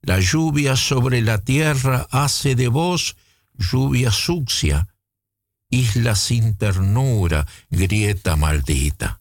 La 0.03 0.19
lluvia 0.19 0.77
sobre 0.77 1.23
la 1.23 1.39
tierra 1.39 2.09
hace 2.11 2.55
de 2.57 2.69
vos 2.69 3.17
lluvia 3.55 4.11
sucia, 4.11 4.89
isla 5.71 6.17
sin 6.17 6.57
ternura, 6.57 7.47
grieta 7.71 8.37
maldita. 8.37 9.21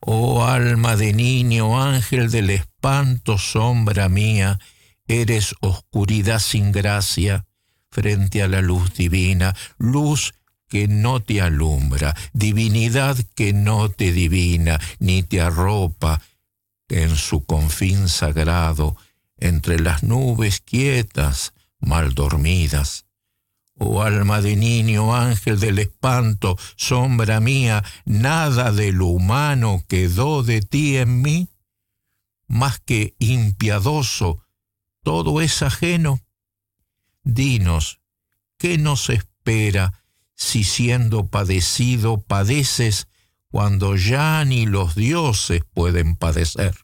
Oh 0.00 0.44
alma 0.44 0.96
de 0.96 1.12
niño, 1.12 1.82
ángel 1.82 2.30
del 2.30 2.50
espanto, 2.50 3.38
sombra 3.38 4.08
mía, 4.08 4.60
eres 5.06 5.54
oscuridad 5.60 6.38
sin 6.38 6.72
gracia, 6.72 7.46
frente 7.90 8.42
a 8.42 8.48
la 8.48 8.60
luz 8.60 8.94
divina, 8.94 9.54
luz 9.78 10.34
que 10.68 10.88
no 10.88 11.20
te 11.20 11.40
alumbra, 11.40 12.14
divinidad 12.32 13.16
que 13.34 13.52
no 13.52 13.90
te 13.90 14.12
divina, 14.12 14.80
ni 14.98 15.22
te 15.22 15.40
arropa 15.40 16.20
en 16.88 17.16
su 17.16 17.44
confín 17.44 18.08
sagrado, 18.08 18.96
entre 19.38 19.78
las 19.78 20.02
nubes 20.02 20.60
quietas, 20.60 21.52
mal 21.78 22.14
dormidas. 22.14 23.06
Oh 23.76 24.02
alma 24.02 24.40
de 24.40 24.56
niño, 24.56 25.16
ángel 25.16 25.58
del 25.58 25.80
espanto, 25.80 26.56
sombra 26.76 27.40
mía, 27.40 27.82
nada 28.04 28.70
de 28.70 28.92
lo 28.92 29.06
humano 29.06 29.84
quedó 29.88 30.42
de 30.42 30.62
ti 30.62 30.96
en 30.96 31.22
mí, 31.22 31.48
más 32.46 32.78
que 32.78 33.16
impiadoso, 33.18 34.44
todo 35.02 35.40
es 35.40 35.62
ajeno 35.62 36.20
Dinos, 37.24 38.00
¿qué 38.58 38.76
nos 38.76 39.08
espera 39.08 40.03
si 40.36 40.64
siendo 40.64 41.26
padecido 41.26 42.20
padeces 42.20 43.08
cuando 43.48 43.96
ya 43.96 44.44
ni 44.44 44.66
los 44.66 44.94
dioses 44.94 45.62
pueden 45.72 46.16
padecer? 46.16 46.74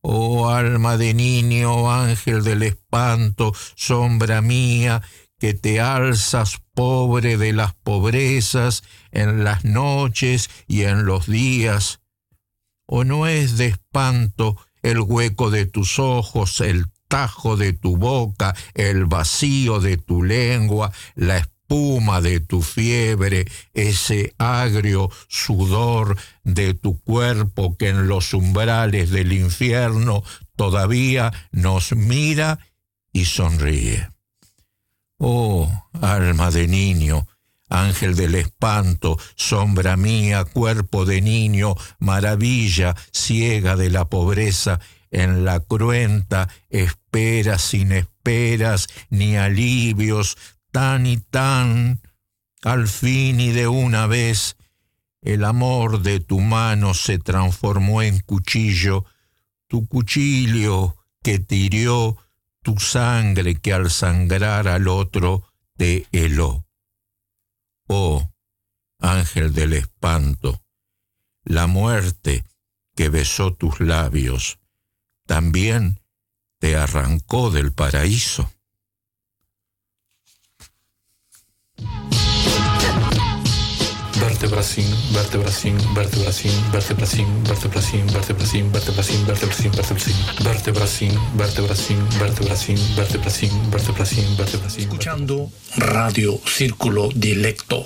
Oh 0.00 0.48
alma 0.48 0.96
de 0.96 1.14
niño, 1.14 1.90
ángel 1.90 2.44
del 2.44 2.62
espanto, 2.62 3.52
sombra 3.74 4.42
mía, 4.42 5.02
que 5.38 5.54
te 5.54 5.80
alzas 5.80 6.58
pobre 6.74 7.36
de 7.36 7.52
las 7.52 7.74
pobrezas 7.74 8.82
en 9.10 9.44
las 9.44 9.64
noches 9.64 10.50
y 10.66 10.82
en 10.82 11.04
los 11.04 11.26
días. 11.26 12.00
¿O 12.86 13.04
no 13.04 13.26
es 13.26 13.56
de 13.56 13.66
espanto 13.66 14.56
el 14.82 15.00
hueco 15.00 15.50
de 15.50 15.66
tus 15.66 15.98
ojos, 15.98 16.60
el 16.60 16.86
tajo 17.08 17.56
de 17.56 17.72
tu 17.72 17.96
boca, 17.96 18.54
el 18.74 19.06
vacío 19.06 19.80
de 19.80 19.96
tu 19.96 20.22
lengua, 20.22 20.92
la 21.14 21.38
de 22.22 22.40
tu 22.40 22.62
fiebre, 22.62 23.46
ese 23.74 24.34
agrio 24.38 25.10
sudor 25.28 26.16
de 26.42 26.74
tu 26.74 26.98
cuerpo 27.00 27.76
que 27.76 27.90
en 27.90 28.08
los 28.08 28.32
umbrales 28.32 29.10
del 29.10 29.32
infierno 29.32 30.24
todavía 30.56 31.32
nos 31.52 31.92
mira 31.92 32.58
y 33.12 33.26
sonríe. 33.26 34.08
Oh, 35.18 35.70
alma 36.00 36.50
de 36.50 36.68
niño, 36.68 37.28
ángel 37.68 38.16
del 38.16 38.34
espanto, 38.34 39.18
sombra 39.36 39.96
mía, 39.96 40.44
cuerpo 40.44 41.04
de 41.04 41.20
niño, 41.20 41.74
maravilla 41.98 42.96
ciega 43.12 43.76
de 43.76 43.90
la 43.90 44.06
pobreza, 44.06 44.80
en 45.10 45.44
la 45.44 45.60
cruenta 45.60 46.48
espera 46.68 47.58
sin 47.58 47.92
esperas 47.92 48.88
ni 49.10 49.36
alivios, 49.36 50.36
tan 50.70 51.06
y 51.06 51.18
tan, 51.18 52.00
al 52.62 52.88
fin 52.88 53.40
y 53.40 53.50
de 53.50 53.68
una 53.68 54.06
vez, 54.06 54.56
el 55.20 55.44
amor 55.44 56.02
de 56.02 56.20
tu 56.20 56.40
mano 56.40 56.94
se 56.94 57.18
transformó 57.18 58.02
en 58.02 58.20
cuchillo, 58.20 59.04
tu 59.66 59.86
cuchillo 59.86 60.96
que 61.22 61.38
tirió 61.38 62.16
tu 62.62 62.78
sangre 62.78 63.56
que 63.56 63.72
al 63.72 63.90
sangrar 63.90 64.68
al 64.68 64.88
otro 64.88 65.44
te 65.76 66.06
heló. 66.12 66.66
Oh, 67.88 68.30
ángel 68.98 69.54
del 69.54 69.72
espanto, 69.72 70.62
la 71.44 71.66
muerte 71.66 72.44
que 72.94 73.08
besó 73.08 73.54
tus 73.54 73.80
labios, 73.80 74.58
también 75.26 76.00
te 76.58 76.76
arrancó 76.76 77.50
del 77.50 77.72
paraíso. 77.72 78.52
Vertebracin, 84.38 84.86
vertebracin, 85.12 85.76
vertebracin, 85.94 86.52
vertebracin, 86.70 87.26
vertebracin, 87.44 88.08
vertebracin, 88.08 88.70
vertebracin, 88.70 89.24
vertebracin, 89.26 90.14
vertebracin, 90.46 91.12
vertebracin, 91.36 91.98
vertebracin, 92.18 92.78
vertebracin, 92.94 93.50
vertebracin, 93.70 94.36
vertebracin. 94.36 94.82
Escuchando 94.84 95.50
Radio 95.76 96.40
Círculo 96.46 97.10
Dilecto. 97.12 97.82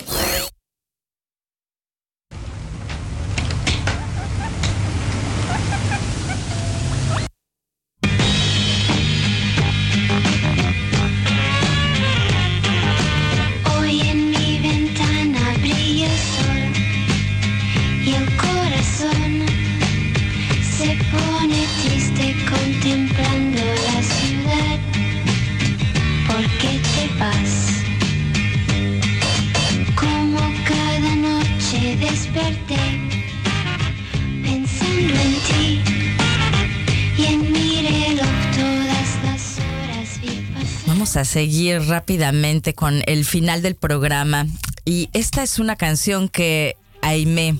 A 41.15 41.25
seguir 41.25 41.81
rápidamente 41.83 42.73
con 42.73 43.01
el 43.05 43.25
final 43.25 43.61
del 43.61 43.75
programa. 43.75 44.47
Y 44.85 45.09
esta 45.13 45.43
es 45.43 45.59
una 45.59 45.75
canción 45.75 46.29
que 46.29 46.75
Aime 47.01 47.55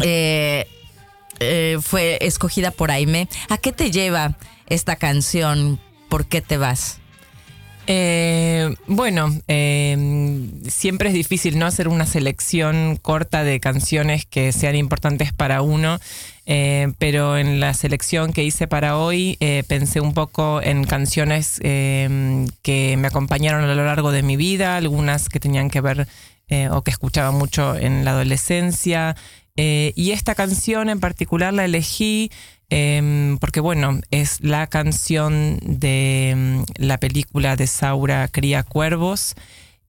eh, 0.00 0.66
eh, 1.40 1.78
fue 1.80 2.18
escogida 2.20 2.70
por 2.70 2.90
Aime. 2.90 3.28
¿A 3.48 3.58
qué 3.58 3.72
te 3.72 3.90
lleva 3.90 4.36
esta 4.68 4.96
canción? 4.96 5.80
¿Por 6.08 6.26
qué 6.26 6.40
te 6.40 6.56
vas? 6.56 6.98
Eh, 7.88 8.74
bueno, 8.86 9.28
siempre 10.68 11.08
es 11.08 11.14
difícil 11.14 11.58
no 11.58 11.66
hacer 11.66 11.88
una 11.88 12.06
selección 12.06 12.96
corta 12.96 13.42
de 13.42 13.58
canciones 13.58 14.24
que 14.24 14.52
sean 14.52 14.76
importantes 14.76 15.32
para 15.32 15.62
uno. 15.62 15.98
Eh, 16.44 16.92
pero 16.98 17.38
en 17.38 17.60
la 17.60 17.72
selección 17.72 18.32
que 18.32 18.42
hice 18.42 18.66
para 18.66 18.98
hoy 18.98 19.36
eh, 19.38 19.62
pensé 19.68 20.00
un 20.00 20.12
poco 20.12 20.60
en 20.60 20.82
canciones 20.84 21.60
eh, 21.62 22.46
que 22.62 22.96
me 22.96 23.06
acompañaron 23.06 23.62
a 23.62 23.74
lo 23.74 23.84
largo 23.84 24.10
de 24.10 24.24
mi 24.24 24.36
vida, 24.36 24.76
algunas 24.76 25.28
que 25.28 25.38
tenían 25.38 25.70
que 25.70 25.80
ver 25.80 26.08
o 26.70 26.82
que 26.82 26.90
escuchaba 26.90 27.30
mucho 27.30 27.76
en 27.76 28.04
la 28.04 28.10
adolescencia. 28.10 29.16
y 29.56 30.10
esta 30.10 30.34
canción 30.34 30.90
en 30.90 31.00
particular 31.00 31.54
la 31.54 31.64
elegí 31.64 32.30
porque, 33.40 33.60
bueno, 33.60 34.00
es 34.10 34.40
la 34.42 34.66
canción 34.66 35.58
de 35.62 36.34
mm, 36.36 36.62
la 36.76 36.98
película 36.98 37.56
de 37.56 37.66
Saura 37.66 38.28
Cría 38.28 38.64
Cuervos 38.64 39.34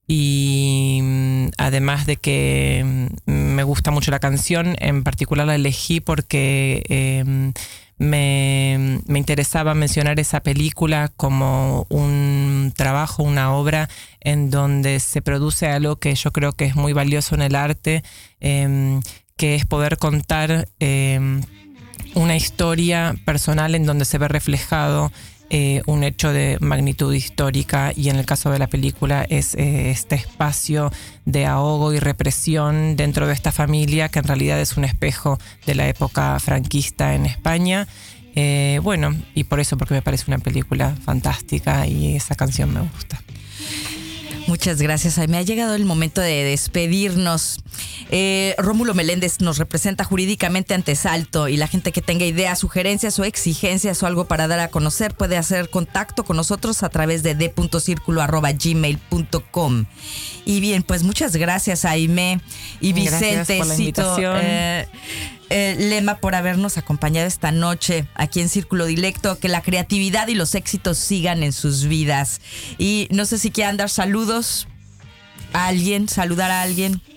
y 0.07 0.99
mm, 1.01 1.47
además 1.57 2.05
de 2.05 2.17
que 2.17 3.09
mm, 3.25 3.31
me 3.31 3.63
gusta 3.63 3.91
mucho 3.91 4.11
la 4.11 4.19
canción, 4.19 4.75
en 4.79 5.03
particular 5.03 5.47
la 5.47 5.55
elegí 5.55 5.99
porque 5.99 6.83
em, 6.89 7.53
me, 7.97 8.99
interesaba 9.07 9.73
mencionar 9.73 10.19
esa 10.19 10.41
película 10.41 11.11
como 11.15 11.85
un 11.89 12.73
trabajo, 12.75 13.23
una 13.23 13.53
obra 13.53 13.89
en 14.19 14.49
donde 14.49 14.99
se 14.99 15.21
produce 15.21 15.67
algo 15.67 15.95
que 15.97 16.15
yo 16.15 16.31
creo 16.31 16.53
que 16.53 16.65
es 16.65 16.75
muy 16.75 16.93
valioso 16.93 17.35
en 17.35 17.41
el 17.41 17.55
arte, 17.55 18.03
em, 18.39 19.01
que 19.37 19.55
es 19.55 19.65
poder 19.65 19.97
contar 19.97 20.67
em, 20.79 21.41
una 22.15 22.35
historia 22.35 23.15
personal 23.25 23.75
en 23.75 23.85
donde 23.85 24.05
se 24.05 24.17
ve 24.17 24.27
reflejado 24.27 25.11
eh, 25.55 25.83
un 25.85 26.03
hecho 26.03 26.33
de 26.33 26.57
magnitud 26.61 27.13
histórica 27.13 27.93
y 27.95 28.09
en 28.09 28.15
el 28.15 28.25
caso 28.25 28.49
de 28.49 28.57
la 28.57 28.65
película 28.65 29.23
es 29.29 29.53
eh, 29.53 29.91
este 29.91 30.15
espacio 30.15 30.91
de 31.25 31.45
ahogo 31.45 31.93
y 31.93 31.99
represión 31.99 32.95
dentro 32.95 33.27
de 33.27 33.33
esta 33.33 33.51
familia 33.51 34.09
que 34.09 34.17
en 34.17 34.25
realidad 34.25 34.59
es 34.59 34.77
un 34.77 34.83
espejo 34.83 35.37
de 35.67 35.75
la 35.75 35.87
época 35.87 36.39
franquista 36.39 37.13
en 37.13 37.27
España. 37.27 37.87
Eh, 38.33 38.79
bueno, 38.81 39.15
y 39.35 39.43
por 39.43 39.59
eso 39.59 39.77
porque 39.77 39.93
me 39.93 40.01
parece 40.01 40.23
una 40.27 40.39
película 40.39 40.95
fantástica 41.05 41.85
y 41.85 42.15
esa 42.15 42.33
canción 42.33 42.73
me 42.73 42.81
gusta. 42.81 43.21
Muchas 44.47 44.81
gracias. 44.81 45.17
Me 45.27 45.37
ha 45.37 45.41
llegado 45.41 45.75
el 45.75 45.83
momento 45.85 46.21
de 46.21 46.43
despedirnos. 46.43 47.59
Eh, 48.09 48.55
Rómulo 48.57 48.93
Meléndez 48.93 49.39
nos 49.39 49.57
representa 49.57 50.03
jurídicamente 50.03 50.73
ante 50.73 50.95
Salto 50.95 51.47
y 51.47 51.55
la 51.57 51.67
gente 51.67 51.91
que 51.91 52.01
tenga 52.01 52.25
ideas, 52.25 52.59
sugerencias 52.59 53.19
o 53.19 53.23
exigencias 53.23 54.01
o 54.03 54.07
algo 54.07 54.25
para 54.25 54.47
dar 54.47 54.59
a 54.59 54.67
conocer 54.67 55.15
puede 55.15 55.37
hacer 55.37 55.69
contacto 55.69 56.25
con 56.25 56.37
nosotros 56.37 56.83
a 56.83 56.89
través 56.89 57.23
de 57.23 57.33
d.circulo.gmail.com. 57.35 59.85
Y 60.45 60.59
bien, 60.59 60.83
pues 60.83 61.01
muchas 61.03 61.35
gracias 61.35 61.85
Aime 61.85 62.39
y 62.81 62.93
Vicente. 62.93 63.57
Por 63.57 63.67
la 63.67 63.75
invitación. 63.75 64.39
Eh, 64.43 64.87
eh, 65.53 65.75
Lema 65.77 66.17
por 66.17 66.33
habernos 66.33 66.79
acompañado 66.79 67.27
esta 67.27 67.51
noche 67.51 68.07
aquí 68.15 68.41
en 68.41 68.49
Círculo 68.49 68.85
Dilecto. 68.85 69.37
Que 69.37 69.49
la 69.49 69.61
creatividad 69.61 70.27
y 70.27 70.33
los 70.33 70.55
éxitos 70.55 70.97
sigan 70.97 71.43
en 71.43 71.53
sus 71.53 71.85
vidas. 71.85 72.41
Y 72.79 73.07
no 73.11 73.25
sé 73.25 73.37
si 73.37 73.51
quieran 73.51 73.77
dar 73.77 73.91
saludos 73.91 74.67
a 75.53 75.67
alguien, 75.67 76.09
saludar 76.09 76.49
a 76.49 76.63
alguien. 76.63 77.01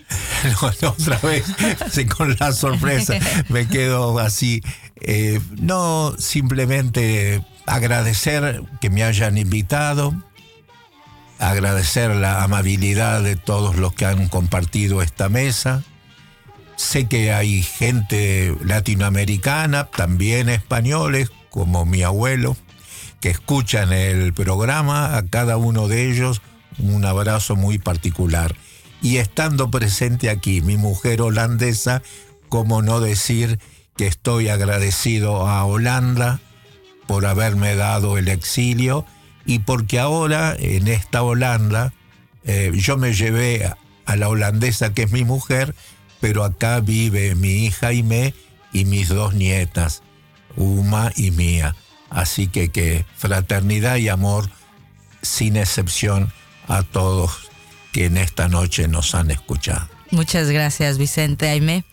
No, 0.82 0.91
otra 0.91 1.18
vez, 1.18 1.45
con 2.16 2.37
la 2.39 2.53
sorpresa, 2.53 3.14
me 3.49 3.66
quedo 3.66 4.18
así. 4.20 4.62
Eh, 5.01 5.41
no, 5.59 6.14
simplemente 6.18 7.43
agradecer 7.64 8.62
que 8.80 8.91
me 8.91 9.03
hayan 9.03 9.39
invitado, 9.39 10.14
agradecer 11.41 12.14
la 12.14 12.45
amabilidad 12.45 13.22
de 13.22 13.34
todos 13.34 13.76
los 13.76 13.95
que 13.95 14.05
han 14.05 14.28
compartido 14.28 15.03
esta 15.03 15.28
mesa 15.28 15.82
Sé 16.77 17.07
que 17.07 17.33
hay 17.33 17.62
gente 17.62 18.55
latinoamericana, 18.62 19.87
también 19.87 20.49
españoles, 20.49 21.31
como 21.51 21.87
mi 21.87 22.03
abuelo, 22.03 22.57
que 23.20 23.31
escuchan 23.31 23.93
el 23.93 24.35
programa, 24.35 25.16
a 25.16 25.27
cada 25.27 25.57
uno 25.57 25.89
de 25.89 26.11
ellos 26.11 26.43
un 26.79 27.05
abrazo 27.05 27.57
muy 27.57 27.79
particular. 27.79 28.55
Y 29.03 29.16
estando 29.16 29.70
presente 29.70 30.31
aquí, 30.31 30.61
mi 30.61 30.77
mujer 30.77 31.22
holandesa, 31.22 32.03
cómo 32.49 32.83
no 32.83 33.01
decir 33.01 33.59
que 33.97 34.07
estoy 34.07 34.49
agradecido 34.49 35.47
a 35.47 35.64
Holanda 35.64 36.41
por 37.07 37.24
haberme 37.24 37.74
dado 37.74 38.18
el 38.18 38.29
exilio 38.29 39.07
y 39.45 39.61
porque 39.61 39.99
ahora 39.99 40.55
en 40.59 40.89
esta 40.89 41.22
Holanda 41.22 41.93
eh, 42.45 42.72
yo 42.74 42.97
me 42.97 43.14
llevé 43.14 43.72
a 44.05 44.16
la 44.16 44.29
holandesa 44.29 44.93
que 44.93 45.05
es 45.05 45.12
mi 45.12 45.24
mujer 45.24 45.74
pero 46.27 46.43
acá 46.43 46.81
vive 46.81 47.37
mi 47.37 47.66
hija 47.66 47.87
Aime 47.87 48.35
y 48.72 48.85
mis 48.85 49.09
dos 49.11 49.35
nietas, 49.35 50.03
Uma 50.57 51.12
y 51.14 51.31
Mía. 51.31 51.77
Así 52.11 52.49
que 52.49 52.68
que 52.68 53.05
fraternidad 53.16 53.95
y 53.99 54.09
amor 54.09 54.51
sin 55.22 55.57
excepción 55.57 56.33
a 56.66 56.83
todos 56.83 57.49
que 57.93 58.07
en 58.07 58.16
esta 58.16 58.49
noche 58.49 58.89
nos 58.89 59.14
han 59.14 59.31
escuchado. 59.31 59.89
Muchas 60.11 60.51
gracias, 60.51 60.99
Vicente 60.99 61.49
Aime. 61.49 61.85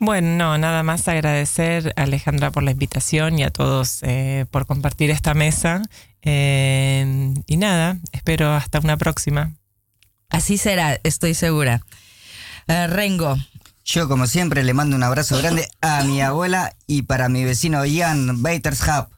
Bueno, 0.00 0.36
no, 0.36 0.58
nada 0.58 0.82
más 0.82 1.06
agradecer 1.06 1.94
a 1.94 2.02
Alejandra 2.02 2.50
por 2.50 2.64
la 2.64 2.72
invitación 2.72 3.38
y 3.38 3.44
a 3.44 3.50
todos 3.50 4.00
eh, 4.02 4.46
por 4.50 4.66
compartir 4.66 5.10
esta 5.10 5.34
mesa 5.34 5.82
Eh, 6.22 7.32
y 7.46 7.56
nada, 7.58 7.96
espero 8.10 8.52
hasta 8.52 8.80
una 8.80 8.96
próxima. 8.96 9.52
Así 10.30 10.58
será, 10.58 10.98
estoy 11.04 11.34
segura. 11.34 11.80
Eh, 12.66 12.86
Rengo, 12.88 13.38
Yo, 13.90 14.06
como 14.06 14.26
siempre, 14.26 14.64
le 14.64 14.74
mando 14.74 14.96
un 14.96 15.02
abrazo 15.02 15.38
grande 15.38 15.66
a 15.80 16.04
mi 16.04 16.20
abuela 16.20 16.76
y 16.86 17.02
para 17.02 17.30
mi 17.30 17.44
vecino 17.44 17.86
Ian 17.86 18.42
Batershap. 18.42 19.10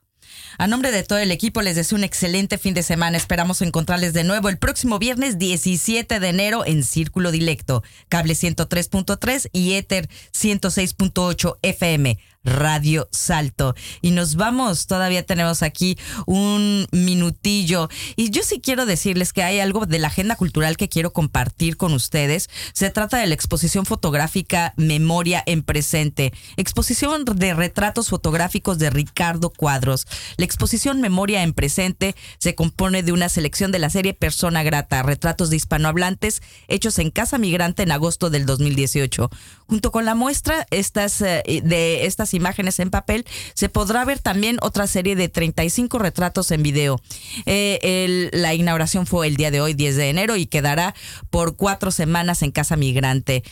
A 0.58 0.68
nombre 0.68 0.92
de 0.92 1.02
todo 1.02 1.18
el 1.18 1.32
equipo 1.32 1.60
les 1.60 1.74
deseo 1.74 1.98
un 1.98 2.04
excelente 2.04 2.56
fin 2.56 2.72
de 2.72 2.84
semana. 2.84 3.16
Esperamos 3.16 3.62
encontrarles 3.62 4.12
de 4.12 4.22
nuevo 4.22 4.48
el 4.48 4.58
próximo 4.58 5.00
viernes 5.00 5.38
17 5.38 6.20
de 6.20 6.28
enero 6.28 6.64
en 6.64 6.84
Círculo 6.84 7.32
Dilecto, 7.32 7.82
cable 8.08 8.34
103.3 8.34 9.48
y 9.52 9.72
Ether 9.72 10.08
106.8 10.32 11.58
FM. 11.62 12.20
Radio 12.44 13.08
Salto. 13.12 13.74
Y 14.00 14.12
nos 14.12 14.36
vamos, 14.36 14.86
todavía 14.86 15.24
tenemos 15.24 15.62
aquí 15.62 15.98
un 16.26 16.86
minutillo. 16.90 17.88
Y 18.16 18.30
yo 18.30 18.42
sí 18.42 18.60
quiero 18.60 18.86
decirles 18.86 19.32
que 19.32 19.42
hay 19.42 19.60
algo 19.60 19.86
de 19.86 19.98
la 19.98 20.08
agenda 20.08 20.36
cultural 20.36 20.76
que 20.76 20.88
quiero 20.88 21.12
compartir 21.12 21.76
con 21.76 21.92
ustedes. 21.92 22.48
Se 22.72 22.90
trata 22.90 23.18
de 23.18 23.26
la 23.26 23.34
exposición 23.34 23.84
fotográfica 23.86 24.72
Memoria 24.76 25.42
en 25.46 25.62
Presente, 25.62 26.32
exposición 26.56 27.24
de 27.24 27.54
retratos 27.54 28.08
fotográficos 28.08 28.78
de 28.78 28.90
Ricardo 28.90 29.50
Cuadros. 29.50 30.06
La 30.36 30.44
exposición 30.44 31.00
Memoria 31.00 31.42
en 31.42 31.52
Presente 31.52 32.14
se 32.38 32.54
compone 32.54 33.02
de 33.02 33.12
una 33.12 33.28
selección 33.28 33.72
de 33.72 33.78
la 33.78 33.90
serie 33.90 34.14
Persona 34.14 34.62
Grata, 34.62 35.02
retratos 35.02 35.50
de 35.50 35.56
hispanohablantes 35.56 36.42
hechos 36.68 36.98
en 36.98 37.10
Casa 37.10 37.38
Migrante 37.38 37.82
en 37.82 37.92
agosto 37.92 38.30
del 38.30 38.46
2018. 38.46 39.30
Junto 39.66 39.92
con 39.92 40.04
la 40.04 40.14
muestra 40.14 40.66
estas, 40.70 41.20
eh, 41.20 41.42
de 41.62 42.06
imágenes 42.34 42.78
en 42.80 42.90
papel, 42.90 43.26
se 43.54 43.68
podrá 43.68 44.04
ver 44.04 44.18
también 44.18 44.58
otra 44.62 44.86
serie 44.86 45.16
de 45.16 45.28
35 45.28 45.98
retratos 45.98 46.50
en 46.50 46.62
video. 46.62 47.00
Eh, 47.46 48.28
la 48.32 48.54
inauguración 48.54 49.06
fue 49.06 49.26
el 49.26 49.36
día 49.36 49.50
de 49.50 49.60
hoy, 49.60 49.74
10 49.74 49.96
de 49.96 50.08
enero, 50.10 50.36
y 50.36 50.46
quedará 50.46 50.94
por 51.30 51.56
cuatro 51.56 51.90
semanas 51.90 52.42
en 52.42 52.50
Casa 52.50 52.76
Migrante. 52.76 53.42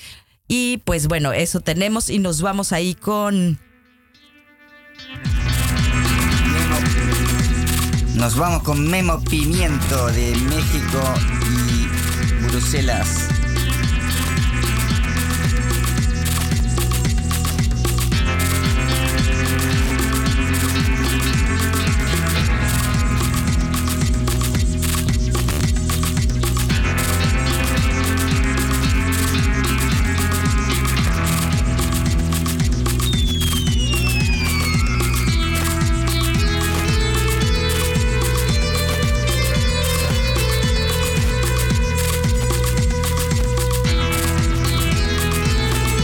Y 0.48 0.78
pues 0.78 1.08
bueno, 1.08 1.32
eso 1.32 1.60
tenemos 1.60 2.08
y 2.08 2.18
nos 2.18 2.40
vamos 2.40 2.72
ahí 2.72 2.94
con... 2.94 3.60
Nos 8.14 8.36
vamos 8.36 8.64
con 8.64 8.88
Memo 8.88 9.22
Pimiento 9.22 10.06
de 10.08 10.34
México 10.36 11.14
y 11.68 12.44
Bruselas. 12.48 13.37